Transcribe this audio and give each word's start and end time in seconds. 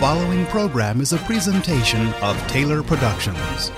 following 0.00 0.46
program 0.46 0.98
is 1.02 1.12
a 1.12 1.18
presentation 1.18 2.06
of 2.22 2.34
Taylor 2.46 2.82
Productions. 2.82 3.70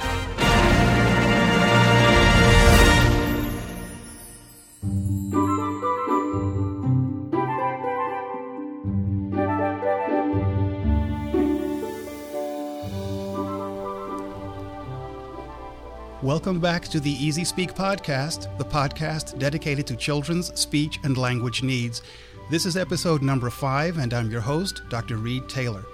Welcome 16.22 16.60
back 16.60 16.84
to 16.84 17.00
the 17.00 17.10
Easy 17.10 17.42
Speak 17.42 17.74
podcast, 17.74 18.56
the 18.58 18.64
podcast 18.64 19.40
dedicated 19.40 19.88
to 19.88 19.96
children's 19.96 20.56
speech 20.56 21.00
and 21.02 21.18
language 21.18 21.64
needs. 21.64 22.00
This 22.48 22.64
is 22.64 22.76
episode 22.76 23.22
number 23.22 23.50
five, 23.50 23.98
and 23.98 24.14
I'm 24.14 24.30
your 24.30 24.40
host, 24.40 24.82
Dr. 24.88 25.16
Reed 25.16 25.48
Taylor. 25.48 25.84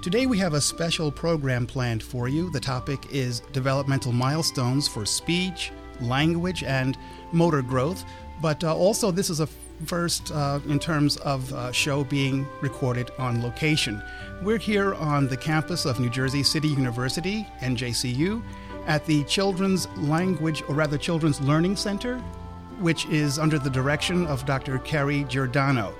Today 0.00 0.26
we 0.26 0.38
have 0.38 0.54
a 0.54 0.60
special 0.60 1.10
program 1.10 1.66
planned 1.66 2.04
for 2.04 2.28
you. 2.28 2.50
The 2.50 2.60
topic 2.60 3.08
is 3.10 3.40
developmental 3.52 4.12
milestones 4.12 4.86
for 4.86 5.04
speech, 5.04 5.72
language, 6.00 6.62
and 6.62 6.96
motor 7.32 7.62
growth. 7.62 8.04
But 8.40 8.62
uh, 8.62 8.76
also, 8.76 9.10
this 9.10 9.28
is 9.28 9.40
a 9.40 9.48
first 9.86 10.30
uh, 10.30 10.60
in 10.68 10.78
terms 10.78 11.16
of 11.18 11.52
uh, 11.52 11.72
show 11.72 12.04
being 12.04 12.46
recorded 12.60 13.10
on 13.18 13.42
location. 13.42 14.00
We're 14.40 14.58
here 14.58 14.94
on 14.94 15.26
the 15.26 15.36
campus 15.36 15.84
of 15.84 15.98
New 15.98 16.10
Jersey 16.10 16.44
City 16.44 16.68
University, 16.68 17.44
NJCU, 17.58 18.40
at 18.86 19.04
the 19.04 19.24
Children's 19.24 19.88
Language, 19.96 20.62
or 20.68 20.76
rather 20.76 20.96
Children's 20.96 21.40
Learning 21.40 21.74
Center, 21.74 22.18
which 22.78 23.04
is 23.06 23.36
under 23.36 23.58
the 23.58 23.70
direction 23.70 24.28
of 24.28 24.46
Dr. 24.46 24.78
Kerry 24.78 25.24
Giordano. 25.24 25.92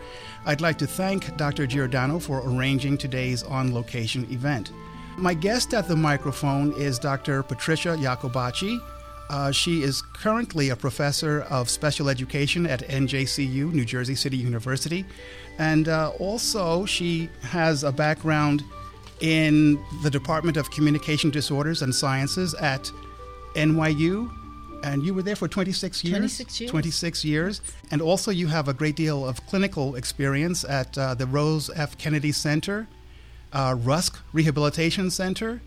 I'd 0.49 0.63
like 0.63 0.79
to 0.79 0.87
thank 0.87 1.37
Dr. 1.37 1.67
Giordano 1.67 2.19
for 2.19 2.41
arranging 2.43 2.97
today's 2.97 3.43
on 3.43 3.75
location 3.75 4.27
event. 4.31 4.73
My 5.19 5.35
guest 5.35 5.75
at 5.75 5.87
the 5.87 5.95
microphone 5.95 6.73
is 6.73 6.99
Dr. 6.99 7.43
Patricia 7.43 7.91
Yacobacci. 7.91 8.81
Uh, 9.29 9.53
she 9.53 9.83
is 9.83 10.01
currently 10.01 10.71
a 10.71 10.77
professor 10.77 11.43
of 11.51 11.69
special 11.69 12.09
education 12.09 12.67
at 12.67 12.81
NJCU, 12.89 13.75
New 13.75 13.85
Jersey 13.85 14.15
City 14.15 14.39
University. 14.39 15.05
And 15.59 15.87
uh, 15.87 16.13
also, 16.19 16.87
she 16.87 17.29
has 17.43 17.85
a 17.85 17.93
background 17.93 18.65
in 19.21 19.79
the 20.03 20.11
Department 20.11 20.57
of 20.57 20.71
Communication 20.71 21.29
Disorders 21.29 21.83
and 21.83 21.95
Sciences 21.95 22.55
at 22.55 22.91
NYU 23.55 24.35
and 24.83 25.05
you 25.05 25.15
were 25.15 25.23
there 25.23 25.37
for 25.37 25.49
26 25.49 26.05
years? 26.05 26.17
26 26.19 26.61
years. 26.61 26.71
26 26.71 27.25
years. 27.25 27.61
And 27.91 28.01
also 28.03 28.31
you 28.31 28.47
have 28.47 28.69
a 28.69 28.75
great 28.75 28.97
deal 28.97 29.27
of 29.27 29.45
clinical 29.47 29.97
experience 29.97 30.65
at 30.65 30.97
uh, 30.97 31.15
the 31.15 31.27
rose 31.27 31.71
f. 31.75 31.97
Kennedy 31.99 32.33
center 32.33 32.89
uh, 33.53 33.77
rusk 33.79 34.19
rehabilitation 34.33 35.11
center. 35.11 35.61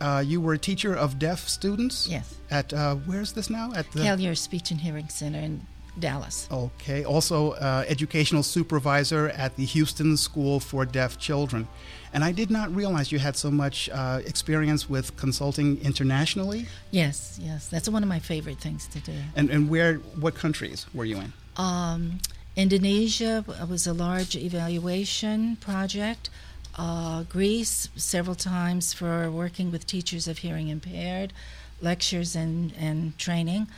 Uh, 0.00 0.22
you 0.24 0.40
were 0.40 0.54
a 0.54 0.58
teacher 0.58 0.94
of 0.94 1.18
deaf 1.18 1.48
students? 1.48 2.08
Yes. 2.08 2.34
At 2.50 2.72
uh, 2.72 2.96
where's 2.96 3.32
this 3.32 3.48
now? 3.50 3.72
At 3.74 3.90
the 3.92 4.00
Callier 4.00 4.36
Speech 4.36 4.70
and 4.70 4.80
Hearing 4.80 5.08
Center 5.08 5.38
in 5.38 5.66
Dallas. 5.98 6.48
Okay. 6.50 7.04
Also, 7.04 7.52
uh, 7.52 7.84
educational 7.86 8.42
supervisor 8.42 9.28
at 9.30 9.56
the 9.56 9.64
Houston 9.64 10.16
School 10.16 10.60
for 10.60 10.86
Deaf 10.86 11.18
Children. 11.18 11.68
And 12.14 12.24
I 12.24 12.32
did 12.32 12.50
not 12.50 12.74
realize 12.74 13.10
you 13.12 13.18
had 13.18 13.36
so 13.36 13.50
much 13.50 13.88
uh, 13.90 14.20
experience 14.26 14.88
with 14.88 15.16
consulting 15.16 15.80
internationally. 15.82 16.66
Yes, 16.90 17.38
yes, 17.42 17.68
that's 17.68 17.88
one 17.88 18.02
of 18.02 18.08
my 18.08 18.18
favorite 18.18 18.58
things 18.58 18.86
to 18.88 19.00
do. 19.00 19.12
And, 19.34 19.50
and 19.50 19.68
where, 19.70 19.94
what 20.18 20.34
countries 20.34 20.86
were 20.92 21.04
you 21.04 21.18
in? 21.18 21.32
Um, 21.56 22.20
Indonesia 22.56 23.44
was 23.68 23.86
a 23.86 23.92
large 23.92 24.36
evaluation 24.36 25.56
project. 25.56 26.28
Uh, 26.76 27.24
Greece, 27.24 27.88
several 27.96 28.34
times 28.34 28.92
for 28.92 29.30
working 29.30 29.70
with 29.70 29.86
teachers 29.86 30.26
of 30.26 30.38
hearing 30.38 30.68
impaired, 30.68 31.32
lectures 31.80 32.34
and, 32.34 32.72
and 32.78 33.16
training. 33.18 33.68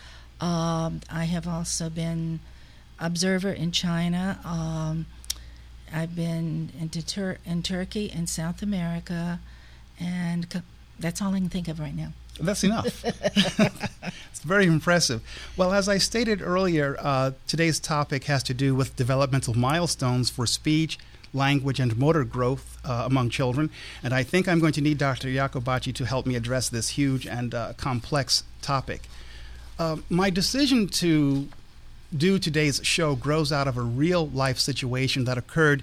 Um, 0.40 1.00
I 1.10 1.24
have 1.24 1.46
also 1.46 1.88
been 1.88 2.40
observer 2.98 3.50
in 3.50 3.72
China. 3.72 4.38
Um, 4.44 5.06
I've 5.92 6.16
been 6.16 6.70
into 6.78 7.04
Tur- 7.04 7.38
in 7.44 7.62
Turkey 7.62 8.10
and 8.14 8.28
South 8.28 8.62
America, 8.62 9.40
and 10.00 10.48
co- 10.50 10.62
that's 10.98 11.22
all 11.22 11.34
I 11.34 11.38
can 11.38 11.48
think 11.48 11.68
of 11.68 11.78
right 11.78 11.94
now. 11.94 12.12
That's 12.40 12.64
enough. 12.64 13.04
it's 13.04 14.40
very 14.40 14.66
impressive. 14.66 15.22
Well, 15.56 15.72
as 15.72 15.88
I 15.88 15.98
stated 15.98 16.42
earlier, 16.42 16.96
uh, 16.98 17.32
today's 17.46 17.78
topic 17.78 18.24
has 18.24 18.42
to 18.44 18.54
do 18.54 18.74
with 18.74 18.96
developmental 18.96 19.54
milestones 19.54 20.30
for 20.30 20.46
speech, 20.46 20.98
language, 21.32 21.78
and 21.78 21.96
motor 21.96 22.24
growth 22.24 22.78
uh, 22.84 23.04
among 23.06 23.30
children. 23.30 23.70
And 24.02 24.12
I 24.12 24.24
think 24.24 24.48
I'm 24.48 24.58
going 24.58 24.72
to 24.72 24.80
need 24.80 24.98
Dr. 24.98 25.28
Yacobacci 25.28 25.94
to 25.94 26.04
help 26.06 26.26
me 26.26 26.34
address 26.34 26.68
this 26.68 26.90
huge 26.90 27.24
and 27.24 27.54
uh, 27.54 27.74
complex 27.76 28.42
topic. 28.62 29.02
Uh, 29.78 29.96
my 30.08 30.30
decision 30.30 30.86
to 30.86 31.48
do 32.16 32.38
today's 32.38 32.80
show 32.84 33.16
grows 33.16 33.50
out 33.50 33.66
of 33.66 33.76
a 33.76 33.82
real 33.82 34.28
life 34.28 34.58
situation 34.58 35.24
that 35.24 35.36
occurred 35.36 35.82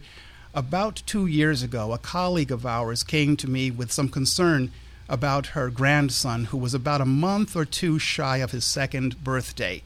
about 0.54 1.04
two 1.06 1.26
years 1.26 1.62
ago. 1.62 1.92
A 1.92 1.98
colleague 1.98 2.52
of 2.52 2.66
ours 2.66 3.04
came 3.04 3.36
to 3.38 3.50
me 3.50 3.70
with 3.70 3.92
some 3.92 4.08
concern 4.08 4.72
about 5.10 5.48
her 5.48 5.70
grandson, 5.70 6.46
who 6.46 6.58
was 6.58 6.74
about 6.74 7.02
a 7.02 7.06
month 7.06 7.54
or 7.54 7.66
two 7.66 8.00
shy 8.00 8.38
of 8.38 8.52
his 8.52 8.64
second 8.64 9.22
birthday. 9.26 9.84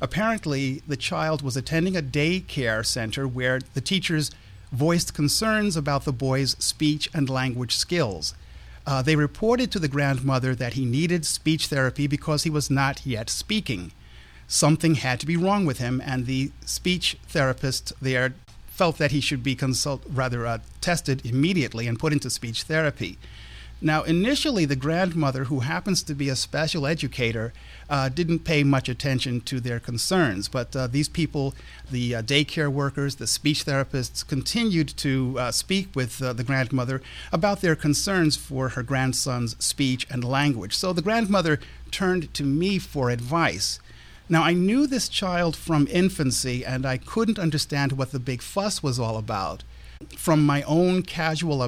Apparently, 0.00 0.82
the 0.88 0.96
child 0.96 1.42
was 1.42 1.56
attending 1.56 1.94
a 1.94 2.02
daycare 2.02 2.84
center 2.84 3.28
where 3.28 3.60
the 3.74 3.82
teachers 3.82 4.30
voiced 4.72 5.12
concerns 5.12 5.76
about 5.76 6.06
the 6.06 6.12
boy's 6.12 6.56
speech 6.58 7.10
and 7.12 7.28
language 7.28 7.76
skills. 7.76 8.32
Uh, 8.86 9.00
they 9.02 9.16
reported 9.16 9.70
to 9.70 9.78
the 9.78 9.88
grandmother 9.88 10.54
that 10.54 10.74
he 10.74 10.84
needed 10.84 11.24
speech 11.24 11.68
therapy 11.68 12.06
because 12.06 12.42
he 12.42 12.50
was 12.50 12.70
not 12.70 13.06
yet 13.06 13.30
speaking. 13.30 13.92
Something 14.48 14.96
had 14.96 15.20
to 15.20 15.26
be 15.26 15.36
wrong 15.36 15.64
with 15.64 15.78
him, 15.78 16.02
and 16.04 16.26
the 16.26 16.50
speech 16.66 17.16
therapist 17.28 17.92
there 18.02 18.34
felt 18.66 18.98
that 18.98 19.12
he 19.12 19.20
should 19.20 19.42
be 19.42 19.56
rather 20.08 20.46
uh, 20.46 20.58
tested 20.80 21.24
immediately 21.24 21.86
and 21.86 21.98
put 21.98 22.12
into 22.12 22.28
speech 22.28 22.64
therapy. 22.64 23.18
Now, 23.84 24.04
initially, 24.04 24.64
the 24.64 24.76
grandmother, 24.76 25.44
who 25.44 25.58
happens 25.60 26.04
to 26.04 26.14
be 26.14 26.28
a 26.28 26.36
special 26.36 26.86
educator, 26.86 27.52
uh, 27.90 28.08
didn't 28.10 28.44
pay 28.44 28.62
much 28.62 28.88
attention 28.88 29.40
to 29.40 29.58
their 29.58 29.80
concerns. 29.80 30.46
But 30.46 30.76
uh, 30.76 30.86
these 30.86 31.08
people, 31.08 31.52
the 31.90 32.14
uh, 32.14 32.22
daycare 32.22 32.70
workers, 32.70 33.16
the 33.16 33.26
speech 33.26 33.66
therapists, 33.66 34.24
continued 34.24 34.96
to 34.98 35.36
uh, 35.36 35.50
speak 35.50 35.88
with 35.96 36.22
uh, 36.22 36.32
the 36.32 36.44
grandmother 36.44 37.02
about 37.32 37.60
their 37.60 37.74
concerns 37.74 38.36
for 38.36 38.68
her 38.70 38.84
grandson's 38.84 39.56
speech 39.62 40.06
and 40.08 40.22
language. 40.22 40.76
So 40.76 40.92
the 40.92 41.02
grandmother 41.02 41.58
turned 41.90 42.32
to 42.34 42.44
me 42.44 42.78
for 42.78 43.10
advice. 43.10 43.80
Now, 44.28 44.44
I 44.44 44.52
knew 44.52 44.86
this 44.86 45.08
child 45.08 45.56
from 45.56 45.88
infancy, 45.90 46.64
and 46.64 46.86
I 46.86 46.98
couldn't 46.98 47.38
understand 47.38 47.92
what 47.92 48.12
the 48.12 48.20
big 48.20 48.42
fuss 48.42 48.80
was 48.80 49.00
all 49.00 49.16
about 49.16 49.64
from 50.16 50.44
my 50.44 50.62
own 50.62 51.02
casual 51.02 51.62
uh, 51.62 51.66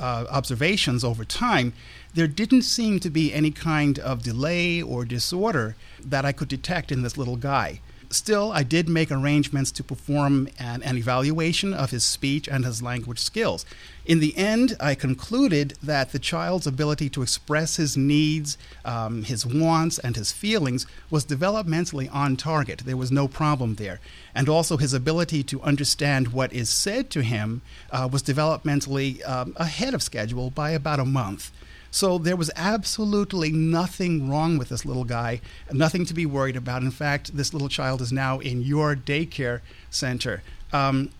observations 0.00 1.04
over 1.04 1.24
time, 1.24 1.72
there 2.14 2.26
didn't 2.26 2.62
seem 2.62 3.00
to 3.00 3.10
be 3.10 3.32
any 3.32 3.50
kind 3.50 3.98
of 3.98 4.22
delay 4.22 4.82
or 4.82 5.04
disorder 5.04 5.76
that 6.04 6.24
I 6.24 6.32
could 6.32 6.48
detect 6.48 6.92
in 6.92 7.02
this 7.02 7.16
little 7.16 7.36
guy. 7.36 7.80
Still, 8.10 8.52
I 8.52 8.62
did 8.62 8.90
make 8.90 9.10
arrangements 9.10 9.70
to 9.72 9.82
perform 9.82 10.48
an, 10.58 10.82
an, 10.82 10.98
evaluation 10.98 11.72
of 11.72 11.90
his 11.90 12.04
speech 12.04 12.46
and 12.46 12.62
his 12.62 12.82
language 12.82 13.18
skills. 13.18 13.64
In 14.04 14.18
the 14.18 14.36
end, 14.36 14.76
I 14.80 14.96
concluded 14.96 15.74
that 15.80 16.10
the 16.10 16.18
child's 16.18 16.66
ability 16.66 17.08
to 17.10 17.22
express 17.22 17.76
his 17.76 17.96
needs, 17.96 18.58
um, 18.84 19.22
his 19.22 19.46
wants, 19.46 19.98
and 20.00 20.16
his 20.16 20.32
feelings 20.32 20.86
was 21.08 21.24
developmentally 21.24 22.12
on 22.12 22.36
target. 22.36 22.82
There 22.84 22.96
was 22.96 23.12
no 23.12 23.28
problem 23.28 23.76
there. 23.76 24.00
And 24.34 24.48
also, 24.48 24.76
his 24.76 24.92
ability 24.92 25.44
to 25.44 25.62
understand 25.62 26.32
what 26.32 26.52
is 26.52 26.68
said 26.68 27.10
to 27.10 27.22
him 27.22 27.62
uh, 27.92 28.08
was 28.10 28.24
developmentally 28.24 29.26
um, 29.28 29.54
ahead 29.56 29.94
of 29.94 30.02
schedule 30.02 30.50
by 30.50 30.70
about 30.70 30.98
a 30.98 31.04
month. 31.04 31.52
So 31.92 32.18
there 32.18 32.36
was 32.36 32.50
absolutely 32.56 33.52
nothing 33.52 34.28
wrong 34.28 34.56
with 34.56 34.70
this 34.70 34.86
little 34.86 35.04
guy, 35.04 35.42
nothing 35.70 36.06
to 36.06 36.14
be 36.14 36.24
worried 36.24 36.56
about. 36.56 36.82
In 36.82 36.90
fact, 36.90 37.36
this 37.36 37.52
little 37.52 37.68
child 37.68 38.00
is 38.00 38.10
now 38.10 38.40
in 38.40 38.62
your 38.62 38.96
daycare 38.96 39.60
center. 39.90 40.42
Um, 40.72 41.10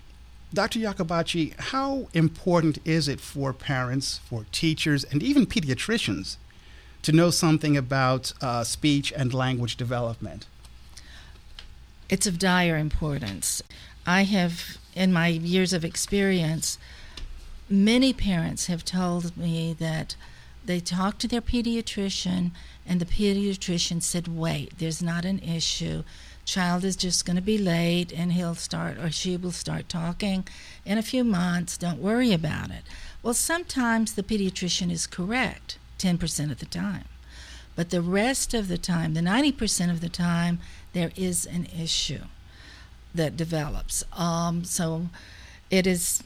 Dr. 0.54 0.80
Yacobacci, 0.80 1.58
how 1.58 2.08
important 2.12 2.78
is 2.84 3.08
it 3.08 3.20
for 3.20 3.54
parents, 3.54 4.18
for 4.18 4.44
teachers, 4.52 5.02
and 5.04 5.22
even 5.22 5.46
pediatricians 5.46 6.36
to 7.02 7.12
know 7.12 7.30
something 7.30 7.76
about 7.76 8.32
uh, 8.42 8.62
speech 8.62 9.12
and 9.16 9.32
language 9.32 9.76
development? 9.76 10.46
It's 12.10 12.26
of 12.26 12.38
dire 12.38 12.76
importance. 12.76 13.62
I 14.06 14.24
have, 14.24 14.76
in 14.94 15.12
my 15.12 15.28
years 15.28 15.72
of 15.72 15.84
experience, 15.84 16.76
many 17.70 18.12
parents 18.12 18.66
have 18.66 18.84
told 18.84 19.34
me 19.36 19.74
that 19.78 20.16
they 20.64 20.80
talked 20.80 21.20
to 21.22 21.28
their 21.28 21.40
pediatrician, 21.40 22.50
and 22.86 23.00
the 23.00 23.06
pediatrician 23.06 24.02
said, 24.02 24.28
"Wait, 24.28 24.78
there's 24.78 25.02
not 25.02 25.24
an 25.24 25.38
issue. 25.38 26.04
Child 26.44 26.84
is 26.84 26.96
just 26.96 27.24
going 27.24 27.36
to 27.36 27.42
be 27.42 27.56
late, 27.58 28.12
and 28.12 28.32
he'll 28.32 28.54
start 28.54 28.98
or 28.98 29.10
she 29.10 29.36
will 29.36 29.52
start 29.52 29.88
talking 29.88 30.46
in 30.84 30.98
a 30.98 31.02
few 31.02 31.24
months. 31.24 31.76
Don't 31.76 32.02
worry 32.02 32.32
about 32.32 32.70
it." 32.70 32.82
Well, 33.22 33.34
sometimes 33.34 34.14
the 34.14 34.22
pediatrician 34.22 34.90
is 34.90 35.06
correct, 35.06 35.78
ten 35.98 36.18
percent 36.18 36.50
of 36.50 36.58
the 36.58 36.66
time, 36.66 37.04
but 37.76 37.90
the 37.90 38.02
rest 38.02 38.54
of 38.54 38.66
the 38.68 38.78
time, 38.78 39.14
the 39.14 39.22
ninety 39.22 39.52
percent 39.52 39.92
of 39.92 40.00
the 40.00 40.08
time, 40.08 40.58
there 40.92 41.12
is 41.16 41.46
an 41.46 41.66
issue 41.66 42.24
that 43.14 43.36
develops. 43.36 44.04
Um, 44.12 44.64
so, 44.64 45.08
it 45.70 45.86
is 45.86 46.22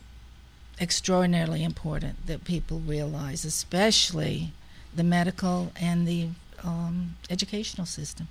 extraordinarily 0.81 1.63
important 1.63 2.27
that 2.27 2.45
people 2.45 2.79
realize, 2.81 3.45
especially 3.45 4.53
the 4.95 5.05
medical 5.05 5.73
and 5.81 6.09
the 6.09 6.29
um, 6.65 7.17
educational 7.29 7.87
system. 7.87 8.29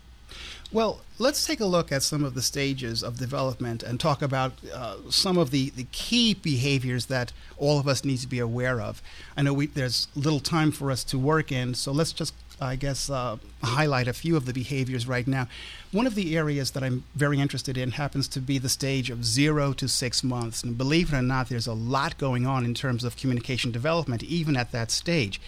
Well, 0.72 1.02
let's 1.20 1.46
take 1.46 1.60
a 1.60 1.66
look 1.66 1.92
at 1.92 2.04
some 2.04 2.24
of 2.26 2.34
the 2.34 2.42
stages 2.42 3.04
of 3.04 3.18
development 3.18 3.84
and 3.84 4.00
talk 4.00 4.22
about 4.22 4.54
uh, 4.74 4.98
some 5.10 5.38
of 5.38 5.52
the, 5.52 5.70
the 5.70 5.86
key 5.92 6.34
behaviors 6.34 7.06
that 7.06 7.32
all 7.58 7.80
of 7.80 7.88
us 7.88 8.04
need 8.04 8.18
to 8.18 8.28
be 8.28 8.40
aware 8.40 8.82
of. 8.82 9.02
I 9.38 9.44
know 9.44 9.54
we, 9.54 9.68
there's 9.68 10.08
little 10.16 10.40
time 10.40 10.72
for 10.72 10.92
us 10.92 11.04
to 11.06 11.20
work 11.20 11.52
in, 11.52 11.76
so 11.76 11.92
let's 11.92 12.12
just, 12.12 12.34
I 12.60 12.76
guess, 12.76 13.10
uh, 13.10 13.38
highlight 13.64 14.08
a 14.08 14.14
few 14.14 14.36
of 14.36 14.46
the 14.46 14.54
behaviors 14.54 15.08
right 15.08 15.28
now. 15.28 15.48
One 15.92 16.08
of 16.08 16.16
the 16.16 16.36
areas 16.36 16.72
that 16.72 16.84
I'm 16.84 17.06
very 17.16 17.40
interested 17.40 17.78
in 17.78 17.92
happens 17.92 18.28
to 18.30 18.42
be 18.42 18.58
the 18.58 18.68
stage 18.68 19.10
of 19.10 19.24
zero 19.24 19.72
to 19.74 19.88
six 19.88 20.24
months. 20.24 20.64
And 20.64 20.78
believe 20.78 21.14
it 21.14 21.18
or 21.18 21.22
not, 21.22 21.48
there's 21.48 21.68
a 21.68 21.74
lot 21.74 22.18
going 22.18 22.46
on 22.46 22.66
in 22.66 22.74
terms 22.74 23.04
of 23.04 23.16
communication 23.16 23.72
development, 23.72 24.24
even 24.24 24.58
at 24.58 24.72
that 24.72 24.92
stage. 24.92 25.40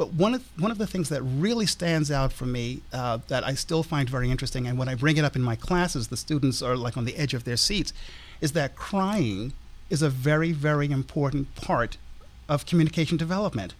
But 0.00 0.14
one 0.14 0.32
of 0.32 0.42
one 0.58 0.70
of 0.70 0.78
the 0.78 0.86
things 0.86 1.10
that 1.10 1.20
really 1.20 1.66
stands 1.66 2.10
out 2.10 2.32
for 2.32 2.46
me 2.46 2.80
uh, 2.90 3.18
that 3.28 3.44
I 3.44 3.52
still 3.52 3.82
find 3.82 4.08
very 4.08 4.30
interesting, 4.30 4.66
and 4.66 4.78
when 4.78 4.88
I 4.88 4.94
bring 4.94 5.18
it 5.18 5.26
up 5.26 5.36
in 5.36 5.42
my 5.42 5.56
classes, 5.56 6.08
the 6.08 6.16
students 6.16 6.62
are 6.62 6.74
like 6.74 6.96
on 6.96 7.04
the 7.04 7.16
edge 7.16 7.34
of 7.34 7.44
their 7.44 7.58
seats, 7.58 7.92
is 8.40 8.52
that 8.52 8.76
crying 8.76 9.52
is 9.90 10.00
a 10.00 10.08
very 10.08 10.52
very 10.52 10.90
important 10.90 11.54
part 11.54 11.98
of 12.48 12.64
communication 12.64 13.18
development. 13.18 13.74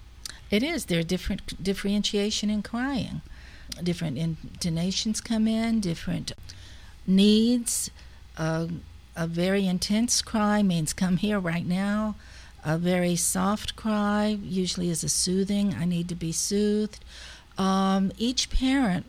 It 0.51 0.63
is. 0.63 0.85
There 0.85 1.01
are 1.01 1.09
different 1.15 1.63
differentiation 1.63 2.51
in 2.51 2.61
crying. 2.61 3.23
Different 3.83 4.19
intonations 4.19 5.23
come 5.23 5.49
in. 5.49 5.81
Different 5.81 6.33
needs. 7.07 7.91
Uh, 8.37 8.67
a 9.17 9.27
very 9.27 9.67
intense 9.67 10.21
cry 10.21 10.63
means 10.63 10.93
come 10.93 11.17
here 11.17 11.41
right 11.41 11.65
now. 11.65 12.15
A 12.65 12.77
very 12.77 13.17
soft 13.17 13.77
cry 13.77 14.39
usually 14.43 14.91
is 14.91 15.03
a 15.03 15.09
soothing. 15.09 15.75
I 15.75 15.85
need 15.85 16.09
to 16.11 16.15
be 16.15 16.33
soothed. 16.33 17.05
Um, 17.57 18.13
each 18.19 18.51
parent, 18.51 19.07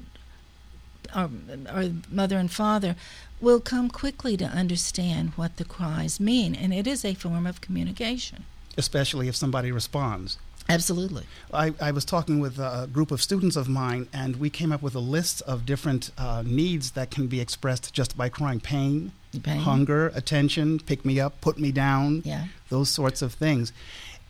or, 1.16 1.30
or 1.74 1.92
mother 2.10 2.38
and 2.38 2.52
father, 2.52 2.96
will 3.42 3.60
come 3.60 3.90
quickly 3.90 4.38
to 4.38 4.46
understand 4.46 5.32
what 5.36 5.58
the 5.58 5.66
cries 5.66 6.20
mean, 6.20 6.56
and 6.56 6.74
it 6.74 6.88
is 6.88 7.04
a 7.04 7.14
form 7.14 7.46
of 7.46 7.60
communication. 7.60 8.46
Especially 8.78 9.28
if 9.28 9.36
somebody 9.36 9.72
responds. 9.72 10.38
Absolutely. 10.70 11.26
I, 11.54 11.74
I, 11.82 11.92
was 11.92 12.06
talking 12.06 12.40
with 12.40 12.58
a 12.60 12.88
group 12.92 13.12
of 13.12 13.22
students 13.22 13.56
of 13.56 13.68
mine, 13.68 14.08
and 14.14 14.38
we 14.38 14.50
came 14.50 14.72
up 14.72 14.82
with 14.82 14.96
a 14.96 15.00
list 15.00 15.42
of 15.42 15.66
different 15.66 16.12
uh, 16.18 16.44
needs 16.46 16.92
that 16.92 17.12
can 17.12 17.28
be 17.28 17.42
expressed 17.42 17.94
just 17.94 18.16
by 18.16 18.30
crying 18.30 18.60
pain, 18.60 19.12
pain, 19.12 19.12
hunger, 19.46 20.08
attention, 20.16 20.80
pick 20.80 21.06
me 21.06 21.20
up, 21.20 21.42
put 21.42 21.60
me 21.60 21.72
down, 21.72 22.22
yeah. 22.26 22.46
those 22.70 22.90
sorts 22.90 23.22
of 23.22 23.34
things. 23.34 23.72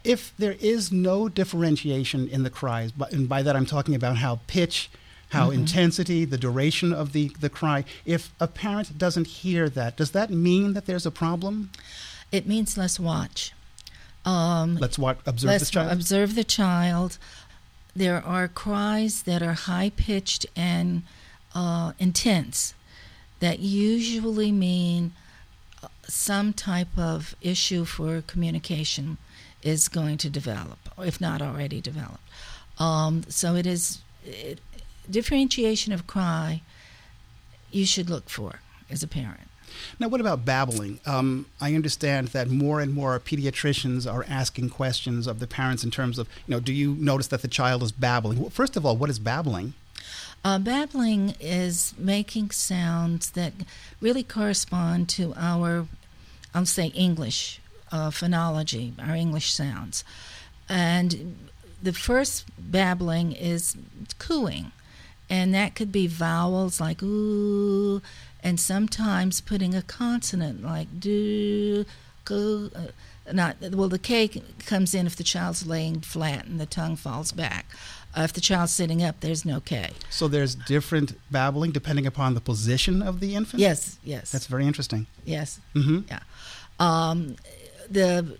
If 0.03 0.33
there 0.37 0.55
is 0.59 0.91
no 0.91 1.29
differentiation 1.29 2.27
in 2.27 2.43
the 2.43 2.49
cries, 2.49 2.91
and 3.11 3.29
by 3.29 3.43
that 3.43 3.55
I'm 3.55 3.65
talking 3.65 3.95
about 3.95 4.17
how 4.17 4.39
pitch, 4.47 4.89
how 5.29 5.49
mm-hmm. 5.49 5.59
intensity, 5.59 6.25
the 6.25 6.37
duration 6.37 6.91
of 6.93 7.13
the, 7.13 7.31
the 7.39 7.49
cry, 7.49 7.85
if 8.05 8.33
a 8.39 8.47
parent 8.47 8.97
doesn't 8.97 9.27
hear 9.27 9.69
that, 9.69 9.97
does 9.97 10.11
that 10.11 10.29
mean 10.29 10.73
that 10.73 10.85
there's 10.85 11.05
a 11.05 11.11
problem? 11.11 11.71
It 12.31 12.47
means 12.47 12.77
let's 12.77 12.99
watch. 12.99 13.53
Um, 14.25 14.75
let's 14.77 14.99
what 14.99 15.19
observe 15.25 15.49
let's 15.49 15.65
the 15.65 15.71
child. 15.71 15.91
Observe 15.91 16.35
the 16.35 16.43
child. 16.43 17.17
There 17.95 18.23
are 18.25 18.47
cries 18.47 19.23
that 19.23 19.41
are 19.41 19.53
high 19.53 19.91
pitched 19.95 20.45
and 20.55 21.03
uh, 21.53 21.93
intense 21.99 22.73
that 23.41 23.59
usually 23.59 24.51
mean 24.51 25.11
uh, 25.83 25.87
some 26.07 26.53
type 26.53 26.97
of 26.97 27.35
issue 27.41 27.83
for 27.83 28.21
communication 28.21 29.17
is 29.61 29.89
going 29.89 30.17
to 30.17 30.29
develop, 30.29 30.79
if 30.99 31.19
not 31.19 31.41
already 31.41 31.81
developed. 31.81 32.23
Um, 32.79 33.23
so 33.27 33.55
it 33.55 33.67
is 33.67 34.01
it, 34.25 34.59
differentiation 35.09 35.91
of 35.91 36.07
cry 36.07 36.61
you 37.71 37.85
should 37.85 38.09
look 38.09 38.29
for 38.29 38.59
as 38.89 39.03
a 39.03 39.07
parent. 39.07 39.47
Now, 39.99 40.09
what 40.09 40.19
about 40.21 40.43
babbling? 40.45 40.99
Um, 41.05 41.45
I 41.59 41.75
understand 41.75 42.29
that 42.29 42.49
more 42.49 42.81
and 42.81 42.93
more 42.93 43.19
pediatricians 43.19 44.11
are 44.11 44.25
asking 44.27 44.69
questions 44.69 45.27
of 45.27 45.39
the 45.39 45.47
parents 45.47 45.83
in 45.83 45.91
terms 45.91 46.19
of, 46.19 46.27
you 46.45 46.53
know, 46.53 46.59
do 46.59 46.73
you 46.73 46.95
notice 46.99 47.27
that 47.27 47.41
the 47.41 47.47
child 47.47 47.81
is 47.81 47.91
babbling? 47.91 48.39
Well, 48.39 48.49
first 48.49 48.75
of 48.75 48.85
all, 48.85 48.97
what 48.97 49.09
is 49.09 49.19
babbling? 49.19 49.73
Uh, 50.43 50.57
babbling 50.57 51.35
is 51.39 51.93
making 51.97 52.49
sounds 52.49 53.31
that 53.31 53.53
really 53.99 54.23
correspond 54.23 55.07
to 55.07 55.33
our, 55.37 55.87
I'll 56.53 56.65
say, 56.65 56.87
English 56.87 57.61
uh, 57.91 58.09
phonology, 58.09 58.93
our 59.07 59.15
English 59.15 59.53
sounds. 59.53 60.03
And 60.67 61.49
the 61.81 61.93
first 61.93 62.45
babbling 62.57 63.33
is 63.33 63.75
cooing, 64.17 64.71
and 65.29 65.53
that 65.53 65.75
could 65.75 65.91
be 65.91 66.07
vowels 66.07 66.81
like 66.81 67.03
ooh 67.03 68.01
and 68.43 68.59
sometimes 68.59 69.41
putting 69.41 69.75
a 69.75 69.81
consonant 69.81 70.63
like 70.63 70.99
do, 70.99 71.85
go, 72.25 72.69
uh, 72.75 73.31
not 73.31 73.57
well. 73.71 73.89
The 73.89 73.99
K 73.99 74.27
comes 74.65 74.93
in 74.93 75.05
if 75.05 75.15
the 75.15 75.23
child's 75.23 75.65
laying 75.65 76.01
flat 76.01 76.45
and 76.45 76.59
the 76.59 76.65
tongue 76.65 76.95
falls 76.95 77.31
back. 77.31 77.67
Uh, 78.15 78.21
if 78.21 78.33
the 78.33 78.41
child's 78.41 78.71
sitting 78.71 79.01
up, 79.03 79.19
there's 79.21 79.45
no 79.45 79.59
K. 79.59 79.91
So 80.09 80.27
there's 80.27 80.55
different 80.55 81.17
babbling 81.31 81.71
depending 81.71 82.05
upon 82.05 82.33
the 82.33 82.41
position 82.41 83.01
of 83.01 83.19
the 83.19 83.35
infant. 83.35 83.61
Yes, 83.61 83.97
yes. 84.03 84.31
That's 84.31 84.47
very 84.47 84.65
interesting. 84.65 85.07
Yes. 85.25 85.59
Mm-hmm. 85.75 85.99
Yeah. 86.09 86.19
Um, 86.79 87.35
the 87.89 88.37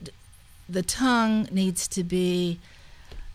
the 0.67 0.83
tongue 0.83 1.47
needs 1.51 1.87
to 1.89 2.03
be 2.03 2.59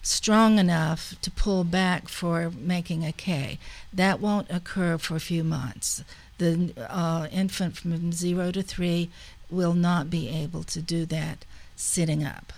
strong 0.02 0.58
enough 0.58 1.14
to 1.20 1.30
pull 1.30 1.64
back 1.64 2.08
for 2.08 2.50
making 2.58 3.04
a 3.04 3.12
K. 3.12 3.58
That 3.92 4.20
won't 4.20 4.50
occur 4.50 4.98
for 4.98 5.16
a 5.16 5.20
few 5.20 5.42
months 5.42 6.04
the 6.38 6.72
uh, 6.88 7.28
infant 7.32 7.76
from 7.76 8.12
zero 8.12 8.50
to 8.52 8.62
three 8.62 9.10
will 9.50 9.74
not 9.74 10.10
be 10.10 10.28
able 10.28 10.62
to 10.64 10.82
do 10.82 11.06
that 11.06 11.44
sitting 11.76 12.24
up. 12.24 12.52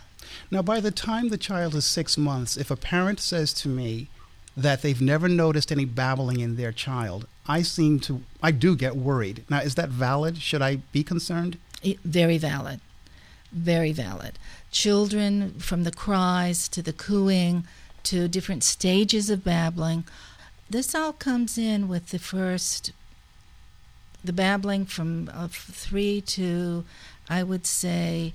Now, 0.50 0.62
by 0.62 0.80
the 0.80 0.90
time 0.90 1.28
the 1.28 1.38
child 1.38 1.75
is 1.75 1.85
six 1.85 2.16
months, 2.16 2.56
if 2.56 2.70
a 2.70 2.76
parent 2.76 3.20
says 3.20 3.52
to 3.54 3.68
me 3.68 4.08
that 4.56 4.82
they've 4.82 5.00
never 5.00 5.28
noticed 5.28 5.70
any 5.70 5.85
babbling 5.85 6.40
in 6.40 6.56
their 6.56 6.73
child, 6.73 7.26
I 7.47 7.62
seem 7.62 8.00
to, 8.00 8.23
I 8.42 8.50
do 8.50 8.76
get 8.76 8.97
worried. 8.97 9.44
Now, 9.49 9.61
is 9.61 9.75
that 9.76 9.88
valid? 9.88 10.38
Should 10.38 10.62
I 10.62 10.76
be 10.92 11.02
concerned? 11.02 11.58
Very 12.04 12.38
valid. 12.38 12.80
Very 13.52 13.92
valid. 13.92 14.38
Children, 14.70 15.54
from 15.58 15.85
the 15.85 15.92
cries 15.92 16.68
to 16.68 16.82
the 16.82 16.92
cooing 16.92 17.64
to 18.04 18.28
different 18.28 18.64
stages 18.64 19.30
of 19.30 19.44
babbling, 19.44 20.04
this 20.68 20.94
all 20.94 21.12
comes 21.12 21.56
in 21.56 21.88
with 21.88 22.08
the 22.08 22.18
first 22.18 22.92
the 24.25 24.32
babbling 24.32 24.85
from 24.85 25.30
uh, 25.32 25.49
three 25.49 26.20
to, 26.20 26.85
I 27.28 27.42
would 27.42 27.66
say, 27.66 28.35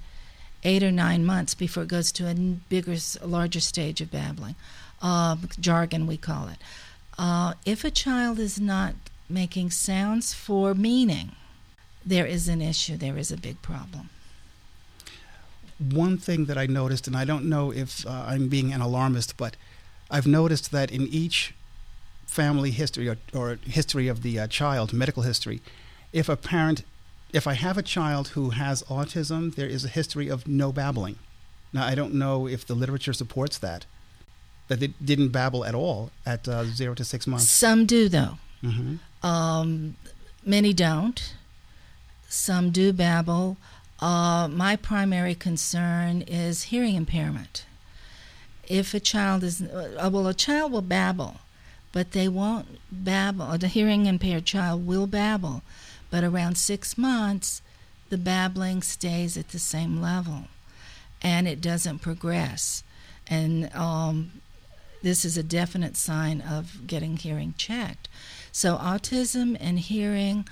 eight 0.63 0.83
or 0.83 0.91
nine 0.91 1.25
months 1.25 1.53
before 1.53 1.83
it 1.83 1.89
goes 1.89 2.11
to 2.13 2.29
a 2.29 2.33
bigger, 2.33 2.95
larger 3.23 3.59
stage 3.59 4.01
of 4.01 4.11
babbling. 4.11 4.55
Uh, 5.01 5.35
jargon, 5.59 6.07
we 6.07 6.17
call 6.17 6.47
it. 6.47 6.57
Uh, 7.17 7.53
if 7.65 7.83
a 7.83 7.91
child 7.91 8.39
is 8.39 8.59
not 8.59 8.93
making 9.29 9.71
sounds 9.71 10.33
for 10.33 10.73
meaning, 10.73 11.31
there 12.05 12.25
is 12.25 12.47
an 12.47 12.61
issue, 12.61 12.97
there 12.97 13.17
is 13.17 13.31
a 13.31 13.37
big 13.37 13.61
problem. 13.61 14.09
One 15.79 16.17
thing 16.17 16.45
that 16.45 16.57
I 16.57 16.65
noticed, 16.65 17.07
and 17.07 17.15
I 17.15 17.25
don't 17.25 17.45
know 17.45 17.71
if 17.71 18.05
uh, 18.05 18.25
I'm 18.27 18.47
being 18.47 18.71
an 18.71 18.81
alarmist, 18.81 19.35
but 19.37 19.55
I've 20.09 20.27
noticed 20.27 20.71
that 20.71 20.91
in 20.91 21.07
each 21.07 21.53
family 22.25 22.71
history 22.71 23.09
or, 23.09 23.17
or 23.33 23.59
history 23.63 24.07
of 24.07 24.23
the 24.23 24.39
uh, 24.39 24.47
child, 24.47 24.93
medical 24.93 25.23
history, 25.23 25.61
if 26.11 26.29
a 26.29 26.37
parent, 26.37 26.83
if 27.33 27.47
I 27.47 27.53
have 27.53 27.77
a 27.77 27.83
child 27.83 28.29
who 28.29 28.51
has 28.51 28.83
autism, 28.83 29.55
there 29.55 29.67
is 29.67 29.83
a 29.83 29.89
history 29.89 30.29
of 30.29 30.47
no 30.47 30.71
babbling. 30.71 31.17
Now, 31.73 31.85
I 31.85 31.95
don't 31.95 32.13
know 32.13 32.47
if 32.47 32.65
the 32.65 32.75
literature 32.75 33.13
supports 33.13 33.57
that, 33.57 33.85
that 34.67 34.79
they 34.79 34.93
didn't 35.03 35.29
babble 35.29 35.65
at 35.65 35.75
all 35.75 36.11
at 36.25 36.47
uh, 36.47 36.63
zero 36.65 36.93
to 36.95 37.03
six 37.03 37.25
months. 37.27 37.49
Some 37.49 37.85
do, 37.85 38.07
though. 38.07 38.37
Mm-hmm. 38.63 39.25
Um, 39.25 39.95
many 40.45 40.73
don't. 40.73 41.33
Some 42.29 42.69
do 42.71 42.93
babble. 42.93 43.57
Uh, 43.99 44.47
my 44.47 44.75
primary 44.75 45.35
concern 45.35 46.21
is 46.21 46.63
hearing 46.63 46.95
impairment. 46.95 47.65
if 48.67 48.93
a 48.93 48.99
child 48.99 49.43
is, 49.43 49.61
uh, 49.61 50.09
well, 50.11 50.27
a 50.27 50.33
child 50.33 50.71
will 50.71 50.81
babble, 50.81 51.37
but 51.91 52.11
they 52.11 52.27
won't 52.27 52.79
babble. 52.91 53.51
A 53.51 53.67
hearing 53.67 54.05
impaired 54.05 54.45
child 54.45 54.87
will 54.87 55.07
babble, 55.07 55.61
but 56.13 56.23
around 56.23 56.59
six 56.59 56.95
months, 56.95 57.63
the 58.09 58.19
babbling 58.19 58.83
stays 58.83 59.35
at 59.35 59.49
the 59.49 59.57
same 59.57 59.99
level 59.99 60.43
and 61.23 61.47
it 61.47 61.59
doesn't 61.59 62.03
progress. 62.03 62.83
And 63.25 63.73
um, 63.73 64.33
this 65.01 65.25
is 65.25 65.39
a 65.39 65.41
definite 65.41 65.97
sign 65.97 66.39
of 66.39 66.85
getting 66.85 67.17
hearing 67.17 67.55
checked. 67.57 68.09
So, 68.51 68.77
autism 68.77 69.57
and 69.59 69.79
hearing, 69.79 70.47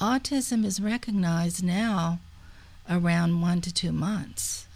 autism 0.00 0.64
is 0.64 0.80
recognized 0.80 1.62
now 1.62 2.18
around 2.90 3.40
one 3.40 3.60
to 3.60 3.72
two 3.72 3.92
months, 3.92 4.66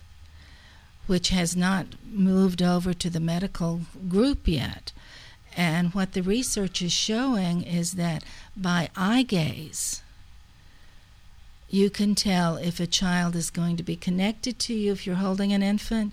which 1.09 1.31
has 1.31 1.57
not 1.57 1.87
moved 2.09 2.63
over 2.63 2.95
to 2.95 3.11
the 3.11 3.19
medical 3.19 3.81
group 4.09 4.47
yet. 4.47 4.93
And 5.57 5.93
what 5.93 6.13
the 6.13 6.23
research 6.23 6.83
is 6.83 6.93
showing 6.93 7.65
is 7.65 7.95
that 7.95 8.23
by 8.57 8.91
eye 8.95 9.25
gaze, 9.25 10.03
you 11.71 11.89
can 11.89 12.17
tell 12.17 12.57
if 12.57 12.81
a 12.81 12.87
child 12.87 13.37
is 13.37 13.49
going 13.49 13.77
to 13.77 13.83
be 13.85 13.95
connected 13.95 14.59
to 14.59 14.75
you 14.75 14.91
if 14.91 15.07
you're 15.07 15.17
holding 15.17 15.53
an 15.53 15.63
infant. 15.63 16.13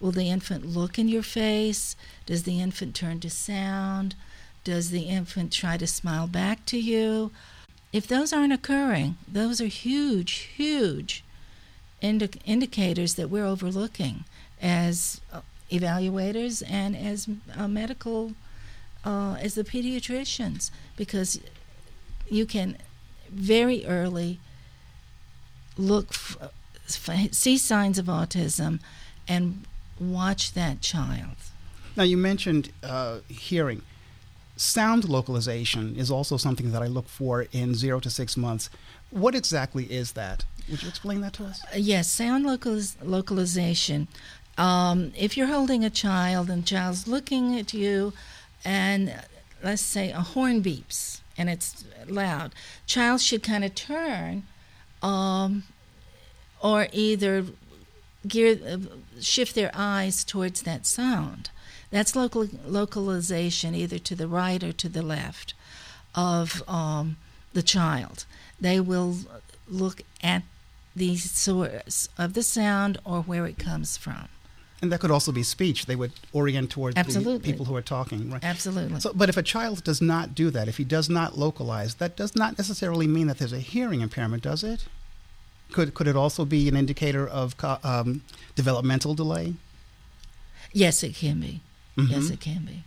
Will 0.00 0.10
the 0.10 0.28
infant 0.28 0.66
look 0.66 0.98
in 0.98 1.08
your 1.08 1.22
face? 1.22 1.94
Does 2.26 2.42
the 2.42 2.60
infant 2.60 2.96
turn 2.96 3.20
to 3.20 3.30
sound? 3.30 4.16
Does 4.64 4.90
the 4.90 5.02
infant 5.02 5.52
try 5.52 5.76
to 5.76 5.86
smile 5.86 6.26
back 6.26 6.66
to 6.66 6.78
you? 6.78 7.30
If 7.92 8.08
those 8.08 8.32
aren't 8.32 8.52
occurring, 8.52 9.16
those 9.32 9.60
are 9.60 9.66
huge, 9.66 10.32
huge 10.32 11.22
indi- 12.00 12.40
indicators 12.44 13.14
that 13.14 13.30
we're 13.30 13.46
overlooking 13.46 14.24
as 14.60 15.20
uh, 15.32 15.42
evaluators 15.70 16.62
and 16.68 16.96
as 16.96 17.28
uh, 17.56 17.68
medical, 17.68 18.32
uh, 19.04 19.36
as 19.40 19.54
the 19.54 19.62
pediatricians, 19.62 20.70
because 20.96 21.40
you 22.28 22.44
can 22.44 22.76
very 23.30 23.86
early 23.86 24.40
look, 25.76 26.08
f- 26.10 27.32
see 27.32 27.58
signs 27.58 27.98
of 27.98 28.06
autism, 28.06 28.80
and 29.28 29.64
watch 29.98 30.52
that 30.52 30.80
child. 30.80 31.36
Now, 31.96 32.04
you 32.04 32.16
mentioned 32.16 32.70
uh, 32.82 33.18
hearing 33.28 33.82
sound 34.56 35.08
localization 35.08 35.96
is 35.96 36.10
also 36.10 36.36
something 36.36 36.72
that 36.72 36.82
I 36.82 36.86
look 36.86 37.08
for 37.08 37.46
in 37.52 37.74
zero 37.74 38.00
to 38.00 38.10
six 38.10 38.36
months. 38.36 38.70
What 39.10 39.34
exactly 39.34 39.84
is 39.84 40.12
that? 40.12 40.44
Would 40.70 40.82
you 40.82 40.88
explain 40.88 41.20
that 41.20 41.34
to 41.34 41.44
us? 41.44 41.62
Uh, 41.64 41.76
yes, 41.76 42.10
sound 42.10 42.44
localiz- 42.44 42.96
localization. 43.02 44.08
Um, 44.58 45.12
if 45.16 45.36
you're 45.36 45.46
holding 45.46 45.84
a 45.84 45.90
child 45.90 46.48
and 46.50 46.62
the 46.62 46.66
child's 46.66 47.06
looking 47.06 47.58
at 47.58 47.74
you, 47.74 48.12
and 48.64 49.10
uh, 49.10 49.12
let's 49.62 49.82
say 49.82 50.10
a 50.10 50.20
horn 50.22 50.62
beeps 50.62 51.20
and 51.38 51.48
it's 51.50 51.84
loud, 52.08 52.54
child 52.86 53.20
should 53.20 53.42
kind 53.42 53.64
of 53.64 53.74
turn, 53.74 54.44
um, 55.06 55.62
or 56.60 56.88
either 56.92 57.44
gear 58.26 58.58
uh, 58.66 58.78
shift 59.20 59.54
their 59.54 59.70
eyes 59.72 60.24
towards 60.24 60.62
that 60.62 60.84
sound. 60.86 61.50
That's 61.90 62.16
local 62.16 62.48
localization, 62.66 63.74
either 63.74 63.98
to 64.00 64.14
the 64.16 64.26
right 64.26 64.62
or 64.62 64.72
to 64.72 64.88
the 64.88 65.02
left 65.02 65.54
of 66.14 66.62
um, 66.68 67.16
the 67.52 67.62
child. 67.62 68.24
They 68.60 68.80
will 68.80 69.18
look 69.68 70.02
at 70.22 70.42
the 70.96 71.16
source 71.16 72.08
of 72.18 72.34
the 72.34 72.42
sound 72.42 72.98
or 73.04 73.20
where 73.22 73.46
it 73.46 73.58
comes 73.58 73.96
from. 73.96 74.28
And 74.82 74.92
that 74.92 75.00
could 75.00 75.10
also 75.10 75.32
be 75.32 75.42
speech. 75.42 75.86
They 75.86 75.96
would 75.96 76.12
orient 76.32 76.70
towards 76.70 76.96
Absolutely. 76.96 77.38
the 77.38 77.44
people 77.44 77.66
who 77.66 77.76
are 77.76 77.82
talking, 77.82 78.30
right? 78.30 78.44
Absolutely. 78.44 79.00
So, 79.00 79.12
but 79.14 79.28
if 79.28 79.36
a 79.36 79.42
child 79.42 79.84
does 79.84 80.02
not 80.02 80.34
do 80.34 80.50
that, 80.50 80.68
if 80.68 80.76
he 80.76 80.84
does 80.84 81.08
not 81.08 81.38
localize, 81.38 81.94
that 81.94 82.16
does 82.16 82.36
not 82.36 82.58
necessarily 82.58 83.06
mean 83.06 83.26
that 83.28 83.38
there's 83.38 83.54
a 83.54 83.60
hearing 83.60 84.00
impairment, 84.00 84.42
does 84.42 84.62
it? 84.62 84.86
Could 85.72 85.94
could 85.94 86.06
it 86.06 86.16
also 86.16 86.44
be 86.44 86.68
an 86.68 86.76
indicator 86.76 87.26
of 87.26 87.54
um, 87.84 88.22
developmental 88.54 89.14
delay? 89.14 89.54
yes, 90.72 91.02
it 91.02 91.14
can 91.14 91.40
be. 91.40 91.60
Mhm. 91.96 92.10
Yes, 92.10 92.30
it 92.30 92.40
can 92.40 92.64
be. 92.66 92.84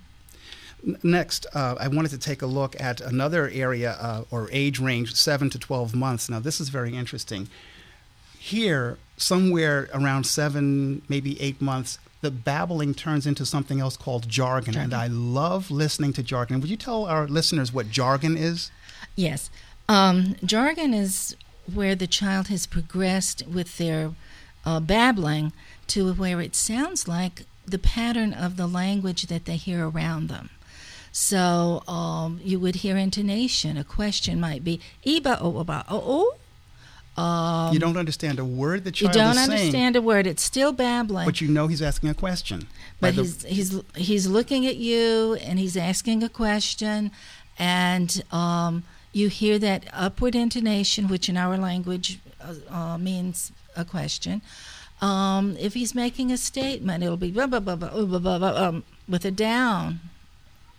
Next, 1.04 1.46
uh, 1.54 1.76
I 1.80 1.88
wanted 1.88 2.12
to 2.12 2.18
take 2.18 2.42
a 2.42 2.46
look 2.46 2.80
at 2.80 3.02
another 3.02 3.50
area 3.50 3.94
uh, 4.00 4.24
or 4.32 4.48
age 4.52 4.80
range, 4.80 5.14
7 5.16 5.50
to 5.50 5.60
12 5.60 5.94
months. 5.96 6.30
Now, 6.30 6.40
this 6.40 6.62
is 6.62 6.70
very 6.70 6.96
interesting. 6.96 7.50
Here, 8.38 8.98
somewhere 9.18 9.90
around 9.94 10.26
seven, 10.26 11.02
maybe 11.10 11.40
eight 11.42 11.60
months, 11.60 12.00
the 12.22 12.32
babbling 12.32 12.94
turns 12.94 13.26
into 13.28 13.46
something 13.46 13.82
else 13.82 13.98
called 13.98 14.30
jargon. 14.30 14.78
And 14.78 14.94
I 14.94 15.08
love 15.08 15.70
listening 15.70 16.14
to 16.14 16.24
jargon. 16.24 16.62
Would 16.62 16.70
you 16.70 16.78
tell 16.78 17.06
our 17.06 17.28
listeners 17.28 17.74
what 17.74 17.90
jargon 17.90 18.38
is? 18.38 18.72
Yes. 19.16 19.50
Um, 19.90 20.36
jargon 20.46 20.94
is 20.94 21.36
where 21.70 21.96
the 21.96 22.08
child 22.08 22.48
has 22.48 22.66
progressed 22.68 23.44
with 23.48 23.78
their 23.78 24.12
uh, 24.66 24.80
babbling 24.80 25.54
to 25.88 26.14
where 26.14 26.42
it 26.42 26.56
sounds 26.56 27.08
like 27.08 27.44
the 27.66 27.80
pattern 27.80 28.34
of 28.34 28.58
the 28.58 28.68
language 28.68 29.24
that 29.28 29.46
they 29.46 29.56
hear 29.56 29.88
around 29.88 30.28
them. 30.28 30.50
So 31.12 31.84
um, 31.88 32.40
you 32.44 32.60
would 32.60 32.76
hear 32.78 32.98
intonation. 32.98 33.78
A 33.78 33.84
question 33.84 34.40
might 34.40 34.64
be 34.64 34.80
"iba 35.06 35.38
o 35.42 35.58
oba 35.58 35.86
o 35.90 36.02
o." 36.06 36.36
Um, 37.22 37.74
you 37.74 37.80
don't 37.80 37.98
understand 37.98 38.40
a 38.40 38.46
word 38.46 38.86
the 38.86 38.92
you 38.92 38.94
child 39.10 39.14
don't 39.14 39.32
is 39.32 39.38
saying, 39.38 39.52
understand 39.52 39.96
a 39.96 40.02
word. 40.02 40.26
It's 40.28 40.44
still 40.44 40.72
babbling. 40.72 41.26
but 41.26 41.42
you 41.42 41.48
know 41.50 41.68
he's 41.68 41.82
asking 41.82 42.10
a 42.10 42.14
question. 42.14 42.68
But 43.02 43.16
the- 43.16 43.24
he's 43.24 43.44
he's 43.44 43.82
he's 43.96 44.28
looking 44.28 44.66
at 44.66 44.78
you 44.78 45.34
and 45.44 45.60
he's 45.60 45.76
asking 45.76 46.24
a 46.24 46.30
question, 46.30 47.12
and 47.58 48.24
um, 48.32 48.84
you 49.12 49.28
hear 49.28 49.58
that 49.60 49.86
upward 49.94 50.36
intonation, 50.36 51.08
which 51.08 51.30
in 51.30 51.38
our 51.38 51.58
language 51.58 52.20
uh, 52.42 52.54
uh, 52.74 52.98
means 52.98 53.52
a 53.76 53.84
question. 53.86 54.42
Um, 55.02 55.56
if 55.60 55.74
he's 55.74 55.96
making 55.96 56.32
a 56.32 56.38
statement, 56.38 57.04
it'll 57.04 57.18
be 57.18 57.32
blah, 57.32 57.48
blah, 57.48 57.60
blah, 57.60 57.76
blah, 57.76 57.90
blah, 57.90 58.20
blah, 58.20 58.38
blah, 58.38 58.68
um, 58.68 58.84
with 59.08 59.26
a 59.26 59.32
down 59.32 60.02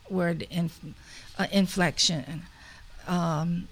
word 0.09 0.47
inf- 0.51 0.81
uh, 1.39 1.47
inflection, 1.51 2.43
um, 3.09 3.69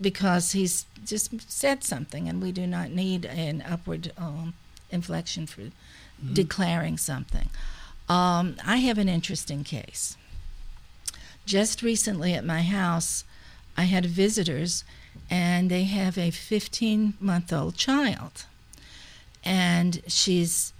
because 0.00 0.52
he's 0.52 0.86
just 1.04 1.50
said 1.50 1.84
something, 1.84 2.28
and 2.28 2.40
we 2.40 2.52
do 2.52 2.66
not 2.66 2.90
need 2.90 3.26
an 3.26 3.62
upward 3.68 4.12
um, 4.16 4.54
inflection 4.90 5.46
for 5.46 5.62
declaring 6.32 6.96
something. 6.96 7.48
Um, 8.08 8.56
I 8.66 8.78
have 8.78 8.98
an 8.98 9.08
interesting 9.08 9.62
case. 9.62 10.16
Just 11.46 11.82
recently 11.82 12.34
at 12.34 12.44
my 12.44 12.62
house, 12.62 13.24
I 13.80 13.84
had 13.84 14.04
visitors, 14.04 14.84
and 15.30 15.70
they 15.70 15.84
have 15.84 16.18
a 16.18 16.30
15 16.30 17.14
month 17.18 17.50
old 17.50 17.76
child. 17.76 18.44
And 19.42 20.02
she's 20.06 20.74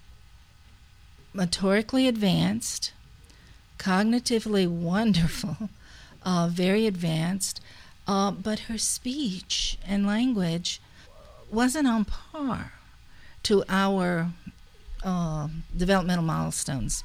motorically 1.35 2.07
advanced, 2.07 2.93
cognitively 3.79 4.69
wonderful, 4.69 5.71
uh, 6.25 6.51
very 6.53 6.87
advanced, 6.87 7.63
uh, 8.07 8.33
but 8.33 8.69
her 8.69 8.77
speech 8.77 9.79
and 9.89 10.07
language 10.07 10.83
wasn't 11.51 11.89
on 11.89 12.05
par 12.05 12.73
to 13.45 13.65
our 13.71 14.31
uh, 15.03 15.49
developmental 15.75 16.25
milestones. 16.25 17.03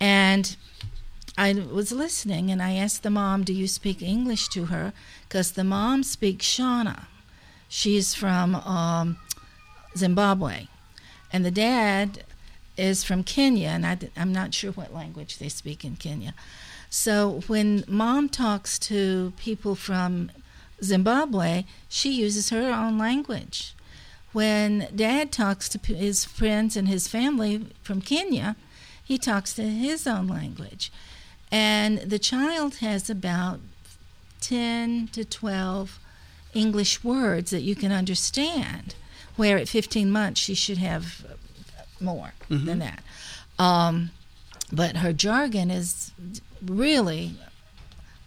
And 0.00 0.56
I 1.38 1.52
was 1.52 1.92
listening 1.92 2.50
and 2.50 2.60
I 2.60 2.74
asked 2.74 3.04
the 3.04 3.10
mom, 3.10 3.44
Do 3.44 3.52
you 3.52 3.68
speak 3.68 4.02
English 4.02 4.48
to 4.48 4.66
her? 4.66 4.92
Because 5.22 5.52
the 5.52 5.62
mom 5.62 6.02
speaks 6.02 6.44
Shona. 6.44 7.04
She's 7.68 8.12
from 8.12 8.56
um, 8.56 9.18
Zimbabwe. 9.96 10.66
And 11.32 11.44
the 11.44 11.52
dad 11.52 12.24
is 12.76 13.04
from 13.04 13.22
Kenya, 13.22 13.68
and 13.68 13.86
I, 13.86 13.98
am 14.16 14.32
not 14.32 14.52
sure 14.52 14.72
what 14.72 14.92
language 14.92 15.38
they 15.38 15.48
speak 15.48 15.84
in 15.84 15.94
Kenya. 15.94 16.34
So 16.90 17.42
when 17.46 17.84
mom 17.86 18.28
talks 18.28 18.76
to 18.80 19.32
people 19.36 19.76
from 19.76 20.32
Zimbabwe, 20.82 21.66
she 21.88 22.10
uses 22.10 22.50
her 22.50 22.72
own 22.72 22.98
language. 22.98 23.74
When 24.32 24.88
dad 24.94 25.30
talks 25.30 25.68
to 25.68 25.78
his 25.78 26.24
friends 26.24 26.76
and 26.76 26.88
his 26.88 27.06
family 27.06 27.66
from 27.82 28.00
Kenya, 28.00 28.56
he 29.04 29.18
talks 29.18 29.54
to 29.54 29.62
his 29.62 30.04
own 30.04 30.26
language. 30.26 30.90
And 31.50 31.98
the 31.98 32.18
child 32.18 32.76
has 32.76 33.08
about 33.08 33.60
10 34.40 35.08
to 35.12 35.24
12 35.24 35.98
English 36.54 37.02
words 37.04 37.50
that 37.50 37.62
you 37.62 37.74
can 37.74 37.92
understand, 37.92 38.94
where 39.36 39.56
at 39.58 39.68
15 39.68 40.10
months 40.10 40.40
she 40.40 40.54
should 40.54 40.78
have 40.78 41.24
more 42.00 42.32
than 42.48 42.78
that. 42.78 43.02
Um, 43.58 44.10
but 44.72 44.98
her 44.98 45.12
jargon 45.12 45.70
is 45.70 46.12
really 46.64 47.36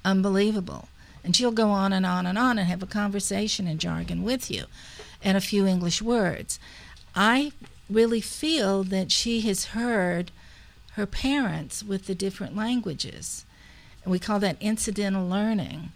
unbelievable. 0.04 0.88
And 1.24 1.36
she'll 1.36 1.51
go 1.51 1.70
on 1.70 1.94
and 1.94 2.06
on 2.06 2.25
and 2.25 2.38
on 2.38 2.58
and 2.58 2.68
have 2.68 2.82
a 2.82 2.88
conversation 2.88 3.68
in 3.68 3.78
jargon 3.78 4.24
with 4.24 4.50
you 4.50 4.66
and 5.24 5.38
a 5.38 5.42
few 5.42 5.68
English 5.68 6.01
words. 6.01 6.60
I 7.16 7.51
really 7.90 8.22
feel 8.22 8.84
that 8.86 9.12
she 9.12 9.42
has 9.42 9.66
heard 9.66 10.32
her 10.95 11.05
parents 11.05 11.83
with 11.83 12.05
the 12.05 12.15
different 12.15 12.55
languages. 12.55 13.45
And 14.03 14.12
we 14.12 14.19
call 14.19 14.39
that 14.39 14.57
incidental 14.60 15.27
learning. 15.27 15.91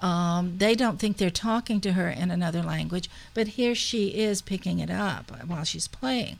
Um, 0.00 0.58
they 0.58 0.74
don't 0.74 0.98
think 0.98 1.16
they're 1.16 1.30
talking 1.30 1.80
to 1.80 1.92
her 1.94 2.08
in 2.08 2.30
another 2.30 2.62
language, 2.62 3.10
but 3.34 3.48
here 3.48 3.74
she 3.74 4.08
is 4.08 4.40
picking 4.40 4.78
it 4.78 4.90
up 4.90 5.30
while 5.46 5.64
she's 5.64 5.88
playing. 5.88 6.38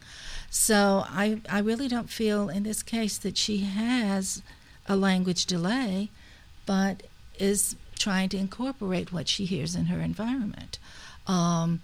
So 0.48 1.04
I, 1.08 1.40
I 1.48 1.58
really 1.58 1.88
don't 1.88 2.08
feel 2.08 2.48
in 2.48 2.62
this 2.62 2.82
case 2.82 3.18
that 3.18 3.36
she 3.36 3.58
has 3.58 4.42
a 4.86 4.96
language 4.96 5.44
delay, 5.44 6.10
but 6.66 7.02
is 7.38 7.76
trying 7.98 8.28
to 8.30 8.36
incorporate 8.36 9.12
what 9.12 9.28
she 9.28 9.44
hears 9.44 9.74
in 9.74 9.86
her 9.86 10.00
environment. 10.00 10.78
Um, 11.26 11.82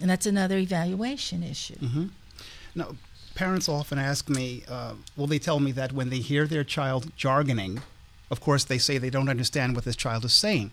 and 0.00 0.10
that's 0.10 0.26
another 0.26 0.58
evaluation 0.58 1.42
issue. 1.44 1.76
Mm-hmm. 1.76 2.06
Now, 2.74 2.96
parents 3.34 3.68
often 3.68 3.98
ask 3.98 4.28
me, 4.28 4.62
uh, 4.68 4.94
well, 5.16 5.26
they 5.26 5.38
tell 5.38 5.60
me 5.60 5.72
that 5.72 5.92
when 5.92 6.10
they 6.10 6.18
hear 6.18 6.46
their 6.46 6.64
child 6.64 7.14
jargoning, 7.16 7.82
of 8.30 8.40
course, 8.40 8.64
they 8.64 8.78
say 8.78 8.98
they 8.98 9.10
don't 9.10 9.28
understand 9.28 9.74
what 9.74 9.84
this 9.84 9.96
child 9.96 10.24
is 10.24 10.32
saying 10.32 10.70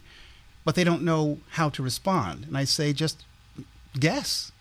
but 0.64 0.76
they 0.76 0.84
don't 0.84 1.02
know 1.02 1.40
how 1.52 1.70
to 1.70 1.82
respond. 1.84 2.46
And 2.46 2.58
I 2.58 2.64
say, 2.64 2.94
just 2.94 3.26
guess. 4.00 4.52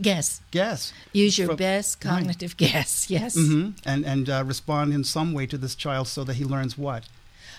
Guess. 0.00 0.40
Guess. 0.50 0.92
Use 1.12 1.36
your 1.38 1.48
From, 1.48 1.56
best 1.56 2.00
cognitive 2.00 2.54
right. 2.58 2.72
guess. 2.72 3.10
Yes. 3.10 3.36
Mm-hmm. 3.36 3.70
And 3.84 4.06
and 4.06 4.30
uh, 4.30 4.44
respond 4.46 4.94
in 4.94 5.04
some 5.04 5.32
way 5.32 5.46
to 5.46 5.58
this 5.58 5.74
child 5.74 6.08
so 6.08 6.24
that 6.24 6.34
he 6.34 6.44
learns 6.44 6.78
what. 6.78 7.04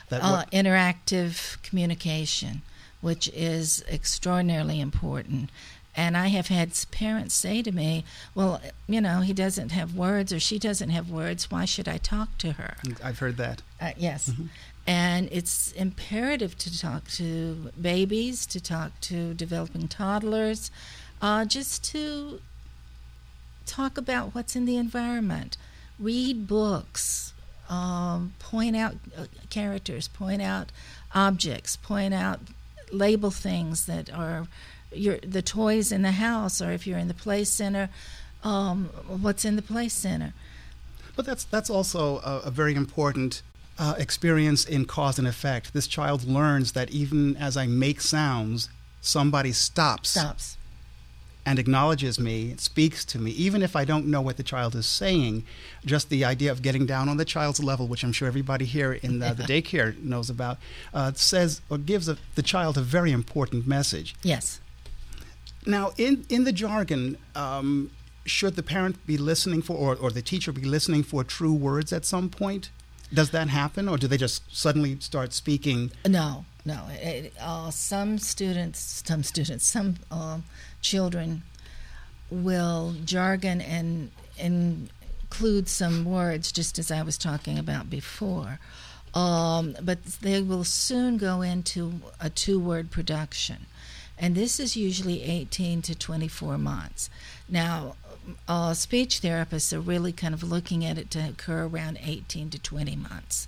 That 0.10 0.22
uh, 0.24 0.32
what? 0.32 0.52
interactive 0.52 1.62
communication, 1.62 2.62
which 3.02 3.30
is 3.34 3.84
extraordinarily 3.88 4.80
important. 4.80 5.50
And 5.96 6.16
I 6.16 6.28
have 6.28 6.48
had 6.48 6.72
parents 6.92 7.34
say 7.34 7.62
to 7.62 7.72
me, 7.72 8.06
"Well, 8.34 8.62
you 8.88 9.02
know, 9.02 9.22
he 9.22 9.34
doesn't 9.34 9.72
have 9.72 9.94
words, 9.94 10.32
or 10.32 10.40
she 10.40 10.58
doesn't 10.58 10.90
have 10.90 11.10
words. 11.10 11.52
Why 11.52 11.66
should 11.66 11.88
I 11.88 11.98
talk 11.98 12.38
to 12.40 12.54
her?" 12.54 12.78
I've 13.04 13.20
heard 13.20 13.38
that. 13.38 13.62
Uh, 13.80 13.92
yes, 13.98 14.30
mm-hmm. 14.30 14.46
And 14.88 15.30
it's 15.32 15.72
imperative 15.74 16.58
to 16.60 16.80
talk 16.80 17.08
to 17.12 17.72
babies, 17.80 18.46
to 18.48 18.60
talk 18.60 19.00
to 19.02 19.34
developing 19.34 19.88
toddlers, 19.88 20.72
uh, 21.22 21.46
just 21.46 21.84
to 21.92 22.42
talk 23.66 23.98
about 23.98 24.34
what's 24.34 24.56
in 24.56 24.66
the 24.66 24.78
environment. 24.78 25.56
Read 26.00 26.48
books, 26.48 27.34
um, 27.70 28.34
point 28.40 28.76
out 28.76 28.96
uh, 29.18 29.26
characters, 29.50 30.08
point 30.08 30.42
out 30.42 30.72
objects, 31.14 31.76
point 31.76 32.14
out, 32.14 32.40
label 32.92 33.32
things 33.32 33.86
that 33.86 34.12
are 34.14 34.48
your 34.92 35.18
the 35.18 35.42
toys 35.42 35.92
in 35.92 36.02
the 36.02 36.14
house, 36.14 36.62
or 36.62 36.72
if 36.72 36.86
you're 36.86 37.00
in 37.00 37.08
the 37.08 37.14
play 37.14 37.44
center, 37.44 37.90
um, 38.44 38.86
what's 39.08 39.46
in 39.46 39.56
the 39.56 39.62
play 39.62 39.90
center. 39.90 40.34
But 41.16 41.26
that's 41.26 41.44
that's 41.44 41.70
also 41.70 42.18
a, 42.20 42.42
a 42.46 42.52
very 42.52 42.76
important 42.76 43.42
uh, 43.78 43.96
experience 43.98 44.66
in 44.66 44.86
cause 44.86 45.20
and 45.20 45.28
effect. 45.28 45.74
This 45.74 45.88
child 45.88 46.28
learns 46.28 46.72
that 46.74 46.92
even 46.92 47.36
as 47.38 47.58
I 47.58 47.68
make 47.68 48.02
sounds, 48.02 48.70
somebody 49.02 49.52
stops. 49.52 50.10
Stops. 50.12 50.58
And 51.44 51.58
acknowledges 51.58 52.20
me, 52.20 52.54
speaks 52.58 53.04
to 53.06 53.18
me, 53.18 53.32
even 53.32 53.64
if 53.64 53.76
I 53.76 53.84
don't 53.84 54.06
know 54.06 54.22
what 54.22 54.38
the 54.38 54.44
child 54.44 54.76
is 54.76 54.86
saying. 54.86 55.44
Just 55.84 56.10
the 56.10 56.24
idea 56.24 56.52
of 56.52 56.62
getting 56.62 56.86
down 56.86 57.10
on 57.10 57.18
the 57.18 57.26
child's 57.26 57.64
level, 57.64 57.88
which 57.88 58.04
I'm 58.04 58.12
sure 58.12 58.28
everybody 58.28 58.66
here 58.66 58.94
in 58.94 59.18
the, 59.18 59.34
the 59.34 59.44
daycare 59.44 60.00
knows 60.04 60.30
about, 60.30 60.60
uh, 60.94 61.14
says 61.16 61.62
or 61.68 61.80
gives 61.80 62.08
a, 62.08 62.18
the 62.36 62.44
child 62.44 62.78
a 62.78 62.82
very 62.82 63.12
important 63.12 63.66
message. 63.66 64.16
Yes. 64.22 64.60
Now, 65.66 65.92
in, 65.98 66.26
in 66.30 66.44
the 66.44 66.52
jargon, 66.52 67.18
um, 67.36 67.92
should 68.26 68.56
the 68.56 68.64
parent 68.64 69.06
be 69.06 69.18
listening 69.18 69.62
for, 69.62 69.76
or, 69.76 69.96
or 69.96 70.12
the 70.12 70.22
teacher 70.22 70.52
be 70.52 70.64
listening 70.64 71.04
for 71.04 71.24
true 71.24 71.54
words 71.54 71.94
at 71.94 72.06
some 72.06 72.30
point? 72.30 72.72
Does 73.14 73.32
that 73.32 73.50
happen, 73.50 73.90
or 73.90 73.98
do 73.98 74.08
they 74.08 74.18
just 74.18 74.44
suddenly 74.56 74.98
start 75.00 75.34
speaking? 75.34 75.92
No, 76.08 76.46
no. 76.64 76.88
It, 76.92 77.34
uh, 77.40 77.70
some 77.70 78.18
students, 78.18 79.04
some 79.06 79.24
students, 79.24 79.66
some 79.68 79.98
uh, 80.10 80.40
children 80.82 81.44
will 82.30 82.96
jargon 83.04 83.60
and 83.60 84.12
include 84.38 85.68
some 85.68 86.06
words, 86.06 86.52
just 86.52 86.80
as 86.80 86.90
I 86.90 87.02
was 87.02 87.18
talking 87.18 87.60
about 87.60 87.90
before. 87.90 88.60
Um, 89.14 89.76
but 89.82 90.04
they 90.22 90.42
will 90.42 90.64
soon 90.64 91.18
go 91.18 91.42
into 91.42 92.02
a 92.20 92.30
two 92.30 92.60
word 92.60 92.92
production. 92.92 93.66
And 94.22 94.36
this 94.36 94.60
is 94.60 94.78
usually 94.78 95.24
18 95.24 95.82
to 95.82 95.96
24 95.96 96.60
months. 96.60 97.10
Now, 97.50 97.96
uh, 98.48 98.76
speech 98.76 99.20
therapists 99.20 99.74
are 99.74 99.82
really 99.82 100.12
kind 100.12 100.36
of 100.36 100.44
looking 100.44 100.86
at 100.86 101.00
it 101.00 101.10
to 101.12 101.30
occur 101.30 101.66
around 101.66 101.98
18 102.04 102.52
to 102.52 102.60
20 102.60 102.96
months. 102.96 103.48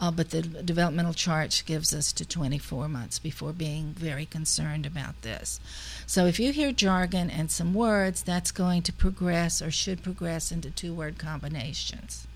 Uh, 0.00 0.10
but 0.10 0.30
the 0.30 0.42
developmental 0.42 1.14
chart 1.14 1.62
gives 1.66 1.94
us 1.94 2.12
to 2.12 2.24
24 2.26 2.88
months 2.88 3.20
before 3.20 3.52
being 3.52 3.94
very 3.94 4.26
concerned 4.26 4.86
about 4.86 5.22
this. 5.22 5.60
So 6.06 6.26
if 6.26 6.40
you 6.40 6.52
hear 6.52 6.72
jargon 6.72 7.30
and 7.30 7.50
some 7.50 7.72
words, 7.72 8.22
that's 8.22 8.50
going 8.50 8.82
to 8.82 8.92
progress 8.92 9.62
or 9.62 9.70
should 9.70 10.02
progress 10.02 10.50
into 10.50 10.70
two 10.70 10.94
word 10.94 11.18
combinations. 11.18 12.26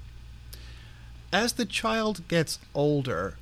As 1.33 1.55
the 1.55 1.65
child 1.65 2.27
gets 2.29 2.59
older, 2.75 3.37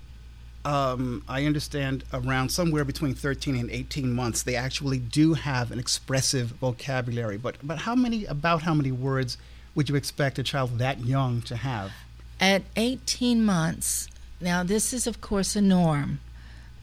um, 0.65 1.25
I 1.29 1.47
understand 1.47 2.05
around 2.13 2.51
somewhere 2.51 2.85
between 2.85 3.15
13 3.15 3.57
and 3.57 3.71
18 3.71 4.13
months, 4.13 4.43
they 4.43 4.57
actually 4.57 4.99
do 4.99 5.35
have 5.35 5.71
an 5.71 5.79
expressive 5.79 6.49
vocabulary. 6.49 7.39
But, 7.39 7.57
but 7.63 7.79
how 7.79 7.95
many, 7.95 8.25
about 8.27 8.63
how 8.63 8.75
many 8.75 8.93
words 8.93 9.39
would 9.75 9.89
you 9.89 9.97
expect 9.97 10.39
a 10.39 10.43
child 10.43 10.79
that 10.79 11.01
young 11.01 11.41
to 11.43 11.57
have? 11.57 11.93
At 12.41 12.63
18 12.77 13.43
months, 13.43 14.09
now 14.41 14.63
this 14.63 14.93
is, 14.93 15.07
of 15.07 15.21
course, 15.21 15.57
a 15.57 15.63
norm, 15.63 16.21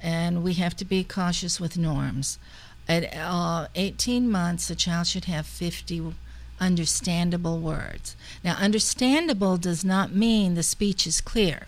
and 0.01 0.43
we 0.43 0.53
have 0.53 0.75
to 0.77 0.85
be 0.85 1.03
cautious 1.03 1.59
with 1.59 1.77
norms. 1.77 2.39
At 2.87 3.13
uh, 3.15 3.67
18 3.75 4.29
months, 4.29 4.69
a 4.69 4.75
child 4.75 5.07
should 5.07 5.25
have 5.25 5.45
50 5.45 6.13
understandable 6.59 7.59
words. 7.59 8.15
Now, 8.43 8.55
understandable 8.55 9.57
does 9.57 9.85
not 9.85 10.11
mean 10.11 10.55
the 10.55 10.63
speech 10.63 11.05
is 11.05 11.21
clear 11.21 11.67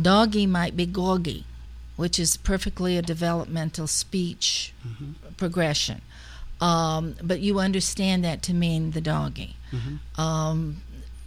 Doggy 0.00 0.46
might 0.46 0.76
be 0.76 0.86
gorgy, 0.86 1.44
which 1.96 2.18
is 2.18 2.36
perfectly 2.36 2.96
a 2.96 3.02
developmental 3.02 3.86
speech 3.86 4.72
mm-hmm. 4.86 5.12
progression. 5.36 6.02
Um, 6.60 7.16
but 7.22 7.40
you 7.40 7.58
understand 7.58 8.24
that 8.24 8.42
to 8.42 8.54
mean 8.54 8.92
the 8.92 9.00
doggy. 9.00 9.56
Mm-hmm. 9.72 10.20
Um, 10.20 10.82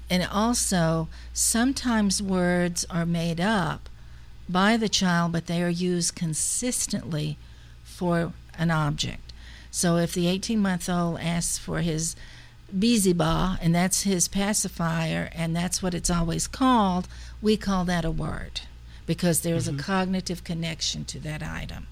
and 0.09 0.27
also, 0.31 1.09
sometimes 1.33 2.23
words 2.23 2.85
are 2.89 3.05
made 3.05 3.41
up 3.41 3.89
by 4.49 4.77
the 4.77 4.89
child, 4.89 5.33
but 5.33 5.47
they 5.47 5.61
are 5.61 5.69
used 5.69 6.15
consistently 6.15 7.37
for 7.83 8.31
an 8.57 8.71
object. 8.71 9.33
So 9.69 9.97
if 9.97 10.13
the 10.13 10.27
18 10.27 10.59
month 10.59 10.89
old 10.89 11.19
asks 11.19 11.57
for 11.57 11.81
his 11.81 12.15
Beelzebub, 12.77 13.59
and 13.61 13.75
that's 13.75 14.03
his 14.03 14.27
pacifier, 14.27 15.29
and 15.33 15.55
that's 15.55 15.83
what 15.83 15.93
it's 15.93 16.09
always 16.09 16.47
called, 16.47 17.07
we 17.41 17.57
call 17.57 17.85
that 17.85 18.05
a 18.05 18.11
word 18.11 18.61
because 19.05 19.41
there's 19.41 19.67
mm-hmm. 19.67 19.79
a 19.79 19.83
cognitive 19.83 20.43
connection 20.43 21.05
to 21.05 21.19
that 21.19 21.41
item. 21.41 21.87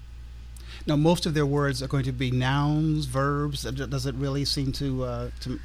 Now, 0.86 0.96
most 0.96 1.26
of 1.26 1.34
their 1.34 1.46
words 1.46 1.82
are 1.82 1.88
going 1.88 2.04
to 2.04 2.12
be 2.12 2.30
nouns, 2.30 3.06
verbs. 3.06 3.62
Does 3.62 4.06
it 4.06 4.14
really 4.14 4.44
seem 4.44 4.72
to, 4.72 5.04
uh, 5.04 5.30
to... 5.40 5.58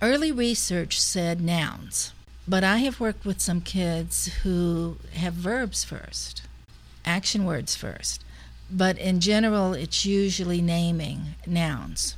Early 0.00 0.30
research 0.30 1.00
said 1.00 1.40
nouns, 1.40 2.12
but 2.46 2.62
I 2.62 2.78
have 2.78 3.00
worked 3.00 3.24
with 3.24 3.40
some 3.40 3.60
kids 3.60 4.32
who 4.42 4.98
have 5.14 5.34
verbs 5.34 5.82
first, 5.82 6.42
action 7.04 7.44
words 7.44 7.74
first. 7.74 8.22
But 8.70 8.98
in 8.98 9.20
general, 9.20 9.72
it's 9.72 10.04
usually 10.04 10.60
naming 10.60 11.34
nouns 11.46 12.16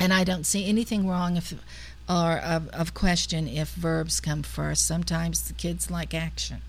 and 0.00 0.14
I 0.14 0.24
don't 0.24 0.44
see 0.44 0.66
anything 0.66 1.06
wrong 1.06 1.36
if 1.36 1.52
or 2.10 2.38
of, 2.38 2.68
of 2.70 2.92
question 2.92 3.46
if 3.46 3.72
verbs 3.74 4.20
come 4.20 4.42
first. 4.42 4.84
Sometimes 4.84 5.46
the 5.46 5.54
kids 5.54 5.90
like 5.90 6.12
action. 6.12 6.62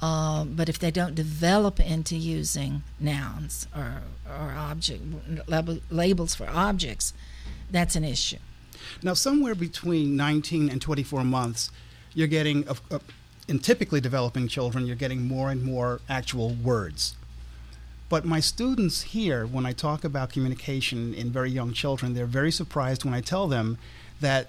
Uh, 0.00 0.44
but 0.44 0.68
if 0.68 0.78
they 0.80 0.90
don't 0.90 1.14
develop 1.14 1.78
into 1.78 2.16
using 2.16 2.82
nouns 2.98 3.68
or, 3.74 4.02
or 4.28 4.50
object 4.50 5.02
labels 5.90 6.34
for 6.34 6.48
objects, 6.50 7.14
that's 7.70 7.94
an 7.94 8.04
issue. 8.04 8.38
Now, 9.02 9.14
somewhere 9.14 9.54
between 9.54 10.16
19 10.16 10.68
and 10.68 10.82
24 10.82 11.22
months, 11.24 11.70
you're 12.12 12.26
getting, 12.26 12.66
in 13.46 13.60
typically 13.60 14.00
developing 14.00 14.48
children, 14.48 14.86
you're 14.86 14.96
getting 14.96 15.26
more 15.26 15.50
and 15.50 15.62
more 15.62 16.00
actual 16.08 16.50
words. 16.50 17.14
But 18.08 18.24
my 18.24 18.40
students 18.40 19.02
here, 19.02 19.46
when 19.46 19.64
I 19.64 19.72
talk 19.72 20.04
about 20.04 20.30
communication 20.30 21.14
in 21.14 21.30
very 21.30 21.50
young 21.50 21.72
children, 21.72 22.14
they're 22.14 22.26
very 22.26 22.52
surprised 22.52 23.04
when 23.04 23.14
I 23.14 23.20
tell 23.20 23.46
them 23.46 23.78
that 24.20 24.48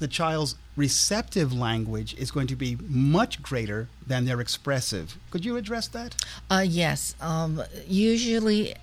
the 0.00 0.08
child's 0.08 0.56
receptive 0.76 1.52
language 1.52 2.14
is 2.14 2.30
going 2.30 2.46
to 2.48 2.56
be 2.56 2.76
much 2.88 3.40
greater 3.42 3.88
than 4.04 4.24
their 4.24 4.40
expressive. 4.40 5.16
Could 5.30 5.44
you 5.44 5.56
address 5.56 5.86
that? 5.88 6.16
Uh, 6.50 6.64
yes. 6.66 7.14
Um, 7.20 7.62
usually, 7.86 8.74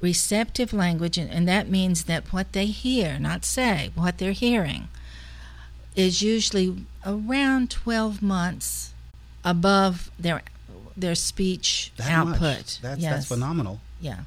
receptive 0.00 0.72
language, 0.72 1.18
and 1.18 1.46
that 1.48 1.68
means 1.68 2.04
that 2.04 2.32
what 2.32 2.52
they 2.52 2.66
hear, 2.66 3.18
not 3.18 3.44
say, 3.44 3.90
what 3.94 4.18
they're 4.18 4.32
hearing, 4.32 4.88
is 5.96 6.22
usually 6.22 6.86
around 7.04 7.70
12 7.70 8.22
months 8.22 8.94
above 9.44 10.10
their 10.18 10.42
their 10.96 11.14
speech 11.14 11.92
That 11.96 12.10
output. 12.10 12.40
much. 12.40 12.80
That's, 12.80 13.00
yes. 13.00 13.12
that's 13.14 13.26
phenomenal. 13.26 13.80
Yeah. 14.00 14.20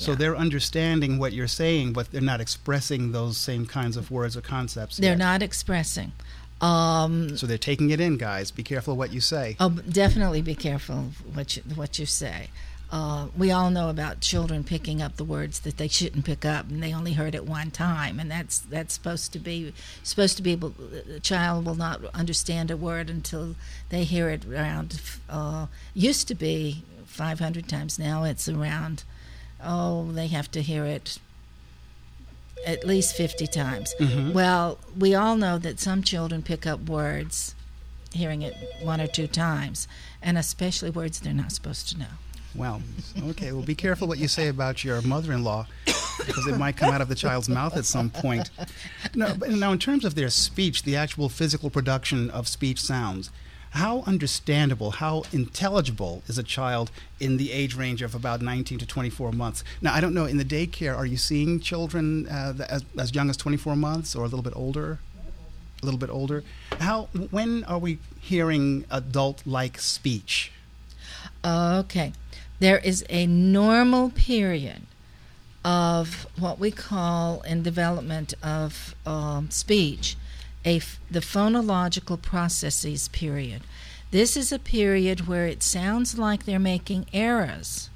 So 0.00 0.12
Yeah. 0.12 0.16
they're 0.16 0.36
understanding 0.36 1.18
what 1.18 1.34
you're 1.34 1.46
saying, 1.46 1.92
but 1.92 2.10
they're 2.10 2.22
not 2.22 2.40
expressing 2.40 3.12
those 3.12 3.36
same 3.36 3.66
kinds 3.66 3.98
of 3.98 4.10
words 4.10 4.34
or 4.34 4.40
concepts. 4.40 4.96
They're 4.96 5.10
yet. 5.12 5.18
not 5.18 5.42
expressing. 5.42 6.12
Um, 6.62 7.36
So 7.36 7.46
they're 7.46 7.58
taking 7.58 7.90
it 7.90 8.00
in, 8.00 8.16
guys. 8.16 8.50
Be 8.50 8.62
careful 8.62 8.96
what 8.96 9.12
you 9.12 9.20
say. 9.20 9.56
oh, 9.60 9.68
definitely 9.70 10.40
be 10.40 10.54
careful 10.54 11.10
what 11.34 11.56
you, 11.56 11.62
what 11.74 11.98
you 11.98 12.06
say. 12.06 12.48
Uh, 12.90 13.26
we 13.36 13.52
all 13.52 13.70
know 13.70 13.88
about 13.90 14.20
children 14.20 14.64
picking 14.64 15.00
up 15.02 15.16
the 15.16 15.22
words 15.24 15.60
that 15.60 15.76
they 15.76 15.86
shouldn't 15.86 16.24
pick 16.24 16.44
up, 16.44 16.68
and 16.68 16.82
they 16.82 16.92
only 16.92 17.12
heard 17.12 17.34
it 17.34 17.44
one 17.46 17.70
time, 17.70 18.18
and 18.18 18.28
that's 18.30 18.58
that's 18.58 18.94
supposed 18.94 19.32
to 19.34 19.38
be 19.38 19.72
supposed 20.02 20.36
to 20.38 20.42
be 20.42 20.50
able. 20.52 20.70
The 20.70 21.20
child 21.20 21.66
will 21.66 21.76
not 21.76 22.02
understand 22.14 22.70
a 22.70 22.76
word 22.76 23.08
until 23.10 23.54
they 23.90 24.02
hear 24.04 24.28
it 24.30 24.44
around. 24.44 25.00
Uh, 25.28 25.66
used 25.94 26.26
to 26.28 26.34
be 26.34 26.82
500 27.06 27.68
times. 27.68 27.96
Now 27.98 28.24
it's 28.24 28.48
around. 28.48 29.04
Oh, 29.62 30.10
they 30.12 30.28
have 30.28 30.50
to 30.52 30.62
hear 30.62 30.84
it 30.84 31.18
at 32.66 32.84
least 32.86 33.16
50 33.16 33.46
times. 33.46 33.94
Mhm. 33.98 34.32
Well, 34.32 34.78
we 34.98 35.14
all 35.14 35.36
know 35.36 35.58
that 35.58 35.80
some 35.80 36.02
children 36.02 36.42
pick 36.42 36.66
up 36.66 36.80
words 36.88 37.54
hearing 38.12 38.42
it 38.42 38.56
one 38.82 39.00
or 39.00 39.06
two 39.06 39.26
times, 39.26 39.86
and 40.20 40.36
especially 40.36 40.90
words 40.90 41.20
they're 41.20 41.32
not 41.32 41.52
supposed 41.52 41.88
to 41.88 41.98
know. 41.98 42.06
Well, 42.54 42.82
okay. 43.28 43.52
Well, 43.52 43.62
be 43.62 43.76
careful 43.76 44.08
what 44.08 44.18
you 44.18 44.26
say 44.26 44.48
about 44.48 44.82
your 44.82 45.00
mother-in-law, 45.02 45.68
because 46.26 46.46
it 46.48 46.58
might 46.58 46.76
come 46.76 46.92
out 46.92 47.00
of 47.00 47.08
the 47.08 47.14
child's 47.14 47.48
mouth 47.48 47.76
at 47.76 47.84
some 47.84 48.10
point. 48.10 48.50
No, 49.14 49.34
now 49.34 49.72
in 49.72 49.78
terms 49.78 50.04
of 50.04 50.16
their 50.16 50.30
speech, 50.30 50.82
the 50.82 50.96
actual 50.96 51.28
physical 51.28 51.70
production 51.70 52.28
of 52.30 52.48
speech 52.48 52.82
sounds, 52.82 53.30
how 53.70 54.02
understandable, 54.02 54.92
how 54.92 55.22
intelligible 55.32 56.22
is 56.26 56.38
a 56.38 56.42
child 56.42 56.90
in 57.20 57.36
the 57.36 57.52
age 57.52 57.76
range 57.76 58.02
of 58.02 58.14
about 58.14 58.42
19 58.42 58.78
to 58.78 58.86
24 58.86 59.32
months? 59.32 59.62
Now, 59.80 59.94
I 59.94 60.00
don't 60.00 60.14
know. 60.14 60.24
In 60.24 60.38
the 60.38 60.44
daycare, 60.44 60.96
are 60.96 61.06
you 61.06 61.16
seeing 61.16 61.60
children 61.60 62.28
uh, 62.28 62.54
as, 62.68 62.84
as 62.98 63.14
young 63.14 63.30
as 63.30 63.36
24 63.36 63.76
months 63.76 64.16
or 64.16 64.20
a 64.24 64.28
little 64.28 64.42
bit 64.42 64.54
older? 64.56 64.98
A 65.82 65.84
little 65.84 66.00
bit 66.00 66.10
older. 66.10 66.42
How? 66.80 67.08
When 67.30 67.64
are 67.64 67.78
we 67.78 67.98
hearing 68.20 68.84
adult-like 68.90 69.78
speech? 69.78 70.52
Okay. 71.44 72.12
There 72.58 72.78
is 72.78 73.04
a 73.08 73.26
normal 73.26 74.10
period 74.10 74.82
of 75.64 76.26
what 76.38 76.58
we 76.58 76.70
call 76.70 77.40
in 77.42 77.62
development 77.62 78.34
of 78.42 78.94
um, 79.06 79.50
speech 79.50 80.16
a 80.64 80.76
f- 80.76 81.00
the 81.10 81.20
phonological 81.20 82.20
processes 82.20 83.08
period. 83.08 83.62
This 84.10 84.36
is 84.36 84.50
a 84.52 84.58
period 84.58 85.26
where 85.26 85.46
it 85.46 85.62
sounds 85.62 86.18
like 86.18 86.44
they're 86.44 86.58
making 86.58 87.06
errors, 87.12 87.88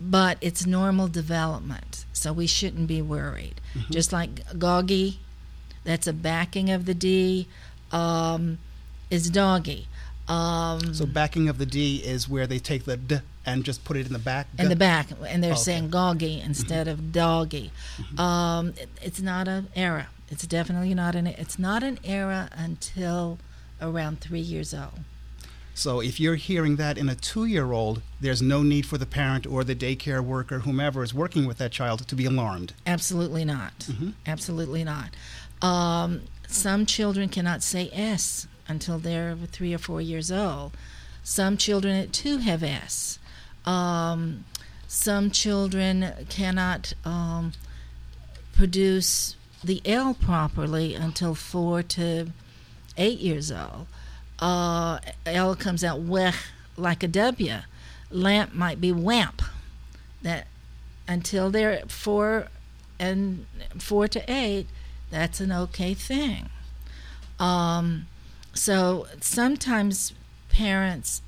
but 0.00 0.38
it's 0.40 0.64
normal 0.66 1.08
development, 1.08 2.04
so 2.12 2.32
we 2.32 2.46
shouldn't 2.46 2.86
be 2.86 3.02
worried. 3.02 3.60
Just 3.90 4.12
like 4.12 4.58
goggy, 4.58 5.18
that's 5.84 6.06
a 6.06 6.12
backing 6.12 6.70
of 6.70 6.84
the 6.86 6.94
D, 6.94 7.48
um, 7.92 8.58
is 9.10 9.28
doggy. 9.30 9.88
Um, 10.28 10.94
So 10.94 11.06
backing 11.06 11.48
of 11.48 11.58
the 11.58 11.66
D 11.66 11.96
is 11.98 12.28
where 12.28 12.46
they 12.46 12.58
take 12.58 12.84
the 12.84 12.96
D 12.96 13.18
and 13.44 13.64
just 13.64 13.84
put 13.84 13.96
it 13.96 14.06
in 14.06 14.12
the 14.12 14.18
back. 14.18 14.48
in 14.58 14.68
the 14.68 14.74
back, 14.76 15.08
and 15.28 15.42
they're 15.42 15.52
Okay. 15.52 15.60
saying 15.60 15.90
goggy 15.90 16.40
instead 16.40 16.88
of 16.88 17.12
doggy. 17.12 17.70
Um, 18.18 18.68
it- 18.76 18.88
it's 19.02 19.20
not 19.20 19.46
an 19.48 19.68
error. 19.76 20.06
It's 20.28 20.46
definitely 20.46 20.94
not 20.94 21.14
an. 21.14 21.26
It's 21.26 21.58
not 21.58 21.82
an 21.82 21.98
error 22.04 22.48
until 22.52 23.38
around 23.80 24.20
three 24.20 24.40
years 24.40 24.74
old. 24.74 25.00
So 25.74 26.00
if 26.00 26.18
you're 26.18 26.36
hearing 26.36 26.76
that 26.76 26.96
in 26.96 27.10
a 27.10 27.14
two-year-old, 27.14 28.00
there's 28.18 28.40
no 28.40 28.62
need 28.62 28.86
for 28.86 28.96
the 28.96 29.04
parent 29.04 29.46
or 29.46 29.62
the 29.62 29.74
daycare 29.74 30.22
worker, 30.24 30.60
whomever 30.60 31.02
is 31.02 31.12
working 31.12 31.44
with 31.46 31.58
that 31.58 31.70
child, 31.70 32.08
to 32.08 32.14
be 32.14 32.24
alarmed. 32.24 32.72
Absolutely 32.86 33.44
not. 33.44 33.86
Absolutely 34.26 34.84
not. 34.84 35.10
Um, 35.60 36.22
some 36.48 36.86
children 36.86 37.28
cannot 37.28 37.62
say 37.62 37.90
S 37.92 38.46
until 38.66 38.98
they're 38.98 39.36
three 39.52 39.74
or 39.74 39.78
four 39.78 40.00
years 40.00 40.32
old. 40.32 40.72
Some 41.22 41.58
children 41.58 41.94
at 41.94 42.12
two 42.12 42.38
have 42.38 42.62
S. 42.62 43.18
Um, 43.66 44.46
some 44.88 45.30
children 45.30 46.12
cannot 46.30 46.94
um, 47.04 47.52
produce 48.54 49.36
the 49.62 49.82
L 49.84 50.14
properly 50.14 50.94
until 50.94 51.34
four 51.34 51.82
to 51.82 52.32
eight 52.96 53.18
years 53.18 53.50
old. 53.50 53.86
Uh, 54.38 54.98
L 55.24 55.54
comes 55.54 55.82
out 55.82 56.00
weh 56.00 56.32
like 56.76 57.02
a 57.02 57.08
W. 57.08 57.58
Lamp 58.10 58.54
might 58.54 58.80
be 58.80 58.92
wamp. 58.92 59.42
That 60.22 60.46
until 61.08 61.50
they're 61.50 61.82
four 61.88 62.48
and 62.98 63.46
four 63.78 64.08
to 64.08 64.24
eight, 64.32 64.66
that's 65.10 65.40
an 65.40 65.52
okay 65.52 65.94
thing. 65.94 66.50
Um, 67.38 68.06
so 68.54 69.06
sometimes 69.20 70.12
parents 70.48 71.22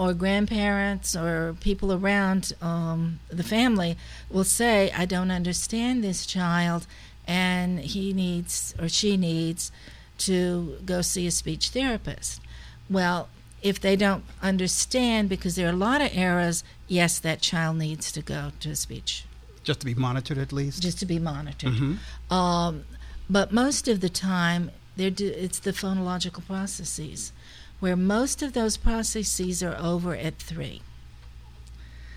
or 0.00 0.14
grandparents 0.14 1.14
or 1.14 1.54
people 1.60 1.92
around 1.92 2.54
um, 2.62 3.20
the 3.28 3.42
family 3.42 3.98
will 4.30 4.44
say, 4.44 4.90
I 4.96 5.04
don't 5.04 5.30
understand 5.30 6.02
this 6.02 6.24
child, 6.24 6.86
and 7.28 7.80
he 7.80 8.14
needs 8.14 8.74
or 8.80 8.88
she 8.88 9.18
needs 9.18 9.70
to 10.16 10.78
go 10.86 11.02
see 11.02 11.26
a 11.26 11.30
speech 11.30 11.68
therapist. 11.68 12.40
Well, 12.88 13.28
if 13.62 13.78
they 13.78 13.94
don't 13.94 14.24
understand 14.42 15.28
because 15.28 15.54
there 15.56 15.66
are 15.66 15.72
a 15.80 15.84
lot 15.90 16.00
of 16.00 16.10
errors, 16.14 16.64
yes, 16.88 17.18
that 17.18 17.42
child 17.42 17.76
needs 17.76 18.10
to 18.12 18.22
go 18.22 18.52
to 18.60 18.70
a 18.70 18.76
speech 18.76 19.24
Just 19.64 19.80
to 19.80 19.86
be 19.86 19.94
monitored 19.94 20.38
at 20.38 20.50
least. 20.50 20.80
just 20.82 20.98
to 21.00 21.06
be 21.06 21.18
monitored. 21.18 21.74
Mhm. 21.74 21.98
Um, 22.32 22.84
but 23.28 23.52
most 23.52 23.86
of 23.86 24.00
the 24.00 24.08
time, 24.08 24.70
do, 24.96 25.12
it's 25.46 25.58
the 25.58 25.72
phonological 25.72 26.42
processes, 26.46 27.32
where 27.80 27.96
most 27.96 28.42
of 28.42 28.52
those 28.52 28.76
processes 28.76 29.62
are 29.62 29.76
over 29.76 30.14
at 30.14 30.36
three. 30.38 30.82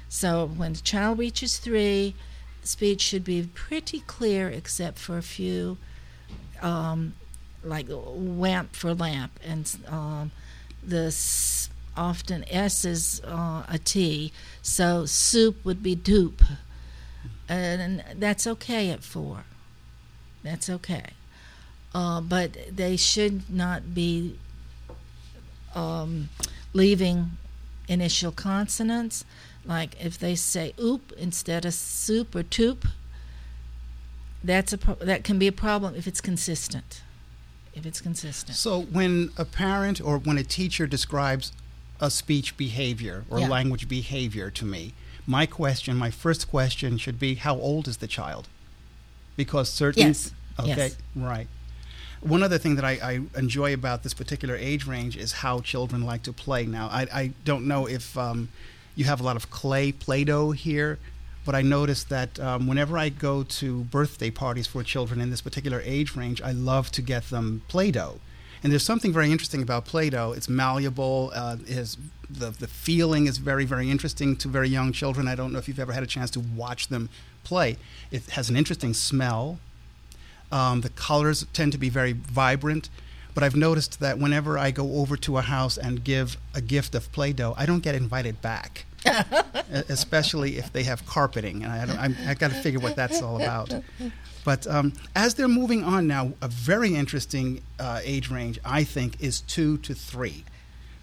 So 0.10 0.45
when 0.45 0.73
the 0.73 0.82
child 0.82 1.17
reaches 1.17 1.58
three, 1.58 2.15
speech 2.63 3.02
should 3.02 3.23
be 3.23 3.49
pretty 3.54 4.02
clear, 4.02 4.49
except 4.49 4.99
for 4.99 5.17
a 5.17 5.23
few, 5.23 5.78
um, 6.62 7.15
like 7.63 7.88
wamp 7.89 8.76
for 8.76 8.93
lamp, 8.93 9.39
and 9.43 9.76
um, 9.88 10.32
the 10.86 11.15
often 11.95 12.43
S 12.49 12.86
is 12.86 13.21
uh, 13.26 13.63
a 13.67 13.80
T. 13.80 14.32
So 14.62 15.06
soup 15.06 15.63
would 15.65 15.82
be 15.82 15.95
dupe 15.95 16.43
and 17.49 18.04
that's 18.15 18.47
okay 18.47 18.89
at 18.89 19.04
four. 19.04 19.43
That's 20.43 20.69
okay. 20.69 21.12
Uh, 21.93 22.21
but 22.21 22.58
they 22.76 22.97
should 22.97 23.49
not 23.49 23.93
be 23.93 24.39
um, 25.75 26.29
leaving 26.73 27.31
initial 27.88 28.31
consonants. 28.31 29.25
Like 29.65 29.95
if 30.03 30.17
they 30.17 30.36
say 30.36 30.73
oop 30.81 31.12
instead 31.17 31.65
of 31.65 31.73
soup 31.73 32.36
or 32.36 32.43
toop, 32.43 32.86
that's 34.43 34.73
a 34.73 34.77
pro- 34.77 34.95
that 34.95 35.23
can 35.23 35.39
be 35.39 35.47
a 35.47 35.51
problem 35.53 35.95
if 35.95 36.05
it's 36.07 36.21
consistent. 36.21 37.01
If 37.73 37.86
it's 37.86 38.01
consistent. 38.01 38.57
So 38.57 38.81
when 38.81 39.31
a 39.38 39.45
parent 39.45 39.99
or 40.01 40.17
when 40.17 40.38
a 40.38 40.43
teacher 40.43 40.86
describes 40.86 41.51
a 41.99 42.12
speech 42.12 42.55
behavior 42.57 43.23
or 43.29 43.39
Yeah. 43.39 43.47
language 43.47 43.88
behavior 43.88 44.51
to 44.51 44.65
me, 44.65 44.93
my 45.25 45.45
question, 45.45 45.95
my 45.95 46.12
first 46.12 46.49
question 46.49 46.97
should 46.97 47.17
be, 47.17 47.36
how 47.36 47.55
old 47.55 47.88
is 47.88 47.97
the 47.97 48.07
child? 48.07 48.47
Because 49.38 49.69
certain. 49.69 50.07
Yes. 50.07 50.31
Okay. 50.59 50.67
Yes. 50.67 50.97
Right. 51.15 51.47
One 52.23 52.41
other 52.41 52.57
thing 52.57 52.75
that 52.75 52.86
I, 52.86 52.91
I 53.03 53.19
enjoy 53.38 53.73
about 53.73 54.03
this 54.03 54.13
particular 54.13 54.55
age 54.55 54.88
range 54.88 55.17
is 55.17 55.33
how 55.33 55.59
children 55.59 56.03
like 56.03 56.23
to 56.23 56.31
play. 56.31 56.65
Now, 56.65 56.88
I, 56.88 57.07
I 57.13 57.31
don't 57.43 57.67
know 57.67 57.86
if 57.86 58.17
um, 58.17 58.47
you 58.95 59.03
have 59.05 59.19
a 59.19 59.23
lot 59.23 59.36
of 59.36 59.49
clay 59.51 59.91
Play 59.91 60.23
Doh 60.23 60.51
here, 60.51 60.99
but 61.45 61.53
I 61.53 61.62
noticed 61.62 62.07
that 62.09 62.39
um, 62.39 62.65
whenever 62.65 62.97
I 62.97 63.09
go 63.09 63.43
to 63.43 63.83
birthday 63.83 64.31
parties 64.31 64.67
for 64.67 64.83
children 64.83 65.19
in 65.19 65.31
this 65.31 65.41
particular 65.41 65.81
age 65.83 66.15
range, 66.15 66.41
I 66.41 66.53
love 66.53 66.91
to 66.91 67.01
get 67.01 67.29
them 67.29 67.62
Play 67.67 67.91
Doh. 67.91 68.21
And 68.63 68.71
there's 68.71 68.86
something 68.86 69.12
very 69.12 69.29
interesting 69.29 69.62
about 69.62 69.83
Play 69.83 70.09
Doh. 70.09 70.31
It's 70.31 70.47
malleable, 70.47 71.31
uh, 71.36 71.57
is 71.67 71.97
the, 72.29 72.51
the 72.51 72.67
feeling 72.67 73.27
is 73.27 73.38
very, 73.38 73.65
very 73.65 73.91
interesting 73.91 74.38
to 74.38 74.47
very 74.47 74.69
young 74.69 74.93
children. 74.93 75.27
I 75.27 75.36
don't 75.36 75.51
know 75.51 75.59
if 75.59 75.67
you've 75.67 75.77
ever 75.77 75.91
had 75.91 76.03
a 76.03 76.07
chance 76.07 76.31
to 76.31 76.39
watch 76.39 76.88
them 76.88 77.09
play. 77.43 77.75
It 78.12 78.29
has 78.29 78.49
an 78.49 78.55
interesting 78.55 78.93
smell. 78.93 79.59
Um, 80.53 80.81
the 80.81 80.89
colors 80.89 81.45
tend 81.51 81.71
to 81.71 81.79
be 81.79 81.89
very 81.89 82.13
vibrant, 82.13 82.89
but 83.33 83.43
I've 83.43 83.55
noticed 83.55 83.99
that 84.01 84.19
whenever 84.19 84.55
I 84.57 84.69
go 84.69 84.97
over 84.97 85.17
to 85.17 85.37
a 85.39 85.41
house 85.41 85.79
and 85.79 86.03
give 86.03 86.37
a 86.53 86.61
gift 86.61 86.93
of 86.93 87.11
Play 87.11 87.33
Doh, 87.33 87.55
I 87.57 87.65
don't 87.65 87.81
get 87.81 87.95
invited 87.95 88.41
back. 88.41 88.85
especially 89.89 90.57
if 90.57 90.71
they 90.71 90.83
have 90.83 91.05
carpeting, 91.05 91.61
and 91.63 91.73
I, 91.73 91.85
don't, 91.85 91.99
I'm, 91.99 92.17
I 92.25 92.35
got 92.35 92.51
to 92.51 92.55
figure 92.55 92.79
what 92.79 92.95
that's 92.95 93.21
all 93.21 93.35
about. 93.35 93.73
But 94.45 94.65
um, 94.65 94.93
as 95.13 95.33
they're 95.33 95.49
moving 95.49 95.83
on 95.83 96.07
now, 96.07 96.31
a 96.41 96.47
very 96.47 96.95
interesting 96.95 97.61
uh, 97.79 97.99
age 98.01 98.29
range, 98.29 98.59
I 98.63 98.85
think, 98.85 99.21
is 99.21 99.41
two 99.41 99.77
to 99.79 99.93
three. 99.93 100.45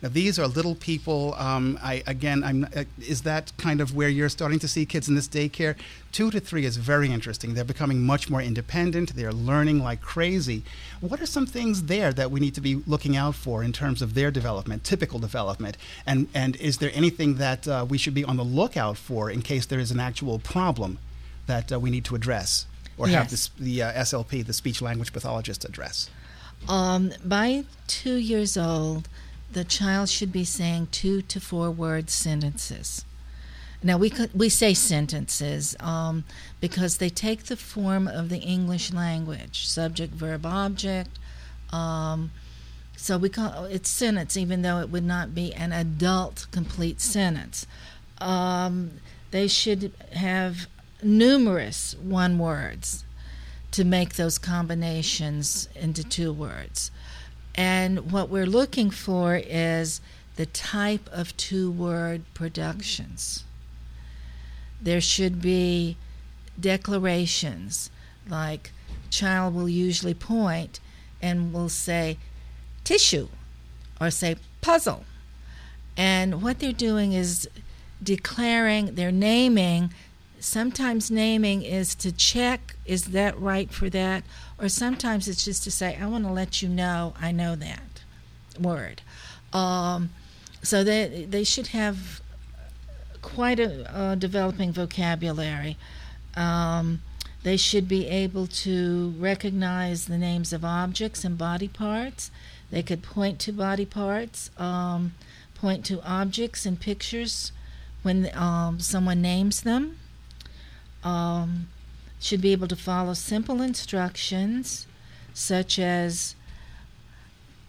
Now 0.02 0.08
these 0.08 0.38
are 0.38 0.46
little 0.46 0.74
people. 0.74 1.34
Um, 1.34 1.78
I 1.82 2.02
again, 2.06 2.42
I'm. 2.42 2.64
Uh, 2.74 2.84
is 3.00 3.22
that 3.22 3.52
kind 3.58 3.80
of 3.80 3.94
where 3.94 4.08
you're 4.08 4.28
starting 4.28 4.58
to 4.60 4.68
see 4.68 4.86
kids 4.86 5.08
in 5.08 5.14
this 5.14 5.28
daycare? 5.28 5.76
Two 6.12 6.30
to 6.30 6.40
three 6.40 6.64
is 6.64 6.76
very 6.76 7.10
interesting. 7.10 7.54
They're 7.54 7.64
becoming 7.64 8.00
much 8.00 8.30
more 8.30 8.40
independent. 8.40 9.14
They're 9.14 9.32
learning 9.32 9.80
like 9.82 10.00
crazy. 10.00 10.62
What 11.00 11.20
are 11.20 11.26
some 11.26 11.46
things 11.46 11.84
there 11.84 12.12
that 12.12 12.30
we 12.30 12.40
need 12.40 12.54
to 12.54 12.60
be 12.60 12.76
looking 12.86 13.16
out 13.16 13.34
for 13.34 13.62
in 13.62 13.72
terms 13.72 14.00
of 14.02 14.14
their 14.14 14.30
development, 14.30 14.84
typical 14.84 15.18
development, 15.18 15.76
and 16.06 16.28
and 16.34 16.56
is 16.56 16.78
there 16.78 16.90
anything 16.94 17.34
that 17.36 17.68
uh, 17.68 17.86
we 17.88 17.98
should 17.98 18.14
be 18.14 18.24
on 18.24 18.36
the 18.36 18.44
lookout 18.44 18.96
for 18.96 19.30
in 19.30 19.42
case 19.42 19.66
there 19.66 19.80
is 19.80 19.90
an 19.90 20.00
actual 20.00 20.38
problem 20.38 20.98
that 21.46 21.70
uh, 21.72 21.78
we 21.78 21.90
need 21.90 22.04
to 22.06 22.14
address 22.14 22.66
or 22.96 23.08
Yes. 23.08 23.16
have 23.16 23.30
this, 23.30 23.48
the 23.58 23.82
uh, 23.82 23.92
SLP, 24.02 24.44
the 24.46 24.52
speech 24.52 24.82
language 24.82 25.12
pathologist, 25.12 25.64
address? 25.64 26.10
Um, 26.68 27.12
by 27.24 27.64
two 27.86 28.16
years 28.16 28.56
old, 28.58 29.08
the 29.52 29.64
child 29.64 30.08
should 30.08 30.32
be 30.32 30.44
saying 30.44 30.88
two 30.90 31.22
to 31.22 31.40
four 31.40 31.70
word 31.70 32.10
sentences. 32.10 33.04
Now 33.82 33.96
we 33.96 34.10
could, 34.10 34.30
we 34.34 34.48
say 34.48 34.74
sentences 34.74 35.74
um, 35.80 36.24
because 36.60 36.98
they 36.98 37.08
take 37.08 37.44
the 37.44 37.56
form 37.56 38.06
of 38.06 38.28
the 38.28 38.38
English 38.38 38.92
language: 38.92 39.66
subject, 39.66 40.12
verb, 40.12 40.44
object. 40.44 41.18
Um, 41.72 42.30
so 42.96 43.16
we 43.16 43.30
call 43.30 43.64
it's 43.64 43.88
sentence, 43.88 44.36
even 44.36 44.62
though 44.62 44.80
it 44.80 44.90
would 44.90 45.04
not 45.04 45.34
be 45.34 45.54
an 45.54 45.72
adult 45.72 46.46
complete 46.50 47.00
sentence. 47.00 47.66
Um, 48.18 48.92
they 49.30 49.48
should 49.48 49.92
have 50.12 50.66
numerous 51.02 51.96
one 52.02 52.38
words 52.38 53.04
to 53.70 53.84
make 53.84 54.14
those 54.16 54.36
combinations 54.36 55.68
into 55.74 56.04
two 56.04 56.32
words. 56.32 56.90
And 57.60 58.10
what 58.10 58.30
we're 58.30 58.46
looking 58.46 58.90
for 58.90 59.36
is 59.36 60.00
the 60.36 60.46
type 60.46 61.10
of 61.12 61.36
two 61.36 61.70
word 61.70 62.22
productions. 62.32 63.44
There 64.80 65.02
should 65.02 65.42
be 65.42 65.98
declarations 66.58 67.90
like 68.26 68.72
child 69.10 69.54
will 69.54 69.68
usually 69.68 70.14
point 70.14 70.80
and 71.20 71.52
will 71.52 71.68
say 71.68 72.16
tissue 72.82 73.28
or 74.00 74.10
say 74.10 74.36
puzzle. 74.62 75.04
And 75.98 76.40
what 76.40 76.60
they're 76.60 76.72
doing 76.72 77.12
is 77.12 77.46
declaring, 78.02 78.94
they're 78.94 79.12
naming. 79.12 79.92
Sometimes 80.38 81.10
naming 81.10 81.60
is 81.60 81.94
to 81.96 82.10
check, 82.10 82.76
is 82.86 83.08
that 83.08 83.38
right 83.38 83.70
for 83.70 83.90
that? 83.90 84.24
Or 84.60 84.68
sometimes 84.68 85.26
it's 85.26 85.44
just 85.44 85.64
to 85.64 85.70
say, 85.70 85.96
I 86.00 86.06
want 86.06 86.24
to 86.24 86.32
let 86.32 86.60
you 86.60 86.68
know 86.68 87.14
I 87.20 87.32
know 87.32 87.56
that 87.56 88.02
word. 88.58 89.02
Um, 89.52 90.10
so 90.62 90.84
they, 90.84 91.26
they 91.28 91.44
should 91.44 91.68
have 91.68 92.20
quite 93.22 93.58
a, 93.58 94.16
developing 94.18 94.72
vocabulary. 94.72 95.76
Um, 96.36 97.00
they 97.42 97.56
should 97.56 97.88
be 97.88 98.06
able 98.06 98.46
to 98.46 99.14
recognize 99.18 100.06
the 100.06 100.18
names 100.18 100.52
of 100.52 100.64
objects 100.64 101.24
and 101.24 101.38
body 101.38 101.68
parts. 101.68 102.30
They 102.70 102.82
could 102.82 103.02
point 103.02 103.38
to 103.40 103.52
body 103.52 103.86
parts, 103.86 104.50
um, 104.58 105.14
point 105.54 105.84
to 105.86 106.02
objects 106.02 106.66
and 106.66 106.78
pictures 106.78 107.52
when 108.02 108.30
um, 108.36 108.78
someone 108.78 109.22
names 109.22 109.62
them. 109.62 109.98
Um, 111.02 111.68
should 112.20 112.40
be 112.40 112.52
able 112.52 112.68
to 112.68 112.76
follow 112.76 113.14
simple 113.14 113.60
instructions 113.62 114.86
such 115.32 115.78
as 115.78 116.34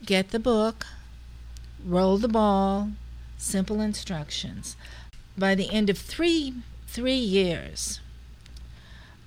get 0.05 0.31
the 0.31 0.39
book, 0.39 0.85
roll 1.85 2.17
the 2.17 2.27
ball, 2.27 2.91
simple 3.37 3.79
instructions. 3.81 4.75
By 5.37 5.55
the 5.55 5.69
end 5.71 5.89
of 5.89 5.97
three 5.97 6.53
three 6.87 7.13
years, 7.15 8.01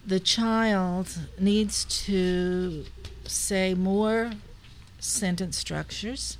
the 0.06 0.20
child 0.20 1.18
needs 1.40 1.84
to 2.06 2.84
say 3.24 3.72
more 3.72 4.32
sentence 5.00 5.56
structures. 5.56 6.36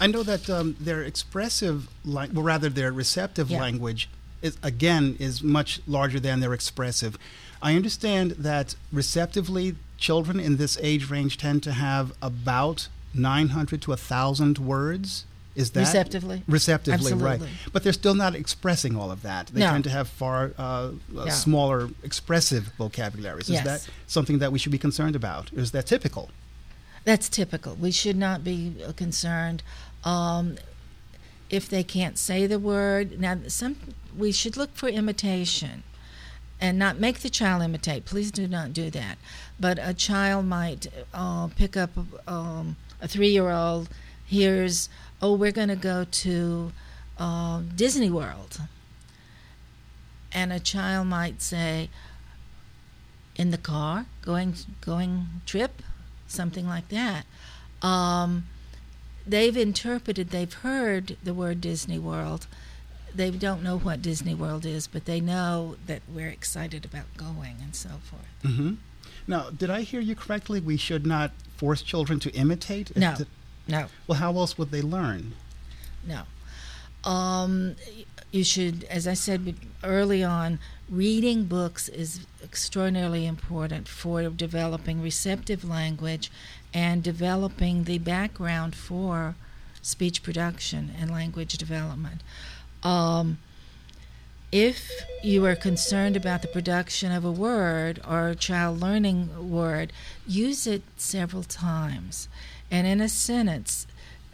I 0.00 0.08
know 0.08 0.22
that 0.24 0.50
um, 0.50 0.74
their 0.80 1.02
expressive, 1.04 1.88
lang- 2.04 2.34
well, 2.34 2.42
rather 2.42 2.68
their 2.68 2.90
receptive 2.92 3.50
Yeah. 3.50 3.60
language, 3.60 4.08
is 4.42 4.56
again 4.62 5.16
is 5.20 5.42
much 5.42 5.80
larger 5.86 6.18
than 6.18 6.40
their 6.40 6.54
expressive. 6.54 7.16
I 7.62 7.76
understand 7.76 8.32
that 8.32 8.74
receptively, 8.92 9.76
children 9.98 10.40
in 10.40 10.56
this 10.56 10.78
age 10.80 11.10
range 11.10 11.36
tend 11.36 11.62
to 11.64 11.72
have 11.72 12.12
about 12.22 12.88
900 13.14 13.82
to 13.82 13.90
1,000 13.90 14.58
words. 14.58 15.26
Is 15.56 15.72
that 15.72 15.80
Receptively? 15.80 16.42
Receptively, 16.46 17.12
right? 17.12 17.40
But 17.72 17.82
they're 17.82 17.92
still 17.92 18.14
not 18.14 18.34
expressing 18.34 18.96
all 18.96 19.10
of 19.10 19.22
that. 19.22 19.48
They 19.48 19.60
No. 19.60 19.72
tend 19.72 19.84
to 19.84 19.90
have 19.90 20.08
far 20.08 20.52
uh, 20.56 20.92
smaller 21.28 21.90
expressive 22.02 22.72
vocabularies. 22.78 23.46
Is 23.48 23.54
Yes. 23.56 23.64
that 23.64 23.88
something 24.06 24.38
that 24.38 24.52
we 24.52 24.58
should 24.58 24.72
be 24.72 24.78
concerned 24.78 25.16
about? 25.16 25.52
Is 25.52 25.72
that 25.72 25.86
typical? 25.86 26.30
That's 27.04 27.28
typical. 27.28 27.74
We 27.74 27.90
should 27.90 28.16
not 28.16 28.44
be 28.44 28.76
uh, 28.86 28.92
concerned 28.92 29.62
um, 30.04 30.56
if 31.50 31.68
they 31.68 31.82
can't 31.82 32.16
say 32.16 32.46
the 32.46 32.58
word. 32.58 33.20
Now, 33.20 33.38
some 33.48 33.76
we 34.16 34.32
should 34.32 34.56
look 34.56 34.70
for 34.74 34.88
imitation 34.88 35.82
and 36.60 36.78
not 36.78 36.98
make 36.98 37.20
the 37.20 37.30
child 37.30 37.62
imitate. 37.62 38.04
Please 38.04 38.30
do 38.30 38.46
not 38.46 38.72
do 38.72 38.90
that. 38.90 39.16
But 39.58 39.78
a 39.80 39.94
child 39.94 40.46
might 40.46 40.86
uh, 41.14 41.48
pick 41.48 41.76
up 41.76 41.90
um, 42.28 42.76
a 43.00 43.08
three-year-old. 43.08 43.88
hears, 44.30 44.88
oh, 45.20 45.34
we're 45.34 45.52
going 45.52 45.68
to 45.68 45.76
go 45.76 46.04
to 46.04 46.72
uh, 47.18 47.62
Disney 47.74 48.10
World, 48.10 48.60
and 50.32 50.52
a 50.52 50.60
child 50.60 51.08
might 51.08 51.42
say, 51.42 51.90
in 53.34 53.50
the 53.50 53.58
car, 53.58 54.06
going 54.22 54.54
going 54.80 55.26
trip, 55.46 55.82
something 56.28 56.66
like 56.68 56.88
that. 56.90 57.24
Um, 57.82 58.44
they've 59.26 59.56
interpreted, 59.56 60.30
they've 60.30 60.52
heard 60.52 61.16
the 61.24 61.34
word 61.34 61.60
Disney 61.60 61.98
World. 61.98 62.46
They 63.14 63.30
don't 63.30 63.62
know 63.62 63.78
what 63.78 64.02
Disney 64.02 64.34
World 64.34 64.64
is, 64.64 64.86
but 64.86 65.04
they 65.04 65.20
know 65.20 65.76
that 65.86 66.02
we're 66.08 66.28
excited 66.28 66.84
about 66.84 67.06
going 67.16 67.56
and 67.62 67.74
so 67.74 67.90
forth. 68.04 68.54
hmm 68.54 68.74
Now, 69.26 69.50
did 69.50 69.70
I 69.70 69.82
hear 69.82 70.00
you 70.00 70.14
correctly? 70.14 70.60
We 70.60 70.76
should 70.76 71.06
not 71.06 71.32
force 71.56 71.82
children 71.82 72.20
to 72.20 72.30
imitate. 72.32 72.96
No. 72.96 73.14
Th- 73.16 73.28
No, 73.68 73.86
Well, 74.06 74.18
how 74.18 74.36
else 74.36 74.56
would 74.58 74.70
they 74.70 74.82
learn? 74.82 75.34
no. 76.06 76.22
Um, 77.04 77.76
you 78.30 78.44
should, 78.44 78.84
as 78.84 79.06
I 79.08 79.14
said 79.14 79.54
early 79.82 80.22
on, 80.22 80.58
reading 80.88 81.44
books 81.44 81.88
is 81.88 82.26
extraordinarily 82.44 83.26
important 83.26 83.88
for 83.88 84.28
developing 84.28 85.00
receptive 85.02 85.64
language 85.64 86.30
and 86.74 87.02
developing 87.02 87.84
the 87.84 87.98
background 87.98 88.74
for 88.74 89.34
speech 89.82 90.22
production 90.22 90.92
and 91.00 91.10
language 91.10 91.56
development. 91.56 92.20
Um, 92.82 93.38
if 94.52 94.90
you 95.22 95.44
are 95.46 95.54
concerned 95.54 96.16
about 96.16 96.42
the 96.42 96.48
production 96.48 97.12
of 97.12 97.24
a 97.24 97.30
word 97.30 98.00
or 98.08 98.28
a 98.28 98.34
child 98.34 98.80
learning 98.80 99.50
word, 99.50 99.92
use 100.26 100.66
it 100.66 100.82
several 100.96 101.44
times. 101.44 102.28
And 102.70 102.86
in 102.86 103.00
a 103.00 103.08
sentence, 103.08 103.86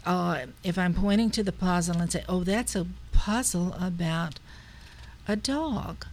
uh, 0.05 0.45
if 0.63 0.77
I'm 0.77 0.93
pointing 0.93 1.29
to 1.31 1.43
the 1.43 1.51
puzzle 1.51 1.97
and 1.97 2.11
say, 2.11 2.23
oh, 2.27 2.43
that's 2.43 2.75
a 2.75 2.87
puzzle 3.11 3.73
about 3.79 4.39
a 5.27 5.35
dog, 5.35 6.05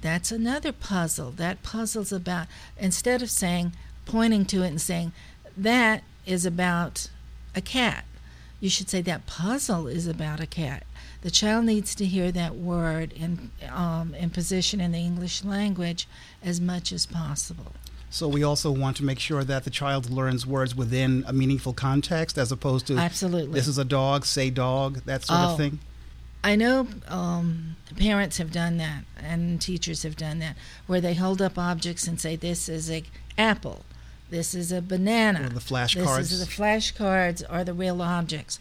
that's 0.00 0.32
another 0.32 0.72
puzzle. 0.72 1.30
That 1.32 1.62
puzzle's 1.62 2.12
about, 2.12 2.46
instead 2.78 3.20
of 3.20 3.30
saying, 3.30 3.72
pointing 4.06 4.46
to 4.46 4.62
it 4.62 4.68
and 4.68 4.80
saying, 4.80 5.12
that 5.56 6.04
is 6.24 6.46
about 6.46 7.10
a 7.54 7.60
cat, 7.60 8.04
you 8.60 8.70
should 8.70 8.88
say, 8.88 9.02
that 9.02 9.26
puzzle 9.26 9.88
is 9.88 10.06
about 10.06 10.40
a 10.40 10.46
cat. 10.46 10.84
The 11.22 11.30
child 11.30 11.66
needs 11.66 11.94
to 11.96 12.06
hear 12.06 12.32
that 12.32 12.56
word 12.56 13.12
in, 13.12 13.50
um, 13.70 14.14
in 14.14 14.30
position 14.30 14.80
in 14.80 14.92
the 14.92 14.98
English 14.98 15.44
language 15.44 16.08
as 16.42 16.60
much 16.60 16.92
as 16.92 17.04
possible. 17.06 17.72
So 18.08 18.26
we 18.26 18.42
also 18.42 18.70
want 18.72 18.96
to 18.96 19.04
make 19.04 19.18
sure 19.18 19.44
that 19.44 19.64
the 19.64 19.70
child 19.70 20.10
learns 20.10 20.46
words 20.46 20.74
within 20.74 21.22
a 21.26 21.32
meaningful 21.32 21.72
context, 21.74 22.38
as 22.38 22.50
opposed 22.50 22.86
to 22.88 22.96
Absolutely. 22.96 23.52
this 23.52 23.68
is 23.68 23.78
a 23.78 23.84
dog, 23.84 24.24
say 24.24 24.50
dog, 24.50 25.02
that 25.04 25.24
sort 25.24 25.40
Oh. 25.40 25.50
of 25.52 25.56
thing. 25.58 25.78
I 26.42 26.56
know 26.56 26.88
um, 27.06 27.76
parents 27.98 28.38
have 28.38 28.50
done 28.50 28.78
that 28.78 29.04
and 29.22 29.60
teachers 29.60 30.02
have 30.04 30.16
done 30.16 30.38
that, 30.38 30.56
where 30.86 31.00
they 31.00 31.12
hold 31.14 31.42
up 31.42 31.58
objects 31.58 32.06
and 32.08 32.18
say, 32.18 32.34
"This 32.34 32.68
is 32.68 32.90
a 32.90 33.04
apple," 33.36 33.84
This 34.30 34.54
is 34.54 34.70
a 34.70 34.80
banana. 34.80 35.46
Or 35.46 35.48
the 35.48 35.60
flashcards. 35.60 36.16
This 36.18 36.32
is 36.32 36.46
the 36.46 36.50
flashcards 36.50 37.42
are 37.50 37.64
the 37.64 37.74
real 37.74 38.00
objects. 38.00 38.60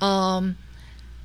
Um, 0.00 0.56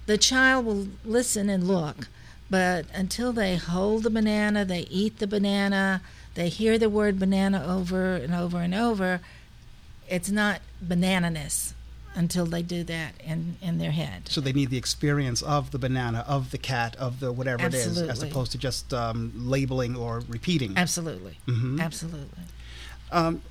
the 0.05 0.17
child 0.17 0.65
will 0.65 0.87
listen 1.05 1.49
and 1.49 1.67
look, 1.67 2.07
but 2.49 2.85
until 2.93 3.31
they 3.33 3.55
hold 3.55 4.03
the 4.03 4.09
banana, 4.09 4.65
they 4.65 4.81
eat 4.89 5.19
the 5.19 5.27
banana, 5.27 6.01
they 6.35 6.49
hear 6.49 6.77
the 6.77 6.89
word 6.89 7.19
banana 7.19 7.63
over 7.67 8.15
and 8.15 8.33
over 8.33 8.59
and 8.59 8.73
over, 8.75 9.21
it's 10.09 10.29
not 10.29 10.61
banananess 10.83 11.73
until 12.15 12.45
they 12.45 12.61
do 12.61 12.83
that 12.83 13.13
in, 13.25 13.55
in 13.61 13.79
their 13.79 13.91
head. 13.91 14.27
So 14.29 14.39
they 14.41 14.53
need 14.53 14.69
the 14.69 14.77
experience 14.77 15.41
of 15.41 15.71
the 15.71 15.79
banana, 15.79 16.23
of 16.27 16.51
the 16.51 16.59
cat, 16.59 16.95
of 16.97 17.19
the 17.19 17.31
whatever 17.31 17.65
it 17.65 17.73
is, 17.73 17.99
as 17.99 18.21
opposed 18.21 18.51
to 18.51 18.57
just 18.59 18.93
um, 18.93 19.31
labeling 19.35 19.95
or 19.95 20.21
repeating. 20.27 20.73
Absolutely. 20.77 21.37
Mhm. 21.47 21.79
Absolutely. 21.79 22.43
Um, 23.11 23.41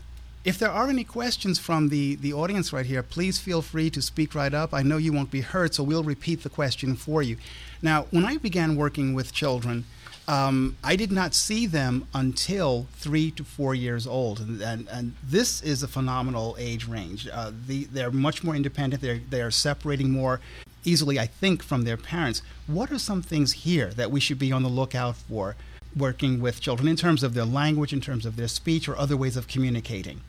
if 0.44 0.58
there 0.58 0.70
are 0.70 0.88
any 0.88 1.04
questions 1.04 1.58
from 1.58 1.88
the, 1.88 2.16
the 2.16 2.32
audience 2.32 2.72
right 2.72 2.86
here, 2.86 3.02
please 3.02 3.38
feel 3.38 3.62
free 3.62 3.90
to 3.90 4.02
speak 4.02 4.34
right 4.34 4.52
up. 4.52 4.74
I 4.74 4.82
know 4.82 4.96
you 4.96 5.12
won't 5.12 5.30
be 5.30 5.40
heard, 5.40 5.72
so 5.74 5.84
we'll 5.84 6.02
repeat 6.02 6.42
the 6.42 6.50
question 6.50 6.96
for 6.96 7.22
you. 7.22 7.36
Now, 7.80 8.06
when 8.10 8.24
I 8.24 8.38
began 8.38 8.74
working 8.74 9.14
with 9.14 9.32
children, 9.32 9.84
um, 10.26 10.76
I 10.82 10.96
did 10.96 11.12
not 11.12 11.34
see 11.34 11.66
them 11.66 12.06
until 12.14 12.86
three 12.94 13.30
to 13.32 13.44
four 13.44 13.74
years 13.74 14.06
old, 14.06 14.40
and, 14.40 14.60
and, 14.60 14.88
and 14.88 15.14
this 15.22 15.62
is 15.62 15.82
a 15.82 15.88
phenomenal 15.88 16.56
age 16.58 16.86
range. 16.86 17.28
Uh, 17.32 17.52
the, 17.66 17.84
they're 17.84 18.10
much 18.10 18.44
more 18.44 18.54
independent. 18.54 19.02
They're 19.02 19.20
they 19.30 19.42
are 19.42 19.50
separating 19.50 20.10
more 20.10 20.40
easily, 20.84 21.18
I 21.18 21.26
think, 21.26 21.62
from 21.62 21.82
their 21.82 21.96
parents. 21.96 22.42
What 22.66 22.92
are 22.92 22.98
some 22.98 23.22
things 23.22 23.52
here 23.52 23.90
that 23.94 24.10
we 24.10 24.20
should 24.20 24.38
be 24.38 24.52
on 24.52 24.62
the 24.62 24.68
lookout 24.68 25.16
for 25.16 25.56
working 25.96 26.40
with 26.40 26.60
children 26.60 26.88
in 26.88 26.96
terms 26.96 27.22
of 27.22 27.34
their 27.34 27.44
language, 27.44 27.92
in 27.92 28.00
terms 28.00 28.24
of 28.24 28.36
their 28.36 28.48
speech, 28.48 28.88
or 28.88 28.96
other 28.96 29.16
ways 29.16 29.36
of 29.36 29.48
communicating? 29.48 30.20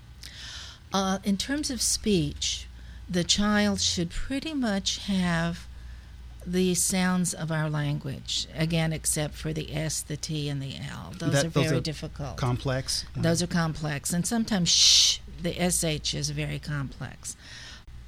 Uh, 0.93 1.17
in 1.23 1.35
terms 1.37 1.71
of 1.71 1.81
speech, 1.81 2.67
the 3.09 3.23
child 3.23 3.81
should 3.81 4.11
pretty 4.11 4.53
much 4.53 4.99
have 5.07 5.67
the 6.45 6.75
sounds 6.75 7.33
of 7.33 7.51
our 7.51 7.69
language, 7.69 8.47
again, 8.53 8.93
except 8.93 9.33
for 9.33 9.53
the 9.53 9.73
S, 9.73 10.01
the 10.01 10.17
T, 10.17 10.49
and 10.49 10.61
the 10.61 10.75
L. 10.77 11.13
Those 11.17 11.31
That- 11.31 11.45
are 11.45 11.49
those 11.49 11.63
very 11.65 11.77
are 11.77 11.81
difficult. 11.81 12.37
Complex. 12.37 13.05
Those 13.15 13.41
are 13.41 13.47
complex, 13.47 14.13
and 14.13 14.27
sometimes 14.27 14.69
sh, 14.69 15.17
the 15.41 15.53
sh 15.53 16.13
is 16.13 16.29
very 16.29 16.59
complex. 16.59 17.35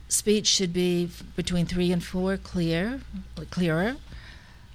Speech 0.08 0.48
should 0.48 0.72
be 0.72 1.10
between 1.36 1.66
three 1.66 1.92
and 1.92 2.04
four 2.04 2.38
clear, 2.38 3.02
clearer. 3.50 3.96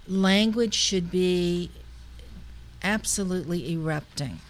Language 0.08 0.74
should 0.74 1.10
be 1.10 1.70
absolutely 2.82 3.70
erupting. 3.72 4.40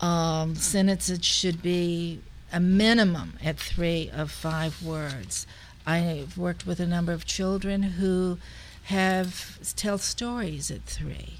Um, 0.00 0.54
sentences 0.54 1.24
should 1.24 1.60
be 1.62 2.20
a 2.52 2.60
minimum 2.60 3.34
at 3.42 3.58
three 3.58 4.10
of 4.12 4.30
five 4.30 4.82
words. 4.82 5.46
I've 5.86 6.36
worked 6.36 6.66
with 6.66 6.80
a 6.80 6.86
number 6.86 7.12
of 7.12 7.24
children 7.24 7.82
who 7.82 8.38
have 8.84 9.58
tell 9.76 9.98
stories 9.98 10.70
at 10.70 10.82
three, 10.82 11.34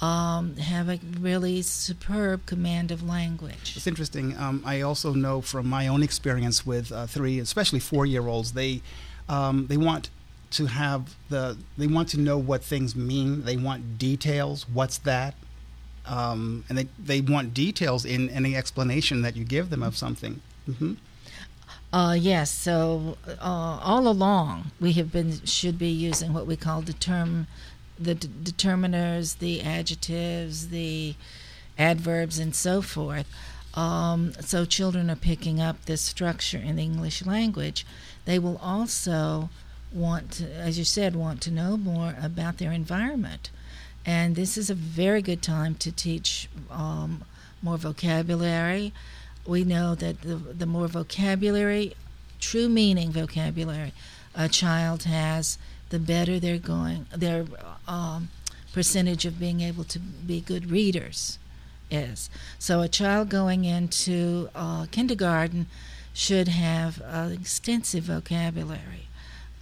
um, 0.00 0.56
have 0.56 0.88
a 0.88 0.98
really 1.20 1.62
superb 1.62 2.46
command 2.46 2.90
of 2.90 3.02
language. 3.02 3.74
It's 3.76 3.86
interesting. 3.86 4.36
Um, 4.36 4.62
I 4.64 4.80
also 4.80 5.12
know 5.12 5.40
from 5.40 5.66
my 5.66 5.88
own 5.88 6.02
experience 6.02 6.66
with 6.66 6.92
uh, 6.92 7.06
three, 7.06 7.38
especially 7.38 7.80
four-year-olds, 7.80 8.52
they 8.52 8.82
um, 9.28 9.66
they 9.68 9.76
want 9.76 10.10
to 10.52 10.66
have 10.66 11.14
the 11.28 11.56
they 11.78 11.86
want 11.86 12.08
to 12.10 12.20
know 12.20 12.38
what 12.38 12.62
things 12.62 12.96
mean. 12.96 13.44
They 13.44 13.56
want 13.56 13.98
details. 13.98 14.68
What's 14.68 14.98
that? 14.98 15.34
Um, 16.06 16.64
and 16.68 16.78
they 16.78 16.88
they 16.98 17.20
want 17.20 17.54
details 17.54 18.04
in 18.04 18.30
any 18.30 18.56
explanation 18.56 19.22
that 19.22 19.36
you 19.36 19.44
give 19.44 19.70
them 19.70 19.82
of 19.82 19.96
something. 19.96 20.40
Hmm 20.78 20.94
Uh, 21.92 22.16
yes, 22.18 22.50
so 22.52 23.16
uh, 23.26 23.80
all 23.82 24.06
along 24.06 24.70
we 24.80 24.92
have 24.92 25.10
been 25.10 25.44
should 25.44 25.76
be 25.78 25.88
using 25.90 26.32
what 26.32 26.46
we 26.46 26.56
call 26.56 26.82
determ, 26.82 27.46
the 27.98 28.14
d- 28.14 28.28
determiners, 28.44 29.38
the 29.38 29.60
adjectives, 29.60 30.68
the 30.68 31.14
adverbs, 31.76 32.38
and 32.38 32.54
so 32.54 32.80
forth. 32.80 33.26
Um, 33.74 34.32
so 34.40 34.64
children 34.64 35.10
are 35.10 35.16
picking 35.16 35.60
up 35.60 35.84
this 35.86 36.00
structure 36.02 36.58
in 36.58 36.76
the 36.76 36.82
English 36.84 37.24
language. 37.26 37.84
They 38.24 38.38
will 38.38 38.58
also 38.62 39.48
want 39.92 40.30
to, 40.32 40.44
as 40.54 40.78
you 40.78 40.84
said, 40.84 41.16
want 41.16 41.40
to 41.42 41.50
know 41.50 41.76
more 41.76 42.14
about 42.22 42.58
their 42.58 42.72
environment, 42.72 43.50
and 44.06 44.36
this 44.36 44.56
is 44.56 44.70
a 44.70 44.74
very 44.74 45.22
good 45.22 45.42
time 45.42 45.74
to 45.76 45.90
teach 45.90 46.48
um, 46.70 47.24
more 47.62 47.78
vocabulary 47.78 48.92
we 49.46 49.64
know 49.64 49.94
that 49.94 50.22
the, 50.22 50.36
the 50.36 50.66
more 50.66 50.88
vocabulary, 50.88 51.94
true 52.38 52.68
meaning 52.68 53.10
vocabulary, 53.10 53.92
a 54.34 54.48
child 54.48 55.04
has, 55.04 55.58
the 55.90 55.98
better 55.98 56.38
they're 56.38 56.58
going, 56.58 57.06
their 57.14 57.44
um, 57.88 58.28
percentage 58.72 59.24
of 59.24 59.40
being 59.40 59.60
able 59.60 59.84
to 59.84 59.98
be 59.98 60.40
good 60.40 60.70
readers 60.70 61.38
is. 61.90 62.30
So 62.58 62.80
a 62.80 62.88
child 62.88 63.28
going 63.28 63.64
into 63.64 64.48
uh, 64.54 64.86
kindergarten 64.90 65.66
should 66.12 66.48
have 66.48 67.02
uh, 67.02 67.30
extensive 67.32 68.04
vocabulary, 68.04 69.08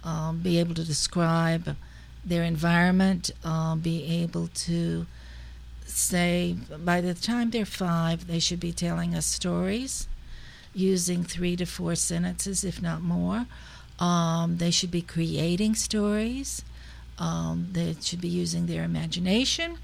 um, 0.03 0.39
be 0.39 0.59
able 0.59 0.75
to 0.75 0.83
describe 0.83 1.75
their 2.23 2.43
environment, 2.43 3.31
um, 3.43 3.79
be 3.79 4.05
able 4.21 4.47
to 4.47 5.05
say 5.91 6.55
by 6.83 7.01
the 7.01 7.13
time 7.13 7.49
they're 7.49 7.65
five, 7.65 8.27
they 8.27 8.39
should 8.39 8.59
be 8.59 8.71
telling 8.71 9.15
us 9.15 9.25
stories 9.25 10.07
using 10.73 11.23
three 11.23 11.55
to 11.55 11.65
four 11.65 11.95
sentences, 11.95 12.63
if 12.63 12.81
not 12.81 13.01
more. 13.01 13.45
Um, 13.99 14.57
they 14.57 14.71
should 14.71 14.91
be 14.91 15.01
creating 15.01 15.75
stories. 15.75 16.63
Um, 17.17 17.67
they 17.71 17.95
should 18.01 18.21
be 18.21 18.29
using 18.29 18.65
their 18.67 18.83
imagination. 18.83 19.77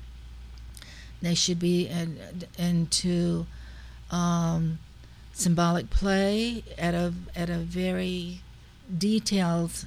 They 1.21 1.35
should 1.35 1.59
be 1.59 1.87
in, 1.87 2.17
into 2.57 3.45
um, 4.11 4.79
symbolic 5.33 5.89
play 5.89 6.63
at 6.77 6.93
a 6.93 7.13
at 7.35 7.49
a 7.49 7.57
very 7.57 8.41
detailed 8.97 9.85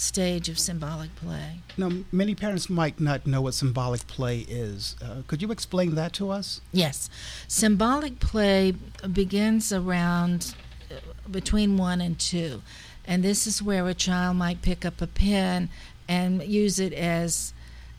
stage 0.00 0.48
of 0.48 0.58
symbolic 0.58 1.14
play. 1.16 1.60
Now, 1.76 1.90
many 2.10 2.34
parents 2.34 2.70
might 2.70 2.98
not 3.00 3.26
know 3.26 3.42
what 3.42 3.54
symbolic 3.54 4.06
play 4.06 4.40
is. 4.48 4.96
Uh, 5.02 5.22
could 5.26 5.42
you 5.42 5.50
explain 5.50 5.94
that 5.94 6.12
to 6.14 6.30
us? 6.30 6.60
Yes. 6.72 7.10
Symbolic 7.46 8.18
play 8.18 8.74
begins 9.12 9.72
around 9.72 10.54
uh, 10.90 10.94
between 11.30 11.76
one 11.76 12.00
and 12.00 12.18
two. 12.18 12.62
And 13.04 13.22
this 13.22 13.46
is 13.46 13.62
where 13.62 13.86
a 13.86 13.94
child 13.94 14.36
might 14.36 14.62
pick 14.62 14.84
up 14.84 15.02
a 15.02 15.06
pen 15.06 15.68
and 16.08 16.42
use 16.42 16.78
it 16.78 16.92
as 16.92 17.52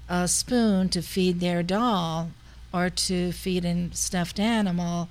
a 0.09 0.27
spoon 0.27 0.89
to 0.89 1.01
feed 1.01 1.39
their 1.39 1.63
doll 1.63 2.31
or 2.73 2.89
to 2.89 3.31
feed 3.31 3.63
a 3.65 3.89
stuffed 3.93 4.39
animal. 4.39 5.07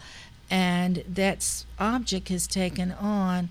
And 0.51 1.05
that 1.09 1.65
object 1.79 2.29
has 2.31 2.47
taken 2.47 2.93
on 2.93 3.51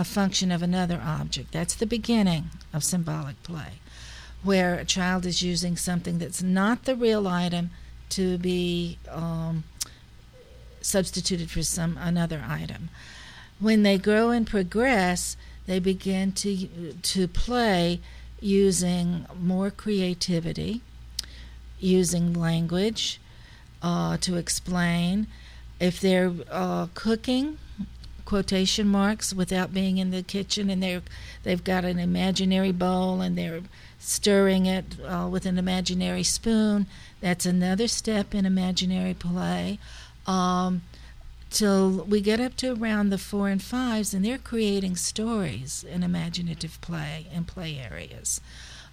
a 0.00 0.04
function 0.04 0.50
of 0.50 0.62
another 0.62 0.98
object. 1.04 1.52
That's 1.52 1.74
the 1.74 1.86
beginning 1.86 2.44
of 2.72 2.82
symbolic 2.82 3.40
play, 3.42 3.72
where 4.42 4.74
a 4.76 4.84
child 4.86 5.26
is 5.26 5.42
using 5.42 5.76
something 5.76 6.18
that's 6.18 6.42
not 6.42 6.84
the 6.84 6.96
real 6.96 7.28
item 7.28 7.70
to 8.08 8.38
be 8.38 8.96
um, 9.10 9.64
substituted 10.80 11.50
for 11.50 11.62
some 11.62 11.98
another 11.98 12.42
item. 12.48 12.88
When 13.58 13.82
they 13.82 13.98
grow 13.98 14.30
and 14.30 14.46
progress, 14.46 15.36
they 15.66 15.78
begin 15.78 16.32
to 16.32 16.66
to 17.14 17.28
play 17.28 18.00
using 18.40 19.26
more 19.38 19.70
creativity, 19.70 20.80
using 21.78 22.32
language 22.32 23.20
uh, 23.82 24.16
to 24.16 24.36
explain. 24.36 25.26
If 25.78 26.00
they're 26.00 26.32
uh, 26.50 26.86
cooking, 26.94 27.58
quotation 28.30 28.86
marks 28.86 29.34
without 29.34 29.74
being 29.74 29.98
in 29.98 30.12
the 30.12 30.22
kitchen 30.22 30.70
and 30.70 30.80
they're 30.80 31.02
they've 31.42 31.64
got 31.64 31.84
an 31.84 31.98
imaginary 31.98 32.70
bowl 32.70 33.20
and 33.20 33.36
they're 33.36 33.60
stirring 33.98 34.66
it 34.66 34.84
uh, 35.04 35.28
with 35.28 35.46
an 35.46 35.58
imaginary 35.58 36.22
spoon. 36.22 36.86
That's 37.20 37.44
another 37.44 37.88
step 37.88 38.32
in 38.32 38.46
imaginary 38.46 39.14
play. 39.14 39.80
Um, 40.28 40.82
till 41.50 42.04
we 42.04 42.20
get 42.20 42.38
up 42.38 42.56
to 42.58 42.72
around 42.72 43.10
the 43.10 43.18
four 43.18 43.48
and 43.48 43.60
fives 43.60 44.14
and 44.14 44.24
they're 44.24 44.38
creating 44.38 44.94
stories 44.94 45.84
in 45.92 46.04
imaginative 46.04 46.80
play 46.80 47.26
and 47.34 47.48
play 47.48 47.80
areas. 47.80 48.40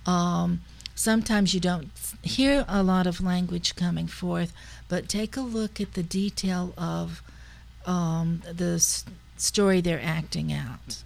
Um, 0.08 0.62
sometimes 0.96 1.54
you 1.54 1.60
don't 1.60 1.92
hear 2.24 2.66
a 2.68 2.82
lot 2.82 3.06
of 3.06 3.22
language 3.22 3.76
coming 3.76 4.08
forth 4.08 4.52
but 4.90 5.08
take 5.08 5.38
a 5.38 5.42
look 5.42 5.80
at 5.80 5.94
the 5.94 6.02
detail 6.02 6.74
of 6.76 7.22
um, 7.86 8.42
the 8.52 8.80
story 9.42 9.82
they're 9.82 10.02
acting 10.02 10.52
out. 10.52 11.04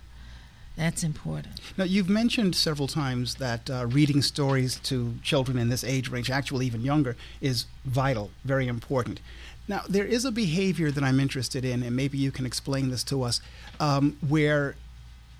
That's 0.77 1.03
important. 1.03 1.59
Now, 1.77 1.83
you've 1.83 2.09
mentioned 2.09 2.55
several 2.55 2.87
times 2.87 3.35
that 3.35 3.69
uh, 3.69 3.85
reading 3.87 4.21
stories 4.21 4.79
to 4.83 5.15
children 5.21 5.57
in 5.57 5.69
this 5.69 5.83
age 5.83 6.09
range, 6.09 6.31
actually 6.31 6.65
even 6.65 6.81
younger, 6.81 7.15
is 7.41 7.65
vital, 7.85 8.31
very 8.45 8.67
important. 8.67 9.19
Now, 9.67 9.81
there 9.87 10.05
is 10.05 10.25
a 10.25 10.31
behavior 10.31 10.89
that 10.89 11.03
I'm 11.03 11.19
interested 11.19 11.63
in, 11.65 11.83
and 11.83 11.95
maybe 11.95 12.17
you 12.17 12.31
can 12.31 12.45
explain 12.45 12.89
this 12.89 13.03
to 13.05 13.21
us, 13.23 13.41
um, 13.79 14.17
where 14.27 14.75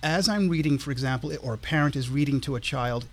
as 0.03 0.27
I'm 0.27 0.49
reading, 0.49 0.77
for 0.77 0.91
example, 0.91 1.31
or 1.41 1.53
a 1.53 1.57
parent 1.57 1.95
is 1.95 2.09
reading 2.09 2.41
to 2.41 2.55
a 2.55 2.59
child, 2.59 3.05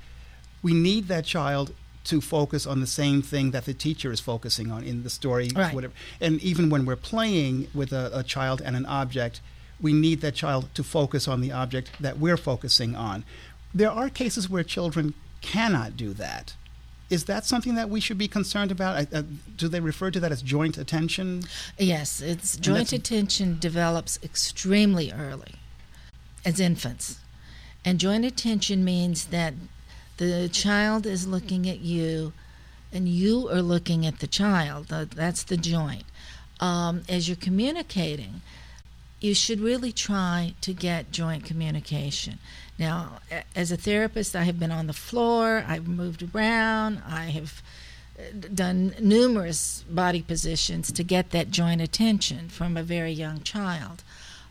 we 0.63 0.75
need 0.75 1.09
that 1.09 1.25
child 1.25 1.73
to 2.05 2.21
focus 2.21 2.67
on 2.67 2.81
the 2.81 2.87
same 2.87 3.23
thing 3.23 3.53
that 3.53 3.65
the 3.65 3.75
teacher 3.75 4.11
is 4.11 4.21
focusing 4.21 4.71
on 4.71 4.83
in 4.83 5.03
the 5.03 5.11
story, 5.11 5.51
Right. 5.55 5.75
whatever. 5.75 5.93
And 6.21 6.41
even 6.43 6.69
when 6.69 6.85
we're 6.85 6.97
playing 6.97 7.69
with 7.75 7.93
a, 7.93 8.11
a 8.13 8.23
child 8.23 8.61
and 8.65 8.75
an 8.77 8.87
object, 8.87 9.41
we 9.81 9.93
need 9.93 10.21
that 10.21 10.35
child 10.35 10.69
to 10.75 10.83
focus 10.83 11.29
on 11.29 11.41
the 11.41 11.53
object 11.53 11.91
that 12.01 12.19
we're 12.19 12.37
focusing 12.37 12.97
on. 12.97 13.25
There 13.75 13.91
are 13.91 14.09
cases 14.09 14.49
where 14.49 14.65
children 14.65 15.15
cannot 15.41 15.97
do 15.97 16.13
that. 16.15 16.55
Is 17.11 17.25
that 17.25 17.47
something 17.47 17.75
that 17.75 17.89
we 17.89 18.01
should 18.01 18.19
be 18.19 18.29
concerned 18.29 18.71
about? 18.71 19.13
Uh, 19.13 19.23
do 19.57 19.69
they 19.69 19.81
refer 19.81 20.11
to 20.11 20.21
that 20.21 20.33
as 20.33 20.43
joint 20.43 20.77
attention? 20.77 21.45
Yes, 21.79 22.21
it's 22.21 22.57
joint 22.57 22.93
attention 22.93 23.59
develops 23.59 24.19
extremely 24.23 25.11
early 25.13 25.55
as 26.45 26.61
infants. 26.61 27.21
And 27.85 27.99
joint 27.99 28.25
attention 28.25 28.85
means 28.85 29.27
that 29.27 29.55
the 30.19 30.49
child 30.53 31.07
is 31.07 31.27
looking 31.27 31.69
at 31.69 31.81
you 31.81 32.33
and 32.93 33.09
you 33.09 33.49
are 33.49 33.63
looking 33.63 34.05
at 34.05 34.19
the 34.19 34.27
child. 34.27 34.89
That's 34.89 35.45
the 35.45 35.57
joint. 35.57 36.05
Um, 36.61 37.05
as 37.09 37.29
you're 37.29 37.37
communicating, 37.37 38.43
you 39.21 39.35
should 39.35 39.61
really 39.61 39.93
try 39.93 40.55
to 40.61 40.73
get 40.73 41.11
joint 41.11 41.45
communication. 41.45 42.39
Now, 42.79 43.19
as 43.57 43.73
a 43.73 43.77
therapist, 43.77 44.37
I 44.37 44.45
have 44.45 44.61
been 44.61 44.71
on 44.71 44.87
the 44.87 44.93
floor, 44.93 45.65
I've 45.67 45.89
moved 45.89 46.23
around, 46.33 47.03
I 47.07 47.25
have 47.27 47.63
uh, 48.19 48.49
done 48.55 48.95
numerous 49.01 49.85
body 49.91 50.23
positions 50.23 50.93
to 50.93 51.03
get 51.03 51.31
that 51.31 51.51
joint 51.51 51.81
attention 51.81 52.49
from 52.49 52.77
a 52.77 52.85
very 52.85 53.11
young 53.11 53.43
child. 53.43 54.05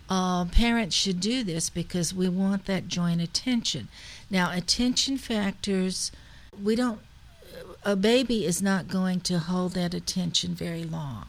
Uh, 0.10 0.46
parents 0.46 0.96
should 0.96 1.20
do 1.20 1.44
this 1.44 1.70
because 1.70 2.14
we 2.14 2.28
want 2.30 2.66
that 2.66 2.88
joint 2.88 3.22
attention. 3.22 3.88
Now, 4.30 4.52
attention 4.54 5.18
factors, 5.18 6.12
we 6.62 6.76
don't, 6.76 7.00
a 7.84 7.96
baby 7.96 8.46
is 8.46 8.62
not 8.62 8.88
going 8.90 9.22
to 9.22 9.40
hold 9.40 9.74
that 9.74 9.94
attention 9.94 10.54
very 10.54 10.84
long. 10.84 11.26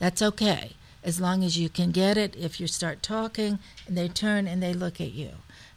That's 0.00 0.22
okay, 0.22 0.72
as 1.04 1.20
long 1.20 1.44
as 1.44 1.58
you 1.58 1.68
can 1.68 1.90
get 1.90 2.16
it. 2.16 2.34
If 2.34 2.58
you 2.58 2.66
start 2.66 3.02
talking 3.02 3.58
and 3.86 3.96
they 3.96 4.08
turn 4.08 4.46
and 4.48 4.62
they 4.62 4.72
look 4.72 5.00
at 5.00 5.12
you, 5.12 5.32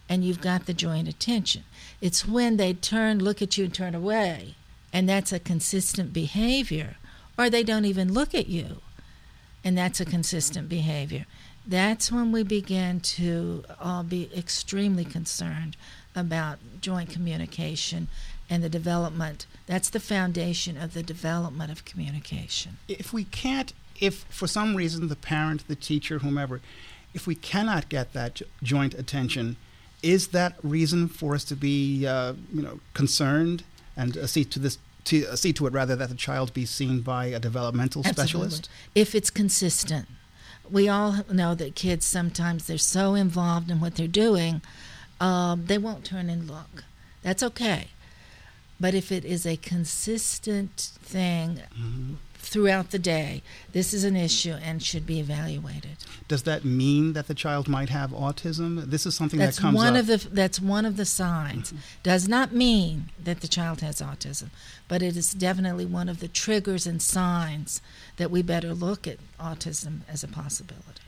and 0.08 0.24
you've 0.24 0.40
got 0.40 0.66
the 0.66 0.74
joint 0.74 1.06
attention. 1.06 1.64
It's 2.00 2.26
when 2.26 2.56
they 2.56 2.72
turn, 2.72 3.18
look 3.18 3.42
at 3.42 3.58
you, 3.58 3.64
and 3.64 3.74
turn 3.74 3.94
away, 3.94 4.54
and 4.92 5.08
that's 5.08 5.32
a 5.32 5.38
consistent 5.38 6.12
behavior, 6.12 6.96
or 7.38 7.50
they 7.50 7.62
don't 7.62 7.84
even 7.84 8.12
look 8.12 8.34
at 8.34 8.48
you, 8.48 8.80
and 9.62 9.76
that's 9.76 10.00
a 10.00 10.06
consistent 10.06 10.68
behavior. 10.68 11.26
That's 11.66 12.10
when 12.10 12.32
we 12.32 12.42
begin 12.42 13.00
to 13.00 13.64
all 13.78 14.02
be 14.02 14.30
extremely 14.34 15.04
concerned 15.04 15.76
about 16.16 16.58
joint 16.80 17.10
communication 17.10 18.08
and 18.48 18.62
the 18.62 18.70
development. 18.70 19.46
That's 19.66 19.90
the 19.90 20.00
foundation 20.00 20.78
of 20.78 20.94
the 20.94 21.02
development 21.02 21.70
of 21.70 21.84
communication. 21.84 22.78
if 22.88 23.12
we 23.12 23.24
can't, 23.24 23.74
if 24.00 24.24
for 24.28 24.46
some 24.46 24.74
reason 24.76 25.08
the 25.08 25.16
parent, 25.16 25.66
the 25.68 25.76
teacher, 25.76 26.18
whomever, 26.18 26.60
if 27.14 27.26
we 27.26 27.34
cannot 27.34 27.88
get 27.88 28.12
that 28.12 28.34
jo- 28.36 28.46
joint 28.62 28.94
attention, 28.94 29.56
is 30.02 30.28
that 30.28 30.54
reason 30.62 31.08
for 31.08 31.34
us 31.34 31.44
to 31.44 31.56
be, 31.56 32.06
uh, 32.06 32.34
you 32.52 32.62
know, 32.62 32.80
concerned 32.94 33.64
and 33.96 34.16
uh, 34.16 34.26
see 34.26 34.44
to 34.44 34.58
this, 34.58 34.78
to 35.04 35.26
uh, 35.26 35.36
see 35.36 35.52
to 35.52 35.66
it 35.66 35.72
rather 35.72 35.96
that 35.96 36.08
the 36.08 36.14
child 36.14 36.54
be 36.54 36.64
seen 36.64 37.00
by 37.00 37.26
a 37.26 37.38
developmental 37.40 38.04
specialist? 38.04 38.68
Absolutely. 38.68 39.00
If 39.00 39.14
it's 39.14 39.30
consistent. 39.30 40.08
We 40.70 40.86
all 40.86 41.24
know 41.32 41.54
that 41.54 41.74
kids 41.74 42.04
sometimes 42.04 42.66
they're 42.66 42.76
so 42.76 43.14
involved 43.14 43.70
in 43.70 43.80
what 43.80 43.94
they're 43.94 44.06
doing, 44.06 44.60
um, 45.18 45.64
they 45.64 45.78
won't 45.78 46.04
turn 46.04 46.28
and 46.28 46.46
look. 46.46 46.84
That's 47.22 47.42
okay. 47.42 47.88
But 48.78 48.94
if 48.94 49.10
it 49.10 49.24
is 49.24 49.46
a 49.46 49.56
consistent 49.56 50.76
thing 51.02 51.62
Mm-hmm. 51.74 52.14
Throughout 52.48 52.90
the 52.90 52.98
day, 52.98 53.42
this 53.72 53.92
is 53.92 54.04
an 54.04 54.16
issue 54.16 54.54
and 54.62 54.82
should 54.82 55.06
be 55.06 55.20
evaluated. 55.20 55.98
Does 56.26 56.42
that 56.44 56.64
mean 56.64 57.12
that 57.12 57.26
the 57.28 57.34
child 57.34 57.68
might 57.68 57.90
have 57.90 58.10
autism? 58.10 58.84
This 58.84 59.06
is 59.06 59.14
something 59.14 59.38
That's 59.38 59.56
that 59.56 59.62
comes 59.62 59.76
one 59.76 59.94
up. 59.96 60.00
of 60.00 60.06
the 60.06 60.28
that's 60.30 60.60
one 60.60 60.86
of 60.86 60.96
the 60.96 61.04
signs. 61.04 61.68
Mm-hmm. 61.68 61.78
Does 62.02 62.26
not 62.28 62.52
mean 62.52 63.10
that 63.22 63.40
the 63.40 63.48
child 63.48 63.80
has 63.82 64.00
autism, 64.00 64.48
but 64.88 65.02
it 65.02 65.16
is 65.16 65.32
definitely 65.32 65.84
one 65.86 66.08
of 66.08 66.20
the 66.20 66.28
triggers 66.28 66.86
and 66.86 67.00
signs 67.02 67.80
that 68.16 68.30
we 68.30 68.42
better 68.42 68.72
look 68.74 69.06
at 69.06 69.18
autism 69.38 70.00
as 70.08 70.24
a 70.24 70.28
possibility. 70.28 71.02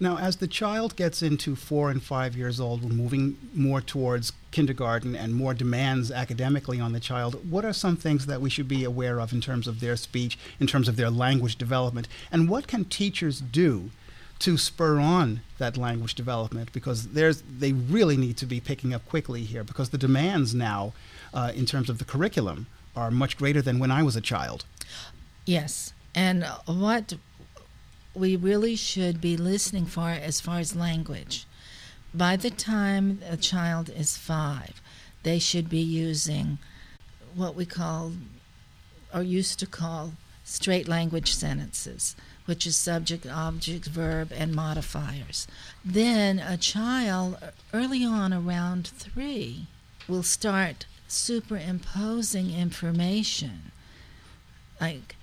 Now, 0.00 0.16
as 0.16 0.36
the 0.36 0.46
child 0.46 0.94
gets 0.94 1.22
into 1.22 1.56
four 1.56 1.90
and 1.90 2.00
five 2.00 2.36
years 2.36 2.60
old, 2.60 2.84
we're 2.84 2.90
moving 2.90 3.36
more 3.52 3.80
towards 3.80 4.32
kindergarten 4.52 5.16
and 5.16 5.34
more 5.34 5.54
demands 5.54 6.12
academically 6.12 6.78
on 6.78 6.92
the 6.92 7.00
child. 7.00 7.50
What 7.50 7.64
are 7.64 7.72
some 7.72 7.96
things 7.96 8.26
that 8.26 8.40
we 8.40 8.48
should 8.48 8.68
be 8.68 8.84
aware 8.84 9.20
of 9.20 9.32
in 9.32 9.40
terms 9.40 9.66
of 9.66 9.80
their 9.80 9.96
speech, 9.96 10.38
in 10.60 10.68
terms 10.68 10.86
of 10.88 10.94
their 10.94 11.10
language 11.10 11.56
development? 11.56 12.06
And 12.30 12.48
what 12.48 12.68
can 12.68 12.84
teachers 12.84 13.40
do 13.40 13.90
to 14.38 14.56
spur 14.56 15.00
on 15.00 15.40
that 15.58 15.76
language 15.76 16.14
development? 16.14 16.72
Because 16.72 17.08
there's, 17.08 17.42
they 17.42 17.72
really 17.72 18.16
need 18.16 18.36
to 18.36 18.46
be 18.46 18.60
picking 18.60 18.94
up 18.94 19.04
quickly 19.08 19.42
here 19.42 19.64
because 19.64 19.88
the 19.88 19.98
demands 19.98 20.54
now, 20.54 20.92
uh, 21.34 21.50
in 21.56 21.66
terms 21.66 21.90
of 21.90 21.98
the 21.98 22.04
curriculum, 22.04 22.68
are 22.94 23.10
much 23.10 23.36
greater 23.36 23.60
than 23.60 23.80
when 23.80 23.90
I 23.90 24.04
was 24.04 24.14
a 24.14 24.20
child. 24.20 24.64
Yes, 25.44 25.92
and 26.14 26.44
what 26.66 27.14
we 28.18 28.36
really 28.36 28.76
should 28.76 29.20
be 29.20 29.36
listening 29.36 29.86
for 29.86 30.10
as 30.10 30.40
far 30.40 30.58
as 30.58 30.74
language. 30.74 31.46
By 32.12 32.36
the 32.36 32.50
time 32.50 33.20
a 33.28 33.36
child 33.36 33.90
is 33.90 34.16
five, 34.16 34.80
they 35.22 35.38
should 35.38 35.68
be 35.68 35.80
using 35.80 36.58
what 37.34 37.54
we 37.54 37.66
call, 37.66 38.12
or 39.14 39.22
used 39.22 39.58
to 39.60 39.66
call, 39.66 40.14
straight 40.44 40.88
language 40.88 41.34
sentences, 41.34 42.16
which 42.46 42.66
is 42.66 42.76
subject, 42.76 43.26
object, 43.26 43.86
verb, 43.86 44.32
and 44.34 44.54
modifiers. 44.54 45.46
Then 45.84 46.38
a 46.38 46.56
child, 46.56 47.36
early 47.74 48.04
on 48.04 48.32
around 48.32 48.88
three, 48.88 49.66
will 50.08 50.22
start 50.22 50.86
superimposing 51.06 52.54
information. 52.54 53.70
Like, 54.80 55.16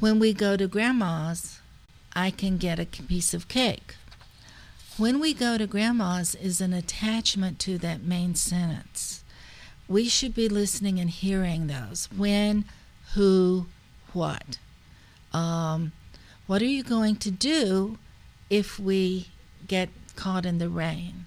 when 0.00 0.18
we 0.18 0.32
go 0.32 0.56
to 0.56 0.66
grandma's, 0.66 1.60
I 2.16 2.30
can 2.30 2.56
get 2.56 2.78
a 2.78 2.86
piece 2.86 3.34
of 3.34 3.48
cake. 3.48 3.96
When 4.96 5.18
we 5.18 5.34
go 5.34 5.58
to 5.58 5.66
grandma's 5.66 6.36
is 6.36 6.60
an 6.60 6.72
attachment 6.72 7.58
to 7.60 7.78
that 7.78 8.04
main 8.04 8.36
sentence. 8.36 9.24
We 9.88 10.08
should 10.08 10.34
be 10.34 10.48
listening 10.48 11.00
and 11.00 11.10
hearing 11.10 11.66
those. 11.66 12.08
When, 12.16 12.64
who, 13.14 13.66
what. 14.12 14.58
Um, 15.32 15.92
what 16.46 16.62
are 16.62 16.66
you 16.66 16.84
going 16.84 17.16
to 17.16 17.30
do 17.30 17.98
if 18.48 18.78
we 18.78 19.28
get 19.66 19.88
caught 20.14 20.46
in 20.46 20.58
the 20.58 20.68
rain? 20.68 21.26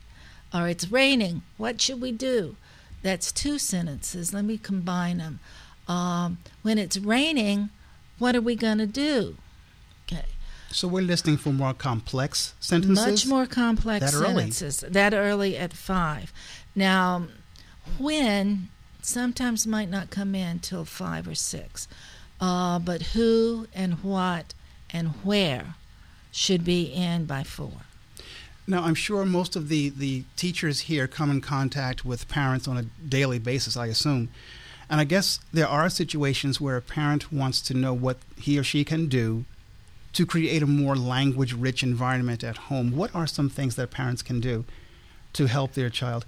Or 0.54 0.70
it's 0.70 0.90
raining. 0.90 1.42
What 1.58 1.82
should 1.82 2.00
we 2.00 2.14
do? 2.14 2.56
That's 3.04 3.32
two 3.34 3.60
sentences. 3.60 4.34
Let 4.34 4.46
me 4.46 4.58
combine 4.58 5.18
them. 5.18 5.40
Um, 5.88 6.38
when 6.62 6.78
it's 6.78 6.98
raining, 6.98 7.70
what 8.18 8.36
are 8.36 8.42
we 8.42 8.56
going 8.56 8.78
to 8.78 8.88
do? 8.88 9.36
So 10.72 10.88
we're 10.88 11.02
listening 11.02 11.38
for 11.38 11.52
more 11.52 11.74
complex 11.74 12.54
sentences. 12.60 13.06
Much 13.06 13.28
more 13.28 13.46
complex 13.46 14.12
That 14.12 14.18
early? 14.18 14.52
sentences. 14.52 14.80
That 14.88 15.14
early 15.14 15.58
at 15.58 15.74
five. 15.74 16.34
Now, 16.76 17.28
when 17.98 18.70
sometimes 19.02 19.66
might 19.66 19.90
not 19.90 20.10
come 20.10 20.36
in 20.36 20.60
till 20.60 20.86
five 20.86 21.28
or 21.28 21.36
six, 21.36 21.88
uh, 22.42 22.80
but 22.80 23.02
who 23.14 23.68
and 23.74 24.04
what 24.04 24.54
and 24.90 25.10
where 25.24 25.76
should 26.32 26.64
be 26.64 26.84
in 26.84 27.26
by 27.26 27.44
four. 27.44 27.72
Now, 28.68 28.84
I'm 28.84 28.96
sure 28.96 29.26
most 29.26 29.56
of 29.56 29.70
the, 29.70 29.90
the 29.90 30.24
teachers 30.36 30.82
here 30.82 31.08
come 31.08 31.32
in 31.32 31.40
contact 31.40 32.04
with 32.04 32.28
parents 32.28 32.68
on 32.68 32.78
a 32.78 32.84
daily 32.84 33.40
basis, 33.40 33.78
I 33.78 33.86
assume. 33.88 34.30
And 34.90 35.00
I 35.00 35.06
guess 35.06 35.40
there 35.54 35.68
are 35.68 35.90
situations 35.90 36.60
where 36.60 36.76
a 36.76 36.82
parent 36.82 37.32
wants 37.32 37.62
to 37.62 37.74
know 37.74 37.94
what 37.94 38.18
he 38.38 38.60
or 38.60 38.64
she 38.64 38.84
can 38.84 39.08
do 39.08 39.46
to 40.14 40.26
create 40.26 40.64
a 40.64 40.68
more 40.68 40.96
language 40.96 41.54
rich 41.54 41.84
environment 41.84 42.44
at 42.44 42.58
home. 42.58 42.96
What 42.96 43.14
are 43.14 43.28
some 43.28 43.50
things 43.50 43.76
that 43.76 43.92
parents 43.92 44.22
can 44.22 44.40
do 44.40 44.66
to 45.34 45.48
help 45.48 45.74
their 45.74 45.90
child? 45.90 46.26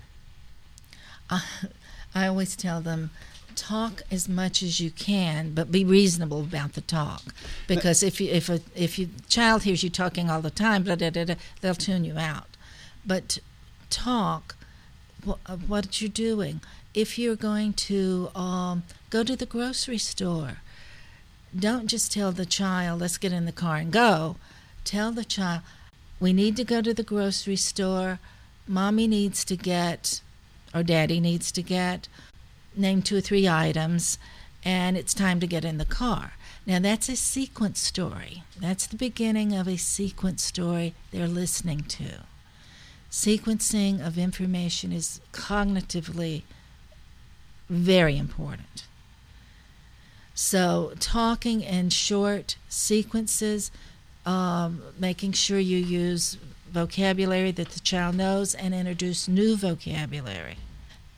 I, 1.30 2.27
always 2.27 2.55
tell 2.55 2.82
them 2.82 3.11
talk 3.55 4.01
as 4.09 4.27
much 4.27 4.63
as 4.63 4.80
you 4.80 4.89
can, 4.89 5.53
but 5.53 5.71
be 5.71 5.84
reasonable 5.84 6.41
about 6.41 6.73
the 6.73 6.82
talk. 6.82 7.21
Because 7.67 8.01
if 8.01 8.19
you 8.19 8.32
if 8.32 8.49
a 8.49 8.61
if 8.75 8.97
your 8.97 9.09
child 9.27 9.63
hears 9.63 9.84
you 9.84 9.89
talking 9.89 10.30
all 10.30 10.41
the 10.41 10.49
time, 10.49 10.84
blah, 10.84 10.95
blah, 10.95 11.09
blah, 11.09 11.36
they'll 11.61 11.75
tune 11.75 12.05
you 12.05 12.17
out. 12.17 12.47
But 13.05 13.39
talk 13.89 14.55
wh- 15.25 15.69
what 15.69 16.01
you're 16.01 16.09
doing. 16.09 16.61
If 16.93 17.19
you're 17.19 17.36
going 17.36 17.73
to 17.73 18.30
um, 18.36 18.84
go 19.09 19.23
to 19.23 19.36
the 19.36 19.45
grocery 19.45 19.99
store, 19.99 20.57
don't 21.57 21.87
just 21.87 22.11
tell 22.11 22.31
the 22.31 22.45
child, 22.45 23.01
let's 23.01 23.17
get 23.17 23.33
in 23.33 23.45
the 23.45 23.51
car 23.51 23.77
and 23.77 23.91
go. 23.91 24.35
Tell 24.83 25.11
the 25.11 25.25
child, 25.25 25.61
we 26.19 26.33
need 26.33 26.55
to 26.57 26.63
go 26.63 26.81
to 26.81 26.93
the 26.93 27.03
grocery 27.03 27.55
store. 27.55 28.19
Mommy 28.67 29.07
needs 29.07 29.43
to 29.45 29.55
get, 29.55 30.21
or 30.73 30.83
daddy 30.83 31.19
needs 31.19 31.51
to 31.53 31.61
get, 31.63 32.07
name 32.75 33.01
two 33.01 33.17
or 33.17 33.21
three 33.21 33.47
items, 33.47 34.19
and 34.63 34.97
it's 34.97 35.13
time 35.13 35.39
to 35.39 35.47
get 35.47 35.65
in 35.65 35.77
the 35.77 35.85
car. 35.85 36.33
Now, 36.65 36.79
that's 36.79 37.09
a 37.09 37.15
sequence 37.15 37.79
story. 37.79 38.43
That's 38.59 38.85
the 38.85 38.97
beginning 38.97 39.55
of 39.55 39.67
a 39.67 39.77
sequence 39.77 40.43
story 40.43 40.93
they're 41.11 41.27
listening 41.27 41.81
to. 41.83 42.19
Sequencing 43.09 44.05
of 44.05 44.19
information 44.19 44.91
is 44.91 45.19
cognitively 45.33 46.43
very 47.69 48.17
important. 48.17 48.85
So, 50.41 50.93
talking 51.01 51.59
in 51.59 51.89
short 51.89 52.55
sequences, 52.69 53.71
um, 54.25 54.81
making 54.97 55.33
sure 55.33 55.59
you 55.59 55.75
use 55.77 56.37
vocabulary 56.71 57.51
that 57.51 57.71
the 57.71 57.81
child 57.81 58.15
knows 58.15 58.55
and 58.55 58.73
introduce 58.73 59.27
new 59.27 59.57
vocabulary. 59.57 60.55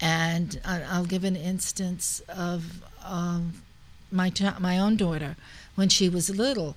And 0.02 0.60
I'll 0.66 1.06
give 1.06 1.24
an 1.24 1.36
instance 1.36 2.24
of 2.28 2.82
um, 3.06 3.62
my, 4.12 4.32
my 4.60 4.80
own 4.80 4.98
daughter. 4.98 5.36
When 5.76 5.88
she 5.88 6.10
was 6.10 6.32
little, 6.36 6.76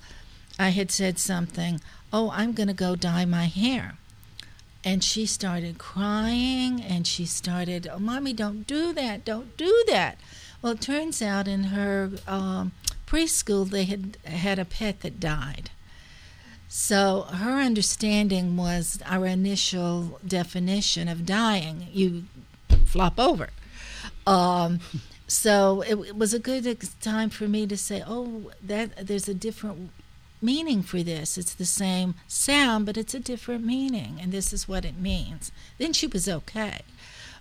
I 0.59 0.69
had 0.69 0.91
said 0.91 1.19
something, 1.19 1.81
Oh, 2.13 2.31
I'm 2.31 2.53
going 2.53 2.69
to 2.69 2.75
go 2.75 2.95
dye 2.95 3.25
my 3.25 3.47
hair. 3.47 3.95
And 4.85 5.03
she 5.03 5.25
started 5.25 5.79
crying 5.79 6.83
and 6.83 7.07
she 7.07 7.25
started, 7.25 7.89
Oh, 7.91 7.99
mommy, 7.99 8.35
don't 8.35 8.67
do 8.67 8.93
that, 8.93 9.25
don't 9.25 9.57
do 9.57 9.85
that. 9.87 10.19
Well, 10.65 10.73
it 10.73 10.81
turns 10.81 11.21
out 11.21 11.47
in 11.47 11.65
her 11.65 12.13
um, 12.27 12.73
preschool 13.07 13.69
they 13.69 13.85
had 13.85 14.17
had 14.25 14.59
a 14.59 14.65
pet 14.65 15.03
that 15.03 15.21
died. 15.21 15.69
So 16.69 17.27
her 17.31 17.61
understanding 17.61 18.57
was 18.57 18.99
our 19.05 19.27
initial 19.27 20.19
definition 20.27 21.07
of 21.07 21.27
dying. 21.27 21.89
You 21.93 22.25
flop 22.87 23.21
over. 23.21 23.51
Um, 24.27 24.81
so 25.27 25.83
it, 25.83 25.97
it, 25.97 26.17
was 26.17 26.33
a 26.33 26.39
good 26.39 26.65
time 27.03 27.29
for 27.29 27.47
me 27.47 27.67
to 27.67 27.77
say, 27.77 28.03
"Oh, 28.07 28.51
that 28.63 29.07
there's 29.07 29.29
a 29.29 29.35
different 29.35 29.91
meaning 30.41 30.83
for 30.83 31.03
this. 31.03 31.37
It's 31.37 31.53
the 31.53 31.67
same 31.67 32.15
sound, 32.27 32.87
but 32.87 32.97
it's 32.97 33.13
a 33.13 33.21
different 33.21 33.67
meaning, 33.67 34.17
and 34.19 34.33
this 34.33 34.51
is 34.51 34.67
what 34.67 34.87
it 34.87 34.97
means." 34.97 35.53
Then 35.77 35.93
she 35.93 36.07
was 36.07 36.27
okay, 36.27 36.81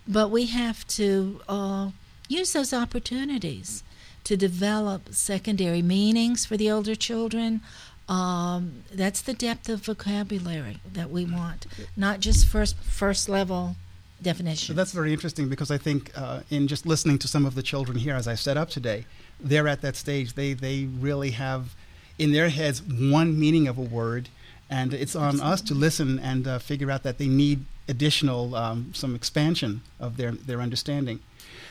but 0.06 0.30
we 0.30 0.44
have 0.44 0.86
to 0.88 1.40
uh, 1.48 1.90
use 2.28 2.52
those 2.52 2.72
opportunities 2.72 3.82
to 4.24 4.36
develop 4.36 5.12
secondary 5.12 5.82
meanings 5.82 6.46
for 6.46 6.56
the 6.56 6.70
older 6.70 6.94
children. 6.94 7.60
Um, 8.08 8.84
that's 8.92 9.22
the 9.22 9.34
depth 9.34 9.68
of 9.68 9.80
vocabulary 9.84 10.78
that 10.92 11.10
we 11.10 11.24
want, 11.24 11.66
not 11.96 12.20
just 12.20 12.46
first 12.46 12.76
first 12.76 13.28
level 13.28 13.76
definition. 14.20 14.68
So 14.68 14.72
that's 14.74 14.92
very 14.92 15.12
interesting 15.12 15.48
because 15.48 15.70
I 15.70 15.78
think 15.78 16.10
uh, 16.16 16.40
in 16.50 16.68
just 16.68 16.86
listening 16.86 17.18
to 17.18 17.28
some 17.28 17.46
of 17.46 17.54
the 17.54 17.62
children 17.62 17.98
here 17.98 18.14
as 18.14 18.28
I 18.28 18.34
set 18.34 18.56
up 18.56 18.68
today, 18.68 19.06
they're 19.40 19.68
at 19.68 19.80
that 19.82 19.96
stage. 19.96 20.34
They 20.34 20.52
they 20.52 20.84
really 20.84 21.30
have 21.30 21.74
in 22.18 22.32
their 22.32 22.48
heads 22.48 22.82
one 22.82 23.38
meaning 23.38 23.68
of 23.68 23.78
a 23.78 23.82
word, 23.82 24.28
and 24.70 24.94
it's 24.94 25.14
on 25.14 25.40
Absolutely. 25.40 25.52
us 25.52 25.60
to 25.62 25.74
listen 25.74 26.18
and 26.18 26.46
uh, 26.46 26.58
figure 26.58 26.90
out 26.90 27.02
that 27.02 27.18
they 27.18 27.28
need 27.28 27.64
additional 27.88 28.54
um, 28.54 28.92
some 28.94 29.14
expansion 29.14 29.82
of 30.00 30.16
their 30.16 30.32
their 30.32 30.60
understanding. 30.60 31.20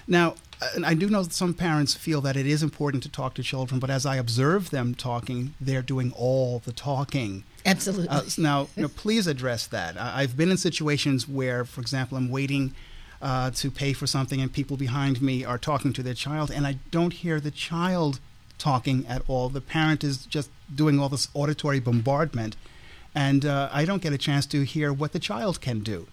Now, 0.08 0.36
I 0.84 0.94
do 0.94 1.10
know 1.10 1.24
that 1.24 1.34
some 1.34 1.54
parents 1.54 1.94
feel 1.94 2.22
that 2.22 2.36
it 2.36 2.46
is 2.46 2.64
important 2.64 3.04
to 3.04 3.10
talk 3.10 3.34
to 3.36 3.44
children, 3.44 3.80
but 3.80 3.90
as 3.90 4.06
I 4.06 4.18
observe 4.18 4.70
them 4.70 4.96
talking, 4.96 5.54
they're 5.60 5.82
doing 5.82 6.12
all 6.16 6.60
the 6.60 6.72
talking. 6.72 7.44
Absolutely. 7.66 8.10
Uh, 8.10 8.22
now, 8.38 8.68
you 8.76 8.84
know, 8.84 8.90
please 8.90 9.28
address 9.28 9.68
that. 9.68 9.96
I've 9.98 10.36
been 10.36 10.52
in 10.52 10.58
situations 10.58 11.28
where, 11.28 11.64
for 11.66 11.82
example, 11.82 12.18
I'm 12.18 12.30
waiting 12.30 12.74
uh, 13.22 13.52
to 13.52 13.72
pay 13.72 13.94
for 13.94 14.06
something 14.06 14.42
and 14.42 14.52
people 14.52 14.76
behind 14.76 15.22
me 15.22 15.46
are 15.46 15.58
talking 15.58 15.94
to 15.94 16.04
their 16.04 16.14
child, 16.14 16.52
and 16.52 16.68
I 16.68 16.78
don't 16.92 17.14
hear 17.14 17.40
the 17.40 17.52
child 17.52 18.20
talking 18.58 19.06
at 19.08 19.22
all. 19.28 19.50
The 19.50 19.62
parent 19.62 20.04
is 20.04 20.26
just 20.26 20.50
doing 20.74 21.00
all 21.00 21.10
this 21.10 21.30
auditory 21.34 21.80
bombardment, 21.80 22.56
and 23.16 23.46
uh, 23.46 23.70
I 23.72 23.86
don't 23.86 24.02
get 24.02 24.14
a 24.14 24.18
chance 24.18 24.46
to 24.48 24.64
hear 24.64 24.92
what 24.92 25.12
the 25.12 25.20
child 25.20 25.62
can 25.62 25.80
do 25.82 26.08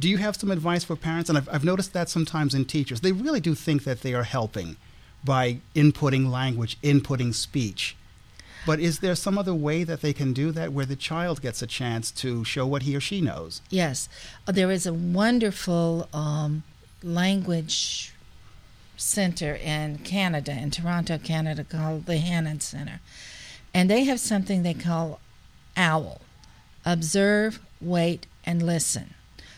do 0.00 0.08
you 0.08 0.16
have 0.16 0.34
some 0.34 0.50
advice 0.50 0.82
for 0.82 0.96
parents? 0.96 1.28
And 1.28 1.36
I've, 1.36 1.48
I've 1.50 1.64
noticed 1.64 1.92
that 1.92 2.08
sometimes 2.08 2.54
in 2.54 2.64
teachers, 2.64 3.02
they 3.02 3.12
really 3.12 3.40
do 3.40 3.54
think 3.54 3.84
that 3.84 4.00
they 4.00 4.14
are 4.14 4.22
helping 4.22 4.76
by 5.22 5.58
inputting 5.74 6.30
language, 6.30 6.80
inputting 6.80 7.34
speech. 7.34 7.96
But 8.66 8.80
is 8.80 9.00
there 9.00 9.14
some 9.14 9.38
other 9.38 9.54
way 9.54 9.84
that 9.84 10.00
they 10.00 10.12
can 10.12 10.32
do 10.32 10.50
that 10.52 10.72
where 10.72 10.86
the 10.86 10.96
child 10.96 11.42
gets 11.42 11.62
a 11.62 11.66
chance 11.66 12.10
to 12.12 12.44
show 12.44 12.66
what 12.66 12.82
he 12.82 12.96
or 12.96 13.00
she 13.00 13.20
knows? 13.20 13.60
Yes. 13.70 14.08
Uh, 14.46 14.52
there 14.52 14.70
is 14.70 14.86
a 14.86 14.92
wonderful 14.92 16.08
um, 16.12 16.62
language 17.02 18.14
center 18.96 19.54
in 19.54 19.98
Canada, 19.98 20.52
in 20.52 20.70
Toronto, 20.70 21.18
Canada, 21.18 21.64
called 21.64 22.06
the 22.06 22.18
Hanen 22.18 22.60
Center. 22.60 23.00
And 23.72 23.88
they 23.88 24.04
have 24.04 24.20
something 24.20 24.62
they 24.62 24.74
call 24.74 25.20
OWL 25.76 26.20
observe, 26.84 27.60
wait, 27.80 28.26
and 28.44 28.62
listen. 28.62 29.14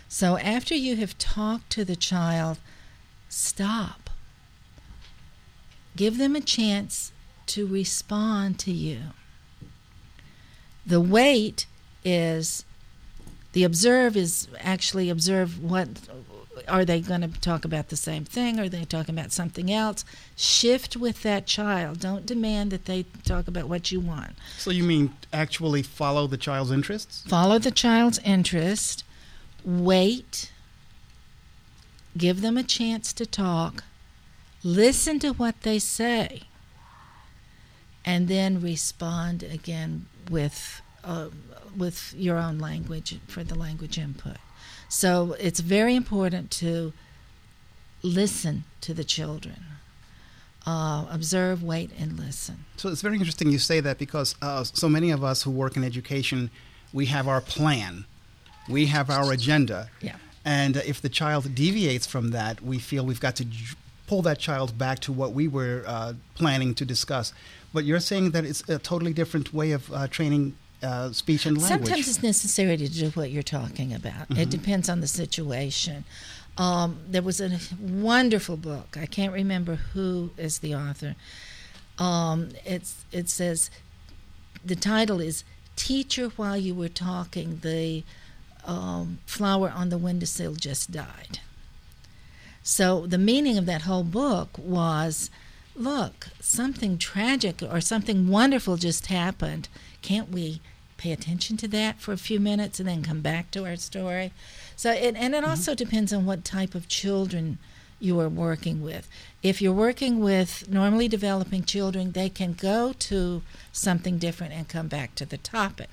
So 0.09 0.39
after 0.39 0.75
you 0.75 0.97
have 0.97 1.17
talked 1.19 1.71
to 1.71 1.85
the 1.85 1.97
child, 1.97 2.59
stop. 3.29 4.11
Give 5.97 6.19
them 6.19 6.37
a 6.37 6.41
chance 6.41 7.13
to 7.47 7.67
respond 7.67 8.59
to 8.61 8.73
you. 8.73 9.01
The 10.85 11.01
wait 11.01 11.67
is 12.05 12.65
the 13.53 13.65
observe 13.65 14.17
is 14.17 14.49
actually 14.61 15.11
observe 15.11 15.63
what 15.63 15.89
are 16.69 16.85
they 16.85 17.01
going 17.01 17.23
to 17.23 17.41
talk 17.41 17.65
about 17.65 17.89
the 17.89 17.97
same 17.97 18.25
thing? 18.25 18.59
Are 18.59 18.69
they 18.69 18.85
talking 18.85 19.17
about 19.19 19.33
something 19.33 19.73
else? 19.73 20.05
Shift 20.37 20.97
with 20.97 21.23
that 21.23 21.47
child. 21.47 22.01
Don't 22.01 22.27
demand 22.27 22.71
that 22.71 22.85
they 22.85 23.05
talk 23.25 23.49
about 23.49 23.69
what 23.69 23.91
you 23.91 24.01
want. 24.01 24.33
So 24.59 24.71
you 24.71 24.85
mean 24.85 25.15
actually 25.33 25.83
follow 25.83 26.27
the 26.27 26.37
child's 26.37 26.71
interests? 26.71 27.25
Follow 27.27 27.59
the 27.59 27.71
child's 27.71 28.19
interest. 28.21 29.05
Wait, 29.65 30.51
give 32.17 32.41
them 32.41 32.57
a 32.57 32.63
chance 32.63 33.13
to 33.13 33.25
talk, 33.25 33.85
listen 34.63 35.19
to 35.21 35.31
what 35.31 35.63
they 35.63 35.79
say, 35.79 36.43
and 38.05 38.29
then 38.29 38.61
respond 38.61 39.43
again 39.43 40.07
with 40.29 40.83
uh, 41.05 41.29
with 41.77 42.15
your 42.17 42.37
own 42.37 42.59
language 42.59 43.19
for 43.27 43.43
the 43.43 43.55
language 43.55 43.99
input. 43.99 44.37
So 44.93 45.35
it's 45.41 45.61
very 45.61 45.95
important 45.95 46.51
to 46.63 46.93
listen 48.03 48.65
to 48.83 48.95
the 48.95 49.05
children. 49.05 49.65
Uh, 50.67 51.07
observe, 51.11 51.63
wait, 51.63 51.91
and 51.99 52.19
listen. 52.19 52.65
So 52.77 52.89
it's 52.89 53.03
very 53.03 53.17
interesting 53.17 53.51
you 53.51 53.59
say 53.59 53.81
that 53.81 53.99
because 53.99 54.37
uh, 54.41 54.63
so 54.63 54.89
many 54.89 55.11
of 55.11 55.25
us 55.25 55.43
who 55.43 55.51
work 55.51 55.77
in 55.77 55.83
education, 55.83 56.51
we 56.93 57.07
have 57.07 57.27
our 57.27 57.41
plan 57.41 58.05
we 58.69 58.87
have 58.87 59.11
our 59.11 59.33
agenda. 59.33 59.91
Yeah. 60.01 60.17
And 60.45 60.77
if 60.77 61.01
the 61.01 61.09
child 61.09 61.55
deviates 61.55 62.07
from 62.07 62.31
that, 62.31 62.61
we 62.63 62.79
feel 62.79 63.05
we've 63.05 63.21
got 63.21 63.37
to 63.37 63.47
pull 64.07 64.23
that 64.23 64.39
child 64.39 64.77
back 64.77 64.99
to 65.01 65.13
what 65.13 65.33
we 65.33 65.49
were 65.49 65.85
uh, 65.87 66.15
planning 66.35 66.75
to 66.75 66.85
discuss. 66.85 67.33
But 67.73 67.85
you're 67.85 68.01
saying 68.01 68.33
that 68.33 68.45
it's 68.45 68.69
a 68.69 68.79
totally 68.79 69.13
different 69.13 69.55
way 69.55 69.73
of 69.73 69.93
uh, 69.93 70.09
training 70.09 70.57
uh, 70.83 71.13
speech 71.13 71.47
and 71.47 71.59
language. 71.59 71.87
Sometimes 71.87 72.09
it's 72.09 72.23
necessary 72.23 72.77
to 72.77 72.89
do 72.89 73.11
what 73.11 73.31
you're 73.31 73.43
talking 73.43 73.93
about. 73.93 74.29
Mm-hmm. 74.29 74.41
It 74.41 74.51
depends 74.51 74.89
on 74.89 75.01
the 75.01 75.07
situation. 75.07 76.05
Um, 76.59 76.99
there 77.09 77.23
was 77.23 77.41
a 77.41 77.59
wonderful 77.81 78.57
book. 78.57 78.97
I 79.01 79.07
can't 79.07 79.33
remember 79.33 79.77
who 79.77 80.31
is 80.37 80.59
the 80.59 80.75
author. 80.75 81.15
Um, 81.99 82.51
it's 82.65 83.05
it 83.13 83.29
says 83.29 83.71
the 84.65 84.77
title 84.77 85.21
is 85.21 85.45
"Teacher 85.77 86.29
While 86.31 86.57
You 86.57 86.75
Were 86.75 86.89
Talking." 86.89 87.61
The 87.63 88.05
um, 88.65 89.19
flower 89.27 89.73
on 89.75 89.89
the 89.89 89.99
windowsill 89.99 90.55
just 90.55 90.93
died. 90.93 91.41
So 92.63 93.07
the 93.07 93.19
meaning 93.19 93.59
of 93.59 93.67
that 93.67 93.83
whole 93.83 94.05
book 94.05 94.57
was 94.59 95.31
look, 95.75 96.29
something 96.41 96.99
tragic 96.99 97.63
or 97.63 97.81
something 97.81 98.29
wonderful 98.29 98.77
just 98.77 99.07
happened. 99.07 99.69
Can't 100.03 100.31
we 100.31 100.61
pay 101.03 101.13
attention 101.13 101.57
to 101.59 101.69
that 101.69 102.01
for 102.01 102.13
a 102.13 102.17
few 102.17 102.39
minutes 102.41 102.79
and 102.79 102.89
then 102.89 103.03
come 103.03 103.21
back 103.21 103.51
to 103.53 103.65
our 103.65 103.77
story? 103.77 104.33
So, 104.77 104.91
it, 104.93 105.15
and 105.17 105.35
it 105.35 105.43
mm-hmm. 105.43 105.51
also 105.51 105.75
depends 105.75 106.13
on 106.13 106.27
what 106.27 106.45
type 106.45 106.75
of 106.75 106.89
children 106.89 107.59
you 108.01 108.19
are 108.21 108.29
working 108.29 108.83
with. 108.83 109.09
If 109.43 109.63
you're 109.63 109.73
working 109.73 110.21
with 110.21 110.69
normally 110.69 111.09
developing 111.09 111.65
children, 111.65 112.13
they 112.13 112.29
can 112.29 112.53
go 112.53 112.93
to 113.11 113.43
something 113.73 114.19
different 114.19 114.53
and 114.53 114.69
come 114.69 114.89
back 114.89 115.15
to 115.17 115.27
the 115.27 115.39
topic. 115.39 115.89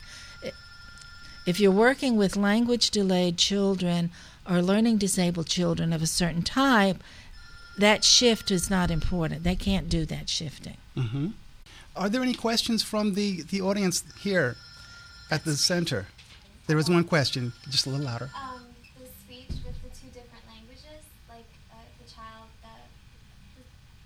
If 1.46 1.60
you're 1.60 1.72
working 1.72 2.16
with 2.16 2.36
language 2.36 2.92
delayed 2.92 3.38
children, 3.38 4.12
or 4.50 4.62
learning 4.62 4.98
disabled 4.98 5.48
children 5.48 5.94
of 5.94 6.02
a 6.02 6.08
certain 6.08 6.42
type, 6.42 6.98
that 7.78 8.04
shift 8.04 8.52
is 8.52 8.70
not 8.70 8.90
important. 8.90 9.44
They 9.44 9.56
can't 9.56 9.88
do 9.88 10.06
that 10.06 10.28
shifting. 10.28 10.78
Mm-hmm. 10.98 11.28
Are 11.96 12.10
there 12.10 12.22
any 12.22 12.34
questions 12.34 12.82
from 12.82 13.14
the, 13.14 13.44
the 13.44 13.62
audience 13.62 14.04
here 14.20 14.58
at 15.32 15.46
the 15.46 15.56
center? 15.56 16.08
There 16.68 16.78
was 16.78 16.90
one 16.90 17.04
question, 17.04 17.54
just 17.70 17.86
a 17.86 17.90
little 17.90 18.06
louder. 18.06 18.30
Um, 18.38 18.62
the 18.98 19.10
speech 19.26 19.58
with 19.66 19.78
the 19.82 19.90
two 19.90 20.10
different 20.14 20.46
languages, 20.46 21.02
like 21.26 21.50
uh, 21.74 21.82
the 21.98 22.06
child, 22.06 22.46
the, 22.62 22.76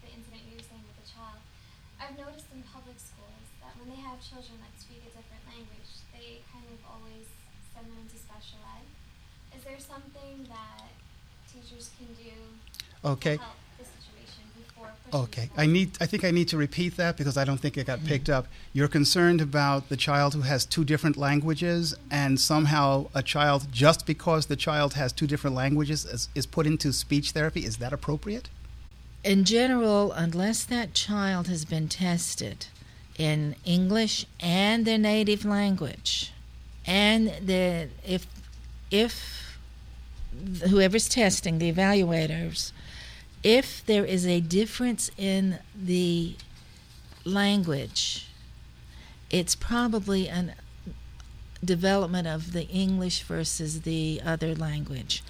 the, 0.04 0.10
incident 0.16 0.48
you 0.48 0.56
were 0.56 0.68
saying 0.68 0.84
with 0.88 1.00
the 1.04 1.10
child. 1.12 1.44
I've 2.00 2.16
noticed 2.16 2.48
in 2.56 2.64
public 2.72 2.96
schools 3.00 3.44
that 3.60 3.76
when 3.80 3.92
they 3.92 4.00
have 4.00 4.20
children 4.24 4.64
that 4.64 4.72
speak 4.80 5.04
a 5.04 5.12
different 5.12 5.44
language, 5.44 5.92
they 6.16 6.40
kind 6.56 6.64
of 6.72 6.80
always 6.88 7.28
send 7.76 7.92
them 7.92 8.00
into 8.00 8.16
special 8.16 8.64
ed. 8.80 8.88
Is 9.52 9.68
there 9.68 9.80
something 9.80 10.48
that 10.48 10.88
teachers 11.52 11.92
can 12.00 12.08
do 12.16 12.32
Okay. 13.04 13.36
to 13.36 13.44
help 13.44 13.60
the 13.76 13.84
situation 13.84 14.48
before 14.56 14.88
pushing 15.03 15.03
Okay, 15.14 15.51
I 15.55 15.68
need. 15.68 15.95
I 16.01 16.07
think 16.07 16.24
I 16.24 16.32
need 16.32 16.47
to 16.47 16.57
repeat 16.57 16.97
that 16.97 17.18
because 17.18 17.38
I 17.38 17.45
don't 17.45 17.59
think 17.59 17.78
it 17.78 17.86
got 17.86 17.99
mm-hmm. 17.99 18.07
picked 18.07 18.30
up. 18.30 18.47
You're 18.74 18.88
concerned 18.88 19.41
about 19.41 19.89
the 19.89 19.97
child 19.97 20.34
who 20.34 20.41
has 20.41 20.66
two 20.66 20.84
different 20.84 21.18
languages, 21.18 21.93
and 22.09 22.39
somehow 22.39 23.07
a 23.14 23.22
child, 23.22 23.68
just 23.72 24.07
because 24.07 24.47
the 24.47 24.55
child 24.55 24.95
has 24.95 25.14
two 25.14 25.28
different 25.28 25.55
languages, 25.55 26.03
is, 26.05 26.30
is 26.34 26.47
put 26.47 26.66
into 26.66 26.91
speech 26.91 27.32
therapy. 27.32 27.64
Is 27.64 27.78
that 27.78 27.93
appropriate? 27.93 28.49
In 29.24 29.43
general, 29.43 30.11
unless 30.14 30.66
that 30.66 30.95
child 30.95 31.47
has 31.47 31.64
been 31.64 31.88
tested 31.88 32.66
in 33.18 33.55
English 33.66 34.26
and 34.39 34.84
their 34.84 34.97
native 34.97 35.45
language, 35.45 36.34
and 36.88 37.28
the 37.39 37.89
if 38.03 38.26
if 38.89 39.59
whoever's 40.70 41.07
testing 41.07 41.59
the 41.59 41.72
evaluators, 41.72 42.72
if 43.44 43.86
there 43.86 44.06
is 44.06 44.26
a 44.26 44.39
difference 44.39 45.12
in 45.18 45.60
the 45.76 46.36
language, 47.26 48.28
it's 49.30 49.56
probably 49.56 50.28
a 50.28 50.56
development 51.64 52.28
of 52.28 52.54
the 52.54 52.68
English 52.68 53.24
versus 53.24 53.82
the 53.82 54.22
other 54.26 54.56
language. 54.56 55.24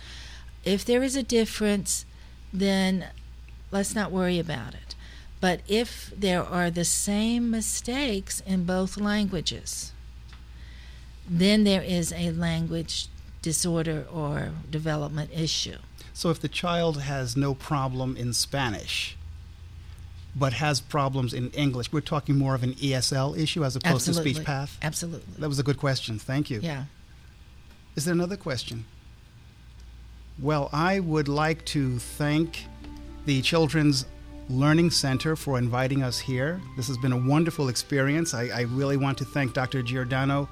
If 0.64 0.86
there 0.86 1.04
is 1.04 1.16
a 1.16 1.24
difference, 1.24 2.06
then 2.52 3.08
let's 3.72 3.96
not 3.96 4.12
worry 4.12 4.40
about 4.40 4.74
it. 4.74 4.96
But 5.42 5.62
if 5.68 6.12
there 6.16 6.44
are 6.44 6.72
the 6.72 6.86
same 6.86 7.52
mistakes 7.52 8.42
in 8.46 8.64
both 8.64 8.98
languages, 8.98 9.92
then 11.30 11.64
there 11.64 11.82
is 11.82 12.14
a 12.14 12.32
language 12.32 13.08
disorder 13.42 14.06
or 14.12 14.52
development 14.70 15.32
issue. 15.34 15.78
So 16.14 16.30
if 16.30 16.40
the 16.40 16.48
child 16.48 17.02
has 17.02 17.36
no 17.36 17.54
problem 17.56 18.16
in 18.16 18.34
Spanish, 18.34 19.18
but 20.36 20.54
has 20.54 20.80
problems 20.80 21.34
in 21.34 21.50
English, 21.52 21.92
we're 21.92 22.02
talking 22.02 22.38
more 22.38 22.56
of 22.56 22.64
an 22.64 22.74
ESL 22.76 23.38
issue 23.38 23.64
as 23.64 23.76
opposed 23.76 24.08
Absolutely. 24.08 24.32
to 24.32 24.36
speech 24.36 24.46
path. 24.46 24.78
Absolutely. 24.82 25.34
That 25.40 25.50
was 25.50 25.60
a 25.60 25.64
good 25.64 25.78
question. 25.78 26.20
Thank 26.20 26.50
you. 26.50 26.60
Yeah. 26.62 26.86
Is 27.96 28.06
there 28.06 28.14
another 28.14 28.38
question? 28.38 28.86
Well, 30.40 30.70
I 30.74 31.00
would 31.00 31.28
like 31.28 31.64
to 31.66 32.00
thank 32.00 32.66
the 33.26 33.42
Children's 33.42 34.06
Learning 34.50 34.90
Center 34.90 35.36
for 35.36 35.58
inviting 35.58 36.04
us 36.04 36.20
here. 36.20 36.60
This 36.76 36.88
has 36.88 36.98
been 36.98 37.14
a 37.14 37.18
wonderful 37.18 37.70
experience. 37.70 38.34
I, 38.34 38.48
I 38.48 38.62
really 38.62 38.98
want 38.98 39.18
to 39.20 39.26
thank 39.26 39.54
Dr. 39.54 39.84
Giordano 39.84 40.50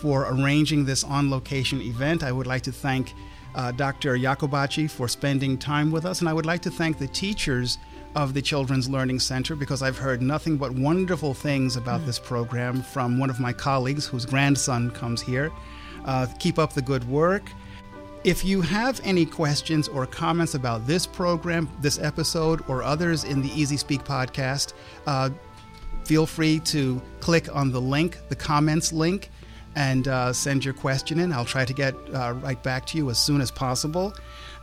for 0.00 0.26
arranging 0.32 0.84
this 0.84 1.02
on 1.04 1.30
location 1.30 1.80
event. 1.82 2.22
I 2.22 2.32
would 2.32 2.46
like 2.46 2.62
to 2.62 2.72
thank 2.72 3.12
uh, 3.54 3.72
Dr. 3.72 4.16
Yacobacci 4.16 4.90
for 4.90 5.08
spending 5.08 5.58
time 5.58 5.90
with 5.90 6.04
us, 6.04 6.20
and 6.20 6.28
I 6.28 6.32
would 6.32 6.46
like 6.46 6.62
to 6.62 6.70
thank 6.70 6.98
the 6.98 7.08
teachers 7.08 7.78
of 8.14 8.34
the 8.34 8.42
Children's 8.42 8.88
Learning 8.88 9.20
Center 9.20 9.54
because 9.54 9.82
I've 9.82 9.98
heard 9.98 10.22
nothing 10.22 10.56
but 10.56 10.72
wonderful 10.72 11.34
things 11.34 11.76
about 11.76 12.04
this 12.06 12.18
program 12.18 12.82
from 12.82 13.18
one 13.18 13.30
of 13.30 13.38
my 13.38 13.52
colleagues 13.52 14.06
whose 14.06 14.26
grandson 14.26 14.90
comes 14.90 15.20
here. 15.20 15.52
Uh, 16.04 16.26
keep 16.38 16.58
up 16.58 16.72
the 16.72 16.82
good 16.82 17.08
work. 17.08 17.50
If 18.24 18.44
you 18.44 18.60
have 18.62 19.00
any 19.04 19.24
questions 19.24 19.88
or 19.88 20.06
comments 20.06 20.54
about 20.54 20.86
this 20.86 21.06
program, 21.06 21.68
this 21.80 21.98
episode, 21.98 22.64
or 22.68 22.82
others 22.82 23.24
in 23.24 23.42
the 23.42 23.48
Easy 23.50 23.76
Speak 23.76 24.02
podcast, 24.02 24.72
uh, 25.06 25.30
feel 26.04 26.26
free 26.26 26.58
to 26.60 27.00
click 27.20 27.54
on 27.54 27.70
the 27.70 27.80
link, 27.80 28.18
the 28.28 28.36
comments 28.36 28.92
link, 28.92 29.30
and 29.76 30.08
uh, 30.08 30.32
send 30.32 30.64
your 30.64 30.74
question 30.74 31.18
in. 31.20 31.32
I'll 31.32 31.44
try 31.44 31.64
to 31.64 31.72
get 31.72 31.94
uh, 32.14 32.34
right 32.42 32.62
back 32.62 32.86
to 32.86 32.98
you 32.98 33.10
as 33.10 33.18
soon 33.18 33.40
as 33.40 33.50
possible. 33.50 34.14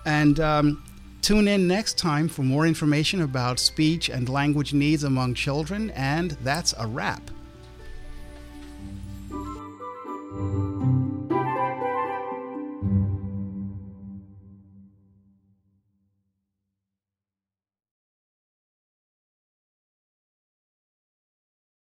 And 0.05 0.39
um, 0.39 0.83
tune 1.21 1.47
in 1.47 1.67
next 1.67 1.97
time 1.97 2.27
for 2.27 2.43
more 2.43 2.67
information 2.67 3.21
about 3.21 3.59
speech 3.59 4.09
and 4.09 4.27
language 4.29 4.73
needs 4.73 5.03
among 5.03 5.33
children. 5.33 5.91
And 5.91 6.31
that's 6.43 6.73
a 6.77 6.87
wrap. 6.87 7.31